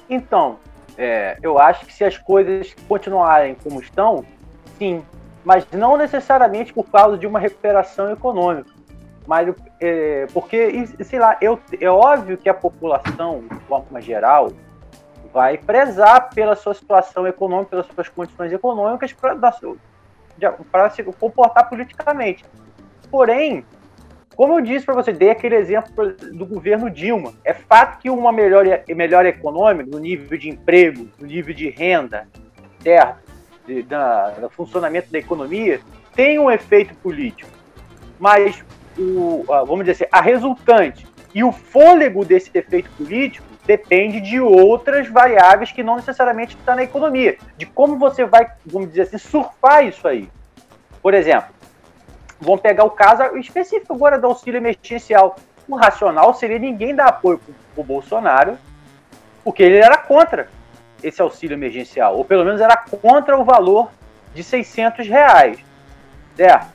Então, 0.08 0.58
é, 0.96 1.38
eu 1.42 1.58
acho 1.58 1.86
que 1.86 1.92
se 1.92 2.04
as 2.04 2.18
coisas 2.18 2.74
continuarem 2.88 3.54
como 3.54 3.80
estão, 3.80 4.24
sim. 4.78 5.02
Mas 5.44 5.66
não 5.72 5.96
necessariamente 5.96 6.72
por 6.72 6.84
causa 6.90 7.16
de 7.16 7.26
uma 7.26 7.38
recuperação 7.38 8.10
econômica. 8.10 8.70
Mas 9.26 9.54
é, 9.80 10.26
porque, 10.32 10.86
sei 11.04 11.18
lá, 11.18 11.36
eu, 11.40 11.60
é 11.80 11.88
óbvio 11.88 12.36
que 12.36 12.48
a 12.48 12.54
população, 12.54 13.44
de 13.50 13.60
forma 13.60 14.00
geral, 14.00 14.50
vai 15.32 15.58
prezar 15.58 16.30
pela 16.30 16.56
sua 16.56 16.74
situação 16.74 17.26
econômica, 17.26 17.70
pelas 17.70 17.86
suas 17.86 18.08
condições 18.08 18.52
econômicas 18.52 19.12
para 19.12 19.34
para 20.70 20.90
se 20.90 21.02
comportar 21.02 21.68
politicamente. 21.68 22.44
Porém, 23.10 23.64
como 24.36 24.54
eu 24.54 24.60
disse 24.60 24.86
para 24.86 24.94
você, 24.94 25.12
dei 25.12 25.30
aquele 25.30 25.56
exemplo 25.56 26.12
do 26.32 26.46
governo 26.46 26.88
Dilma. 26.88 27.34
É 27.44 27.52
fato 27.52 27.98
que 27.98 28.08
uma 28.08 28.32
melhora, 28.32 28.84
melhora 28.88 29.28
econômica, 29.28 29.90
no 29.90 29.98
nível 29.98 30.38
de 30.38 30.48
emprego, 30.48 31.08
no 31.18 31.26
nível 31.26 31.52
de 31.52 31.68
renda, 31.70 32.28
certo? 32.80 33.26
do 34.40 34.48
funcionamento 34.50 35.10
da 35.10 35.18
economia, 35.18 35.80
tem 36.14 36.38
um 36.38 36.50
efeito 36.50 36.94
político. 36.94 37.50
Mas 38.18 38.64
o, 38.96 39.44
vamos 39.46 39.80
dizer 39.80 40.04
assim, 40.04 40.04
a 40.10 40.20
resultante 40.20 41.06
e 41.34 41.44
o 41.44 41.52
fôlego 41.52 42.24
desse 42.24 42.50
efeito 42.54 42.88
político 42.90 43.47
depende 43.68 44.18
de 44.18 44.40
outras 44.40 45.10
variáveis 45.10 45.70
que 45.70 45.82
não 45.82 45.96
necessariamente 45.96 46.56
estão 46.56 46.74
na 46.74 46.84
economia, 46.84 47.36
de 47.58 47.66
como 47.66 47.98
você 47.98 48.24
vai, 48.24 48.50
vamos 48.64 48.88
dizer 48.88 49.02
assim, 49.02 49.18
surfar 49.18 49.84
isso 49.84 50.08
aí. 50.08 50.30
Por 51.02 51.12
exemplo, 51.12 51.50
vamos 52.40 52.62
pegar 52.62 52.84
o 52.84 52.90
caso 52.90 53.36
específico 53.36 53.92
agora 53.92 54.18
do 54.18 54.26
auxílio 54.26 54.56
emergencial. 54.56 55.36
O 55.68 55.76
racional 55.76 56.32
seria 56.32 56.58
ninguém 56.58 56.94
dar 56.94 57.08
apoio 57.08 57.38
para 57.74 57.82
o 57.82 57.84
Bolsonaro, 57.84 58.56
porque 59.44 59.62
ele 59.62 59.76
era 59.76 59.98
contra 59.98 60.48
esse 61.02 61.20
auxílio 61.20 61.54
emergencial, 61.54 62.16
ou 62.16 62.24
pelo 62.24 62.46
menos 62.46 62.62
era 62.62 62.74
contra 62.74 63.38
o 63.38 63.44
valor 63.44 63.90
de 64.34 64.42
600 64.42 65.06
reais, 65.06 65.58
certo? 66.34 66.68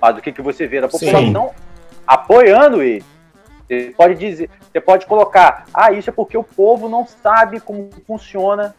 Mas 0.00 0.14
do 0.14 0.22
que, 0.22 0.30
que 0.30 0.40
você 0.40 0.68
vê 0.68 0.80
da 0.80 0.88
população 0.88 1.48
Sim. 1.48 1.54
apoiando 2.06 2.80
ele. 2.80 3.04
Você 3.70 3.94
pode 3.96 4.16
dizer, 4.16 4.50
você 4.60 4.80
pode 4.80 5.06
colocar, 5.06 5.64
ah, 5.72 5.92
isso 5.92 6.10
é 6.10 6.12
porque 6.12 6.36
o 6.36 6.42
povo 6.42 6.88
não 6.88 7.06
sabe 7.06 7.60
como 7.60 7.88
funciona 8.04 8.74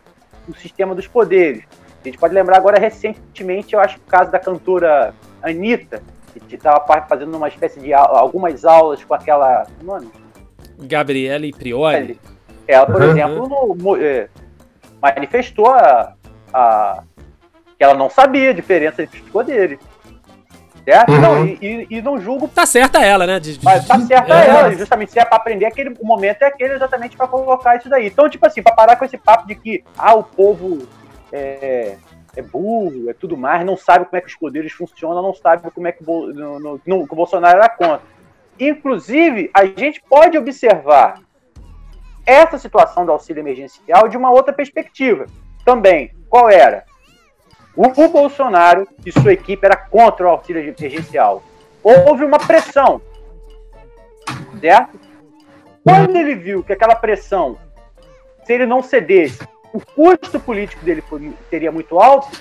o 0.49 0.53
sistema 0.53 0.93
dos 0.93 1.07
poderes. 1.07 1.63
A 2.01 2.03
gente 2.03 2.17
pode 2.17 2.33
lembrar 2.33 2.57
agora 2.57 2.77
recentemente, 2.77 3.73
eu 3.73 3.79
acho 3.79 3.95
que 3.95 4.01
o 4.05 4.07
caso 4.07 4.29
da 4.29 4.37
cantora 4.37 5.13
Anitta, 5.41 6.03
que 6.45 6.55
estava 6.55 6.83
fazendo 7.07 7.37
uma 7.37 7.47
espécie 7.47 7.79
de 7.79 7.93
algumas 7.93 8.65
aulas 8.65 9.01
com 9.01 9.13
aquela. 9.13 9.65
Mano, 9.81 10.11
é 10.81 10.85
Gabriele 10.85 11.53
Prioli. 11.53 12.19
Ela, 12.67 12.85
por 12.85 13.01
uhum. 13.01 13.11
exemplo, 13.11 13.75
no, 13.77 13.97
é, 13.97 14.27
manifestou 15.01 15.69
a, 15.69 16.15
a, 16.53 17.03
que 17.77 17.83
ela 17.83 17.93
não 17.93 18.09
sabia 18.09 18.49
a 18.49 18.53
diferença 18.53 19.03
entre 19.03 19.21
os 19.21 19.29
poderes. 19.29 19.79
Certo? 20.83 21.11
Uhum. 21.11 21.21
Não, 21.21 21.45
e, 21.45 21.87
e, 21.89 22.01
não 22.01 22.19
julgo. 22.19 22.47
Tá 22.47 22.65
certa 22.65 23.03
ela, 23.05 23.27
né? 23.27 23.39
De, 23.39 23.59
Mas 23.63 23.87
tá 23.87 23.99
certa 23.99 24.33
é. 24.33 24.47
ela, 24.47 24.71
justamente 24.75 25.11
se 25.11 25.19
é 25.19 25.25
pra 25.25 25.37
aprender, 25.37 25.65
aquele, 25.65 25.95
o 25.99 26.05
momento 26.05 26.41
é 26.41 26.47
aquele 26.47 26.73
exatamente 26.73 27.15
para 27.15 27.27
colocar 27.27 27.75
isso 27.75 27.87
daí. 27.87 28.07
Então, 28.07 28.27
tipo 28.27 28.45
assim, 28.45 28.63
pra 28.63 28.73
parar 28.73 28.95
com 28.95 29.05
esse 29.05 29.17
papo 29.17 29.47
de 29.47 29.55
que 29.55 29.83
ah, 29.95 30.15
o 30.15 30.23
povo 30.23 30.87
é, 31.31 31.97
é 32.35 32.41
burro, 32.41 33.09
é 33.09 33.13
tudo 33.13 33.37
mais, 33.37 33.63
não 33.63 33.77
sabe 33.77 34.05
como 34.05 34.17
é 34.17 34.21
que 34.21 34.27
os 34.27 34.35
poderes 34.35 34.71
funcionam, 34.71 35.21
não 35.21 35.35
sabe 35.35 35.69
como 35.69 35.87
é 35.87 35.91
que 35.91 36.03
o, 36.05 36.27
no, 36.33 36.59
no, 36.59 36.81
no, 36.85 37.01
o 37.03 37.15
Bolsonaro 37.15 37.57
era 37.57 37.69
contra. 37.69 38.01
Inclusive, 38.59 39.49
a 39.53 39.65
gente 39.65 40.01
pode 40.09 40.37
observar 40.37 41.21
essa 42.25 42.57
situação 42.57 43.05
do 43.05 43.11
auxílio 43.11 43.41
emergencial 43.41 44.07
de 44.07 44.17
uma 44.17 44.31
outra 44.31 44.53
perspectiva. 44.53 45.25
Também, 45.65 46.11
qual 46.29 46.49
era? 46.49 46.85
O, 47.75 47.87
o 47.87 48.09
Bolsonaro 48.09 48.87
e 49.05 49.11
sua 49.11 49.33
equipe 49.33 49.65
era 49.65 49.75
contra 49.75 50.25
o 50.25 50.29
auxílio 50.29 50.61
emergencial. 50.61 51.43
Houve 51.83 52.25
uma 52.25 52.37
pressão, 52.37 53.01
certo? 54.59 54.99
Quando 55.83 56.15
ele 56.15 56.35
viu 56.35 56.63
que 56.63 56.73
aquela 56.73 56.95
pressão, 56.95 57.57
se 58.45 58.53
ele 58.53 58.65
não 58.65 58.83
cedesse, 58.83 59.39
o 59.73 59.79
custo 59.79 60.39
político 60.39 60.83
dele 60.85 61.03
seria 61.49 61.71
muito 61.71 61.99
alto, 61.99 62.39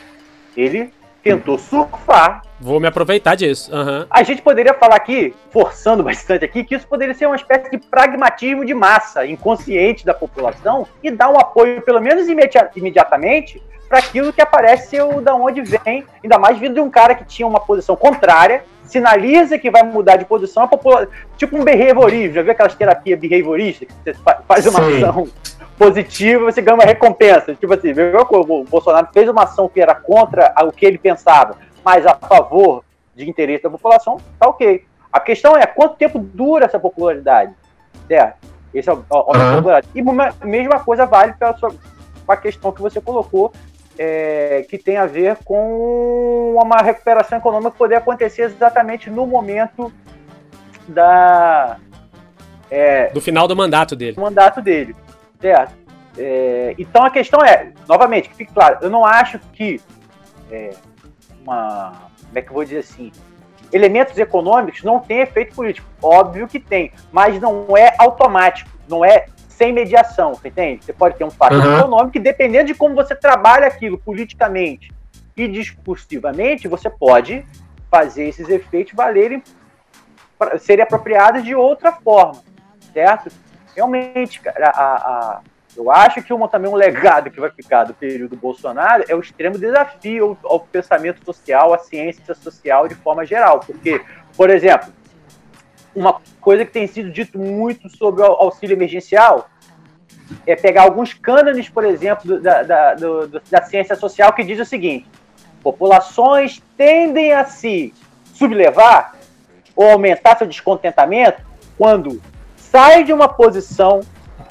ele 0.56 0.92
tentou 1.22 1.58
surfar. 1.58 2.42
Vou 2.60 2.80
me 2.80 2.86
aproveitar 2.86 3.34
disso. 3.34 3.74
Uhum. 3.74 4.06
A 4.10 4.22
gente 4.22 4.42
poderia 4.42 4.74
falar 4.74 4.96
aqui, 4.96 5.34
forçando 5.50 6.02
bastante 6.02 6.44
aqui, 6.44 6.64
que 6.64 6.74
isso 6.74 6.86
poderia 6.86 7.14
ser 7.14 7.26
uma 7.26 7.36
espécie 7.36 7.70
de 7.70 7.78
pragmatismo 7.78 8.64
de 8.64 8.74
massa, 8.74 9.24
inconsciente 9.24 10.04
da 10.04 10.12
população, 10.12 10.86
e 11.02 11.10
dar 11.10 11.30
um 11.30 11.38
apoio, 11.38 11.80
pelo 11.82 12.00
menos 12.00 12.28
imediatamente, 12.28 13.62
para 13.90 13.98
aquilo 13.98 14.32
que 14.32 14.40
aparece 14.40 14.90
ser 14.90 15.20
da 15.20 15.34
onde 15.34 15.62
vem, 15.62 16.06
ainda 16.22 16.38
mais 16.38 16.56
vindo 16.56 16.74
de 16.74 16.80
um 16.80 16.88
cara 16.88 17.12
que 17.12 17.24
tinha 17.24 17.46
uma 17.46 17.58
posição 17.58 17.96
contrária, 17.96 18.62
sinaliza 18.84 19.58
que 19.58 19.68
vai 19.68 19.82
mudar 19.82 20.14
de 20.14 20.24
posição, 20.24 20.62
a 20.62 20.68
população, 20.68 21.08
tipo 21.36 21.58
um 21.58 21.64
behaviorismo, 21.64 22.34
já 22.36 22.42
viu 22.42 22.52
aquelas 22.52 22.76
terapias 22.76 23.18
behavioristas, 23.18 23.88
que 23.88 23.94
você 24.04 24.14
faz 24.46 24.64
uma 24.66 24.78
Sim. 24.78 25.02
ação 25.02 25.28
positiva, 25.76 26.44
você 26.44 26.62
ganha 26.62 26.76
uma 26.76 26.84
recompensa. 26.84 27.52
Tipo 27.56 27.74
assim, 27.74 27.92
o 27.92 28.64
Bolsonaro 28.64 29.08
fez 29.12 29.28
uma 29.28 29.42
ação 29.42 29.68
que 29.68 29.80
era 29.80 29.94
contra 29.94 30.54
o 30.62 30.70
que 30.70 30.86
ele 30.86 30.98
pensava, 30.98 31.56
mas 31.84 32.06
a 32.06 32.14
favor 32.14 32.84
de 33.16 33.28
interesse 33.28 33.64
da 33.64 33.70
população, 33.70 34.18
tá 34.38 34.48
ok. 34.48 34.84
A 35.12 35.18
questão 35.18 35.56
é 35.56 35.66
quanto 35.66 35.96
tempo 35.96 36.20
dura 36.20 36.66
essa 36.66 36.78
popularidade, 36.78 37.52
certo? 38.06 38.36
Esse 38.72 38.88
é 38.88 38.92
o, 38.92 39.04
o, 39.10 39.32
uhum. 39.32 39.80
E 39.96 40.00
a 40.00 40.46
mesma 40.46 40.78
coisa 40.78 41.06
vale 41.06 41.32
para 41.32 41.56
a 42.28 42.36
questão 42.36 42.70
que 42.70 42.80
você 42.80 43.00
colocou 43.00 43.52
é, 43.98 44.64
que 44.68 44.78
tem 44.78 44.96
a 44.96 45.06
ver 45.06 45.36
com 45.44 46.54
uma 46.54 46.78
recuperação 46.78 47.38
econômica 47.38 47.70
poder 47.72 47.96
acontecer 47.96 48.42
exatamente 48.42 49.10
no 49.10 49.26
momento 49.26 49.92
da 50.88 51.78
é, 52.70 53.10
do 53.10 53.20
final 53.20 53.48
do 53.48 53.56
mandato 53.56 53.96
dele. 53.96 54.14
Do 54.14 54.22
mandato 54.22 54.62
dele, 54.62 54.94
certo? 55.40 55.74
É, 56.16 56.74
então 56.78 57.04
a 57.04 57.10
questão 57.10 57.40
é, 57.44 57.72
novamente, 57.88 58.28
que 58.28 58.36
fique 58.36 58.52
claro, 58.52 58.78
eu 58.80 58.90
não 58.90 59.04
acho 59.04 59.38
que 59.52 59.80
é, 60.50 60.70
uma, 61.42 61.92
como 62.20 62.38
é 62.38 62.42
que 62.42 62.48
eu 62.48 62.54
vou 62.54 62.64
dizer 62.64 62.78
assim, 62.78 63.12
elementos 63.72 64.16
econômicos 64.18 64.82
não 64.82 65.00
têm 65.00 65.20
efeito 65.20 65.54
político. 65.54 65.88
Óbvio 66.02 66.46
que 66.48 66.58
tem, 66.58 66.92
mas 67.12 67.40
não 67.40 67.76
é 67.76 67.94
automático, 67.98 68.70
não 68.88 69.04
é 69.04 69.26
sem 69.60 69.74
mediação, 69.74 70.32
você 70.32 70.48
entende? 70.48 70.86
Você 70.86 70.92
pode 70.94 71.18
ter 71.18 71.24
um 71.24 71.30
fator 71.30 71.62
uhum. 71.62 71.78
econômico 71.78 72.12
que, 72.12 72.18
dependendo 72.18 72.68
de 72.68 72.74
como 72.74 72.94
você 72.94 73.14
trabalha 73.14 73.66
aquilo 73.66 73.98
politicamente 73.98 74.90
e 75.36 75.46
discursivamente, 75.46 76.66
você 76.66 76.88
pode 76.88 77.44
fazer 77.90 78.26
esses 78.26 78.48
efeitos 78.48 78.94
valerem, 78.94 79.42
serem 80.60 80.82
apropriados 80.82 81.44
de 81.44 81.54
outra 81.54 81.92
forma, 81.92 82.42
certo? 82.94 83.30
Realmente, 83.76 84.40
cara, 84.40 84.70
a, 84.70 84.94
a, 84.94 85.40
eu 85.76 85.90
acho 85.90 86.22
que 86.22 86.32
uma, 86.32 86.48
também 86.48 86.70
um 86.70 86.74
legado 86.74 87.30
que 87.30 87.38
vai 87.38 87.50
ficar 87.50 87.84
do 87.84 87.92
período 87.92 88.36
Bolsonaro 88.36 89.04
é 89.08 89.14
o 89.14 89.20
extremo 89.20 89.58
desafio 89.58 90.38
ao, 90.42 90.52
ao 90.52 90.60
pensamento 90.60 91.22
social, 91.22 91.74
à 91.74 91.78
ciência 91.78 92.34
social 92.34 92.88
de 92.88 92.94
forma 92.94 93.26
geral, 93.26 93.60
porque, 93.60 94.00
por 94.34 94.48
exemplo, 94.48 94.90
uma 95.94 96.20
coisa 96.40 96.64
que 96.64 96.72
tem 96.72 96.86
sido 96.86 97.10
dito 97.10 97.38
muito 97.38 97.88
sobre 97.88 98.22
o 98.22 98.26
auxílio 98.26 98.74
emergencial 98.74 99.48
é 100.46 100.54
pegar 100.54 100.82
alguns 100.82 101.12
cânones, 101.12 101.68
por 101.68 101.84
exemplo, 101.84 102.40
da, 102.40 102.62
da, 102.62 102.94
do, 102.94 103.42
da 103.50 103.62
ciência 103.62 103.96
social 103.96 104.32
que 104.32 104.44
diz 104.44 104.60
o 104.60 104.64
seguinte: 104.64 105.06
populações 105.62 106.62
tendem 106.76 107.32
a 107.32 107.44
se 107.44 107.92
sublevar 108.32 109.14
ou 109.74 109.90
aumentar 109.90 110.36
seu 110.36 110.46
descontentamento 110.46 111.42
quando 111.76 112.20
saem 112.56 113.04
de 113.04 113.12
uma 113.12 113.28
posição, 113.28 114.00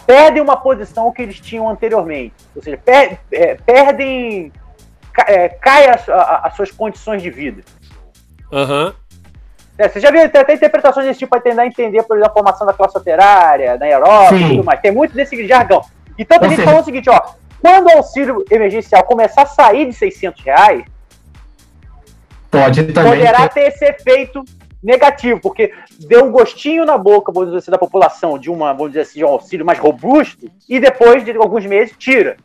perdem 0.06 0.42
uma 0.42 0.58
posição 0.58 1.12
que 1.12 1.22
eles 1.22 1.40
tinham 1.40 1.70
anteriormente. 1.70 2.36
Ou 2.56 2.62
seja, 2.62 2.78
per, 2.78 3.20
é, 3.32 3.56
perdem. 3.56 4.52
É, 5.28 5.58
as, 5.92 6.08
as 6.08 6.56
suas 6.56 6.72
condições 6.72 7.22
de 7.22 7.30
vida. 7.30 7.62
Aham. 8.52 8.86
Uhum. 8.86 9.09
É, 9.80 9.88
você 9.88 10.02
já 10.02 10.12
viu 10.12 10.22
até 10.22 10.54
interpretações 10.54 11.08
desse 11.08 11.20
tipo 11.20 11.30
para 11.30 11.40
tentar 11.40 11.66
entender, 11.66 12.04
por 12.04 12.18
exemplo, 12.18 12.32
a 12.32 12.34
formação 12.34 12.68
da 12.68 12.74
classe 12.74 12.98
operária 12.98 13.78
na 13.78 13.88
Europa 13.88 14.36
Sim. 14.38 14.46
e 14.46 14.50
tudo 14.50 14.64
mais. 14.66 14.82
Tem 14.82 14.92
muito 14.92 15.16
desse 15.16 15.48
jargão. 15.48 15.82
Então 16.18 16.38
a 16.42 16.50
gente 16.50 16.64
falou 16.64 16.82
o 16.82 16.84
seguinte, 16.84 17.10
ó. 17.10 17.22
Quando 17.62 17.88
o 17.88 17.98
auxílio 17.98 18.44
emergencial 18.52 19.04
começar 19.06 19.44
a 19.44 19.46
sair 19.46 19.86
de 19.86 19.94
600 19.94 20.44
reais, 20.44 20.84
Pode 22.52 22.84
poderá 22.84 23.48
ter... 23.48 23.62
ter 23.62 23.68
esse 23.70 23.86
efeito 23.86 24.44
negativo, 24.84 25.40
porque 25.40 25.74
deu 25.98 26.26
um 26.26 26.32
gostinho 26.32 26.84
na 26.84 26.98
boca, 26.98 27.32
vamos 27.32 27.50
dizer 27.50 27.60
assim, 27.60 27.72
da 27.72 27.78
população 27.78 28.38
de 28.38 28.50
uma, 28.50 28.74
vamos 28.74 28.90
dizer 28.90 29.02
assim, 29.02 29.20
de 29.20 29.26
um 29.26 29.30
auxílio 29.30 29.66
mais 29.66 29.80
robusto, 29.80 30.52
e 30.68 30.78
depois 30.78 31.24
de 31.24 31.32
alguns 31.38 31.66
meses 31.66 31.96
tira. 31.98 32.36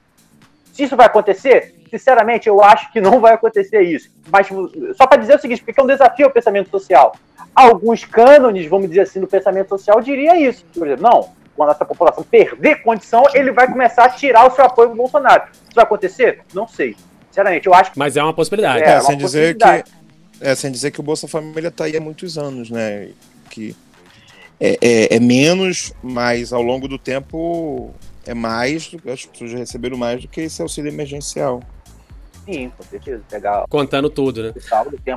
Se 0.72 0.84
isso 0.84 0.96
vai 0.96 1.06
acontecer, 1.06 1.73
sinceramente, 1.98 2.48
eu 2.48 2.62
acho 2.62 2.92
que 2.92 3.00
não 3.00 3.20
vai 3.20 3.34
acontecer 3.34 3.82
isso. 3.82 4.10
Mas 4.30 4.48
só 4.96 5.06
para 5.06 5.20
dizer 5.20 5.36
o 5.36 5.40
seguinte, 5.40 5.62
porque 5.62 5.80
é 5.80 5.84
um 5.84 5.86
desafio 5.86 6.26
ao 6.26 6.32
pensamento 6.32 6.70
social. 6.70 7.14
Alguns 7.54 8.04
cânones, 8.04 8.66
vamos 8.66 8.88
dizer 8.88 9.02
assim, 9.02 9.20
no 9.20 9.26
pensamento 9.26 9.68
social 9.68 10.00
diria 10.00 10.38
isso. 10.38 10.64
Por 10.74 10.86
exemplo, 10.86 11.02
não, 11.02 11.30
quando 11.56 11.70
essa 11.70 11.84
população 11.84 12.24
perder 12.24 12.82
condição, 12.82 13.24
ele 13.32 13.52
vai 13.52 13.66
começar 13.66 14.04
a 14.04 14.08
tirar 14.10 14.46
o 14.46 14.50
seu 14.50 14.64
apoio 14.64 14.90
do 14.90 14.96
Bolsonaro. 14.96 15.44
Isso 15.52 15.74
vai 15.74 15.84
acontecer? 15.84 16.40
Não 16.52 16.66
sei. 16.66 16.96
Sinceramente, 17.30 17.66
eu 17.66 17.74
acho 17.74 17.92
que... 17.92 17.98
Mas 17.98 18.16
é 18.16 18.22
uma 18.22 18.34
possibilidade. 18.34 18.82
É, 18.82 18.90
é 18.90 18.94
uma 18.94 19.02
sem 19.02 19.16
dizer 19.16 19.56
que 19.56 19.84
é, 20.40 20.54
sem 20.54 20.70
dizer 20.70 20.90
que 20.90 21.00
o 21.00 21.02
Bolsa 21.02 21.28
Família 21.28 21.68
está 21.68 21.84
aí 21.84 21.96
há 21.96 22.00
muitos 22.00 22.36
anos, 22.36 22.70
né? 22.70 23.08
Que 23.50 23.74
é, 24.60 24.78
é, 24.80 25.16
é, 25.16 25.20
menos, 25.20 25.92
mas 26.02 26.52
ao 26.52 26.62
longo 26.62 26.88
do 26.88 26.98
tempo 26.98 27.92
é 28.26 28.34
mais, 28.34 28.90
as 29.10 29.24
pessoas 29.26 29.50
já 29.50 29.58
receberam 29.58 29.96
mais 29.96 30.22
do 30.22 30.28
que 30.28 30.42
esse 30.42 30.60
auxílio 30.60 30.90
emergencial. 30.90 31.62
Sim, 32.44 32.70
com 32.76 32.82
certeza. 32.84 33.22
Pegar 33.30 33.64
Contando 33.68 34.10
tudo, 34.10 34.42
né? 34.42 34.54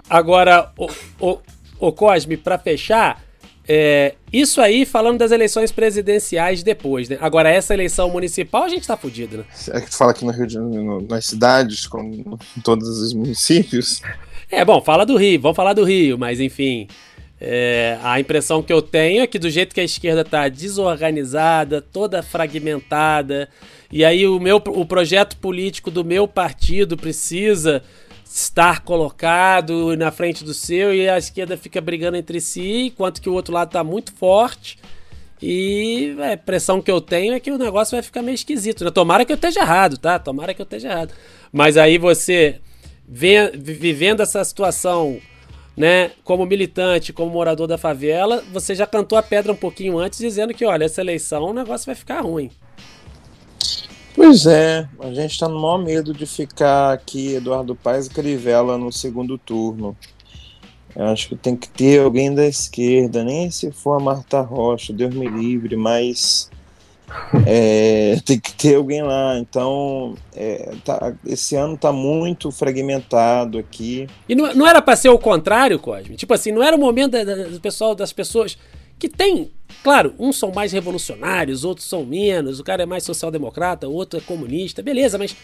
Agora, 0.10 0.72
o, 0.78 0.88
o, 1.20 1.40
o 1.80 1.92
Cosme, 1.92 2.38
para 2.38 2.58
fechar, 2.58 3.22
é, 3.68 4.16
isso 4.32 4.62
aí 4.62 4.86
falando 4.86 5.18
das 5.18 5.32
eleições 5.32 5.72
presidenciais 5.72 6.64
depois, 6.64 7.10
né? 7.10 7.18
Agora, 7.20 7.50
essa 7.50 7.74
eleição 7.74 8.10
municipal, 8.10 8.64
a 8.64 8.70
gente 8.70 8.88
tá 8.88 8.96
fudido, 8.96 9.40
né? 9.40 9.44
É 9.72 9.82
que 9.82 9.90
tu 9.90 9.98
fala 9.98 10.12
aqui 10.12 10.24
no 10.24 10.32
Rio 10.32 10.48
de 10.48 10.54
Janeiro, 10.54 11.06
nas 11.10 11.26
cidades, 11.26 11.86
com, 11.86 12.02
em 12.02 12.62
todos 12.64 12.88
os 12.88 13.14
municípios. 13.14 14.02
É, 14.50 14.64
bom, 14.64 14.82
fala 14.82 15.06
do 15.06 15.18
Rio, 15.18 15.42
vamos 15.42 15.58
falar 15.58 15.74
do 15.74 15.84
Rio, 15.84 16.18
mas 16.18 16.40
enfim. 16.40 16.88
É, 17.40 18.00
a 18.02 18.20
impressão 18.20 18.64
que 18.64 18.74
eu 18.74 18.82
tenho 18.82 19.22
é 19.22 19.28
que 19.28 19.38
do 19.38 19.50
jeito 19.50 19.74
que 19.76 19.82
a 19.82 19.84
esquerda 19.84 20.22
está 20.22 20.50
desorganizada, 20.50 21.82
toda 21.82 22.24
fragmentada, 22.24 23.48
e 23.92 24.04
aí 24.04 24.26
o 24.28 24.40
meu 24.40 24.58
o 24.58 24.86
projeto 24.86 25.38
político 25.38 25.92
do 25.92 26.04
meu 26.04 26.28
partido 26.28 26.98
precisa 26.98 27.84
estar 28.26 28.82
colocado 28.82 29.96
na 29.96 30.12
frente 30.12 30.44
do 30.44 30.54
seu 30.54 30.94
e 30.94 31.08
a 31.08 31.18
esquerda 31.18 31.56
fica 31.56 31.80
brigando 31.80 32.18
entre 32.18 32.42
si, 32.42 32.88
enquanto 32.88 33.22
que 33.22 33.30
o 33.30 33.34
outro 33.34 33.54
lado 33.54 33.70
está 33.70 33.84
muito 33.84 34.12
forte. 34.14 34.78
E 35.42 36.16
a 36.20 36.34
impressão 36.34 36.82
que 36.82 36.90
eu 36.90 37.00
tenho 37.00 37.34
é 37.34 37.40
que 37.40 37.52
o 37.52 37.58
negócio 37.60 37.96
vai 37.96 38.02
ficar 38.02 38.24
meio 38.24 38.34
esquisito. 38.34 38.84
Né? 38.84 38.90
Tomara 38.90 39.24
que 39.24 39.32
eu 39.32 39.36
esteja 39.36 39.62
errado, 39.62 39.98
tá? 39.98 40.18
Tomara 40.18 40.54
que 40.54 40.62
eu 40.62 40.64
esteja 40.64 40.90
errado. 40.90 41.14
Mas 41.52 41.78
aí 41.78 42.00
você, 42.00 42.60
vê, 43.08 43.52
vivendo 43.56 44.22
essa 44.22 44.44
situação 44.44 45.20
né, 45.78 46.10
como 46.24 46.44
militante, 46.44 47.14
como 47.14 47.32
morador 47.32 47.68
da 47.68 47.78
favela, 47.78 48.44
você 48.52 48.74
já 48.74 48.88
cantou 48.88 49.16
a 49.16 49.22
pedra 49.22 49.52
um 49.52 49.56
pouquinho 49.56 50.00
antes, 50.00 50.18
dizendo 50.18 50.52
que, 50.52 50.66
olha, 50.66 50.86
essa 50.86 51.02
eleição 51.02 51.44
o 51.44 51.54
negócio 51.54 51.86
vai 51.86 51.94
ficar 51.94 52.22
ruim. 52.22 52.50
Pois 54.16 54.48
é, 54.48 54.90
a 55.00 55.14
gente 55.14 55.34
está 55.34 55.48
no 55.48 55.62
maior 55.62 55.78
medo 55.78 56.12
de 56.12 56.26
ficar 56.26 56.92
aqui, 56.92 57.36
Eduardo 57.36 57.76
Paes 57.76 58.08
e 58.08 58.10
Crivella, 58.10 58.76
no 58.76 58.92
segundo 58.92 59.38
turno. 59.38 59.96
Eu 60.96 61.06
acho 61.06 61.30
que 61.30 61.36
tem 61.36 61.56
que 61.56 61.70
ter 61.70 62.02
alguém 62.02 62.34
da 62.34 62.48
esquerda, 62.48 63.24
nem 63.24 63.52
se 63.52 63.72
for 63.72 64.02
a 64.02 64.04
Marta 64.04 64.42
Rocha, 64.42 64.92
Deus 64.92 65.14
me 65.14 65.28
livre, 65.28 65.76
mas 65.76 66.50
é, 67.46 68.18
tem 68.26 68.40
que 68.40 68.54
ter 68.54 68.76
alguém 68.76 69.02
lá. 69.02 69.38
Então, 69.38 70.16
é, 70.36 70.74
tá, 70.84 71.14
esse 71.26 71.56
ano 71.56 71.76
está 71.76 71.92
muito 71.92 72.52
fragmentado 72.52 73.58
aqui. 73.58 74.08
E 74.28 74.36
não, 74.36 74.54
não 74.54 74.68
era 74.68 74.82
para 74.82 74.96
ser 74.96 75.10
o 75.10 75.20
contrário, 75.20 75.80
Cosme? 75.80 76.16
Tipo 76.16 76.34
assim, 76.34 76.52
não 76.52 76.64
era 76.64 76.76
o 76.76 76.80
momento 76.80 77.12
da, 77.12 77.24
da, 77.24 77.36
do 77.48 77.60
pessoal, 77.62 77.96
das 77.96 78.12
pessoas 78.12 78.58
que 79.00 79.08
tem, 79.08 79.52
claro, 79.84 80.14
uns 80.18 80.40
são 80.40 80.52
mais 80.52 80.72
revolucionários, 80.72 81.64
outros 81.64 81.88
são 81.88 82.04
menos, 82.04 82.60
o 82.60 82.64
cara 82.64 82.84
é 82.84 82.86
mais 82.86 83.04
social-democrata, 83.04 83.88
o 83.88 83.94
outro 83.94 84.20
é 84.20 84.22
comunista, 84.22 84.82
beleza, 84.82 85.18
mas 85.18 85.36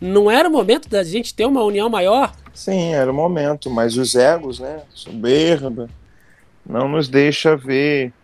não 0.00 0.30
era 0.30 0.48
o 0.48 0.52
momento 0.52 0.88
da 0.88 1.02
gente 1.04 1.34
ter 1.34 1.44
uma 1.44 1.62
união 1.62 1.90
maior? 1.90 2.32
Sim, 2.54 2.94
era 2.94 3.10
o 3.10 3.14
momento, 3.14 3.68
mas 3.68 3.98
os 3.98 4.14
egos, 4.14 4.58
né, 4.60 4.82
soberba, 4.94 5.90
não 6.64 6.88
nos 6.88 7.06
deixa 7.06 7.54
ver, 7.54 8.14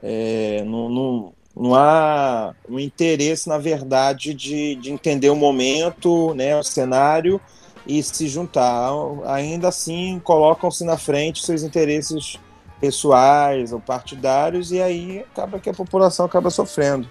é, 0.00 0.62
não, 0.64 0.88
não, 0.88 1.32
não 1.56 1.74
há 1.74 2.54
um 2.68 2.78
interesse, 2.78 3.48
na 3.48 3.56
verdade, 3.56 4.34
de, 4.34 4.74
de 4.76 4.92
entender 4.92 5.30
o 5.30 5.36
momento, 5.36 6.34
né, 6.34 6.54
o 6.54 6.62
cenário 6.62 7.40
e 7.86 8.02
se 8.02 8.28
juntar. 8.28 8.90
Ainda 9.24 9.68
assim, 9.68 10.20
colocam-se 10.22 10.84
na 10.84 10.98
frente 10.98 11.44
seus 11.44 11.62
interesses 11.62 12.38
pessoais 12.78 13.72
ou 13.72 13.80
partidários 13.80 14.70
e 14.70 14.82
aí 14.82 15.20
acaba 15.20 15.58
que 15.58 15.70
a 15.70 15.74
população 15.74 16.26
acaba 16.26 16.50
sofrendo. 16.50 17.08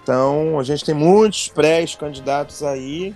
Então, 0.00 0.60
a 0.60 0.62
gente 0.62 0.84
tem 0.84 0.94
muitos 0.94 1.48
pré-candidatos 1.48 2.62
aí 2.62 3.12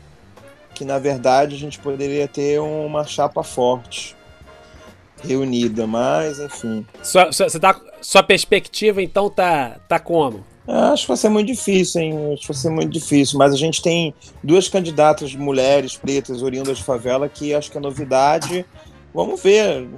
que, 0.74 0.84
na 0.84 0.98
verdade, 0.98 1.55
a 1.55 1.59
gente 1.59 1.78
poderia 1.78 2.26
ter 2.26 2.59
uma 2.59 3.05
chapa 3.05 3.44
forte 3.44 4.16
reunida, 5.23 5.87
mas 5.87 6.39
enfim. 6.39 6.87
Sua, 7.03 7.33
sua, 7.33 7.49
você 7.49 7.59
tá, 7.59 7.81
sua 8.01 8.23
perspectiva 8.23 9.03
então 9.03 9.29
tá, 9.31 9.79
tá 9.89 9.99
como? 9.99 10.45
Acho 10.66 11.03
que 11.03 11.09
vai 11.09 11.16
ser 11.16 11.29
muito 11.29 11.49
difícil, 11.49 12.01
hein? 12.01 12.33
Acho 12.33 12.43
que 12.43 12.49
vai 12.49 12.57
ser 12.57 12.71
muito 12.71 12.93
difícil. 12.93 13.39
Mas 13.39 13.53
a 13.53 13.57
gente 13.57 13.83
tem 13.83 14.14
duas 14.43 14.68
candidatas 14.68 15.35
mulheres 15.35 15.97
pretas 15.97 16.43
oriundas 16.43 16.79
de 16.79 16.85
favela 16.85 17.29
que 17.29 17.55
acho 17.55 17.71
que 17.71 17.79
é 17.79 17.81
novidade. 17.81 18.64
Vamos 19.12 19.43
ver. 19.43 19.89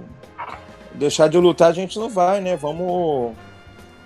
Deixar 0.95 1.29
de 1.29 1.37
lutar 1.37 1.71
a 1.71 1.75
gente 1.75 1.99
não 1.99 2.09
vai, 2.09 2.41
né? 2.41 2.57
Vamos 2.57 3.35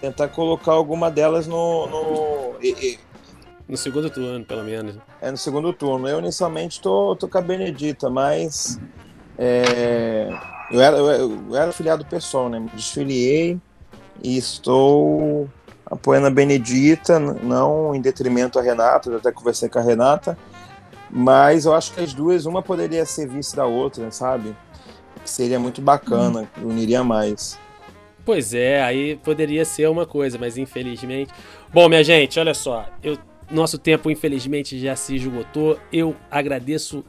tentar 0.01 0.29
colocar 0.29 0.73
alguma 0.73 1.11
delas 1.11 1.47
no. 1.47 1.87
no... 1.87 2.57
No 3.69 3.77
segundo 3.77 4.09
turno, 4.09 4.45
pelo 4.45 4.63
menos. 4.63 4.97
É, 5.21 5.29
no 5.29 5.37
segundo 5.37 5.73
turno. 5.73 6.07
Eu 6.09 6.21
inicialmente 6.21 6.81
tô, 6.81 7.17
tô 7.17 7.29
com 7.29 7.39
a 7.39 7.41
Benedita, 7.41 8.09
mas. 8.09 8.81
É, 9.37 10.29
eu, 10.71 10.81
era, 10.81 10.97
eu, 10.97 11.39
eu 11.49 11.57
era 11.57 11.73
filiado 11.73 12.05
do 12.05 12.09
pessoal, 12.09 12.49
né? 12.49 12.65
Desfiliei 12.75 13.59
e 14.23 14.37
estou 14.37 15.49
apoiando 15.85 16.27
a 16.27 16.31
Benedita, 16.31 17.19
não 17.19 17.95
em 17.95 18.01
detrimento 18.01 18.59
a 18.59 18.63
Renata, 18.63 19.09
eu 19.09 19.17
até 19.19 19.31
conversei 19.31 19.69
com 19.69 19.79
a 19.79 19.83
Renata, 19.83 20.37
mas 21.11 21.65
eu 21.65 21.75
acho 21.75 21.93
que 21.93 22.01
as 22.01 22.13
duas, 22.13 22.45
uma 22.45 22.61
poderia 22.61 23.07
ser 23.07 23.29
vice 23.29 23.55
da 23.55 23.67
outra, 23.67 24.11
sabe? 24.11 24.55
Que 25.23 25.31
seria 25.31 25.61
muito 25.61 25.81
bacana, 25.81 26.49
hum. 26.59 26.69
uniria 26.69 27.05
mais. 27.05 27.59
Pois 28.25 28.53
é, 28.53 28.83
aí 28.83 29.17
poderia 29.17 29.65
ser 29.65 29.89
uma 29.89 30.05
coisa, 30.05 30.37
mas 30.37 30.59
infelizmente. 30.59 31.33
Bom, 31.73 31.89
minha 31.89 32.03
gente, 32.03 32.41
olha 32.41 32.55
só, 32.55 32.85
eu, 33.01 33.17
nosso 33.49 33.79
tempo 33.79 34.11
infelizmente 34.11 34.79
já 34.81 34.97
se 34.97 35.15
esgotou. 35.15 35.79
Eu 35.93 36.17
agradeço 36.29 37.05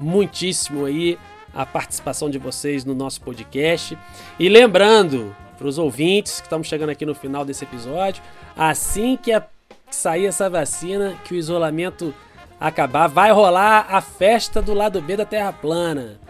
muitíssimo 0.00 0.84
aí 0.84 1.16
a 1.56 1.64
participação 1.64 2.28
de 2.28 2.38
vocês 2.38 2.84
no 2.84 2.94
nosso 2.94 3.20
podcast. 3.22 3.96
E 4.38 4.48
lembrando, 4.48 5.34
para 5.56 5.66
os 5.66 5.78
ouvintes 5.78 6.40
que 6.40 6.46
estamos 6.46 6.66
chegando 6.66 6.90
aqui 6.90 7.06
no 7.06 7.14
final 7.14 7.44
desse 7.44 7.64
episódio, 7.64 8.22
assim 8.56 9.16
que 9.16 9.32
a, 9.32 9.42
sair 9.90 10.26
essa 10.26 10.50
vacina, 10.50 11.14
que 11.24 11.34
o 11.34 11.36
isolamento 11.36 12.14
acabar, 12.60 13.06
vai 13.06 13.32
rolar 13.32 13.86
a 13.90 14.00
festa 14.00 14.60
do 14.60 14.74
lado 14.74 15.00
B 15.00 15.16
da 15.16 15.24
Terra 15.24 15.52
Plana. 15.52 16.20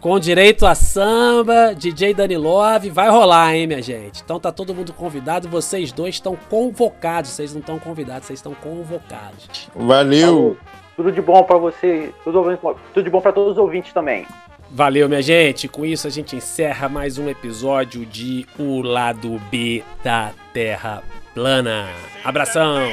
Com 0.00 0.18
direito 0.18 0.66
a 0.66 0.74
samba, 0.74 1.74
DJ 1.74 2.14
Dani 2.14 2.36
Love, 2.36 2.88
vai 2.88 3.10
rolar, 3.10 3.54
hein, 3.54 3.66
minha 3.66 3.82
gente? 3.82 4.22
Então 4.22 4.40
tá 4.40 4.50
todo 4.50 4.74
mundo 4.74 4.94
convidado, 4.94 5.46
vocês 5.46 5.92
dois 5.92 6.14
estão 6.14 6.36
convocados, 6.48 7.30
vocês 7.30 7.52
não 7.52 7.60
estão 7.60 7.78
convidados, 7.78 8.26
vocês 8.26 8.38
estão 8.38 8.54
convocados. 8.54 9.68
Valeu! 9.74 10.56
Tudo 10.96 11.12
de 11.12 11.20
bom 11.20 11.42
para 11.42 11.58
você, 11.58 12.14
tudo, 12.24 12.42
tudo 12.94 13.04
de 13.04 13.10
bom 13.10 13.20
para 13.20 13.32
todos 13.32 13.52
os 13.52 13.58
ouvintes 13.58 13.92
também. 13.92 14.26
Valeu, 14.72 15.08
minha 15.08 15.20
gente. 15.22 15.66
Com 15.66 15.84
isso 15.84 16.06
a 16.06 16.10
gente 16.10 16.36
encerra 16.36 16.88
mais 16.88 17.18
um 17.18 17.28
episódio 17.28 18.06
de 18.06 18.46
O 18.58 18.80
Lado 18.82 19.40
B 19.50 19.82
da 20.02 20.32
Terra 20.52 21.02
Plana. 21.34 21.88
Abração! 22.24 22.88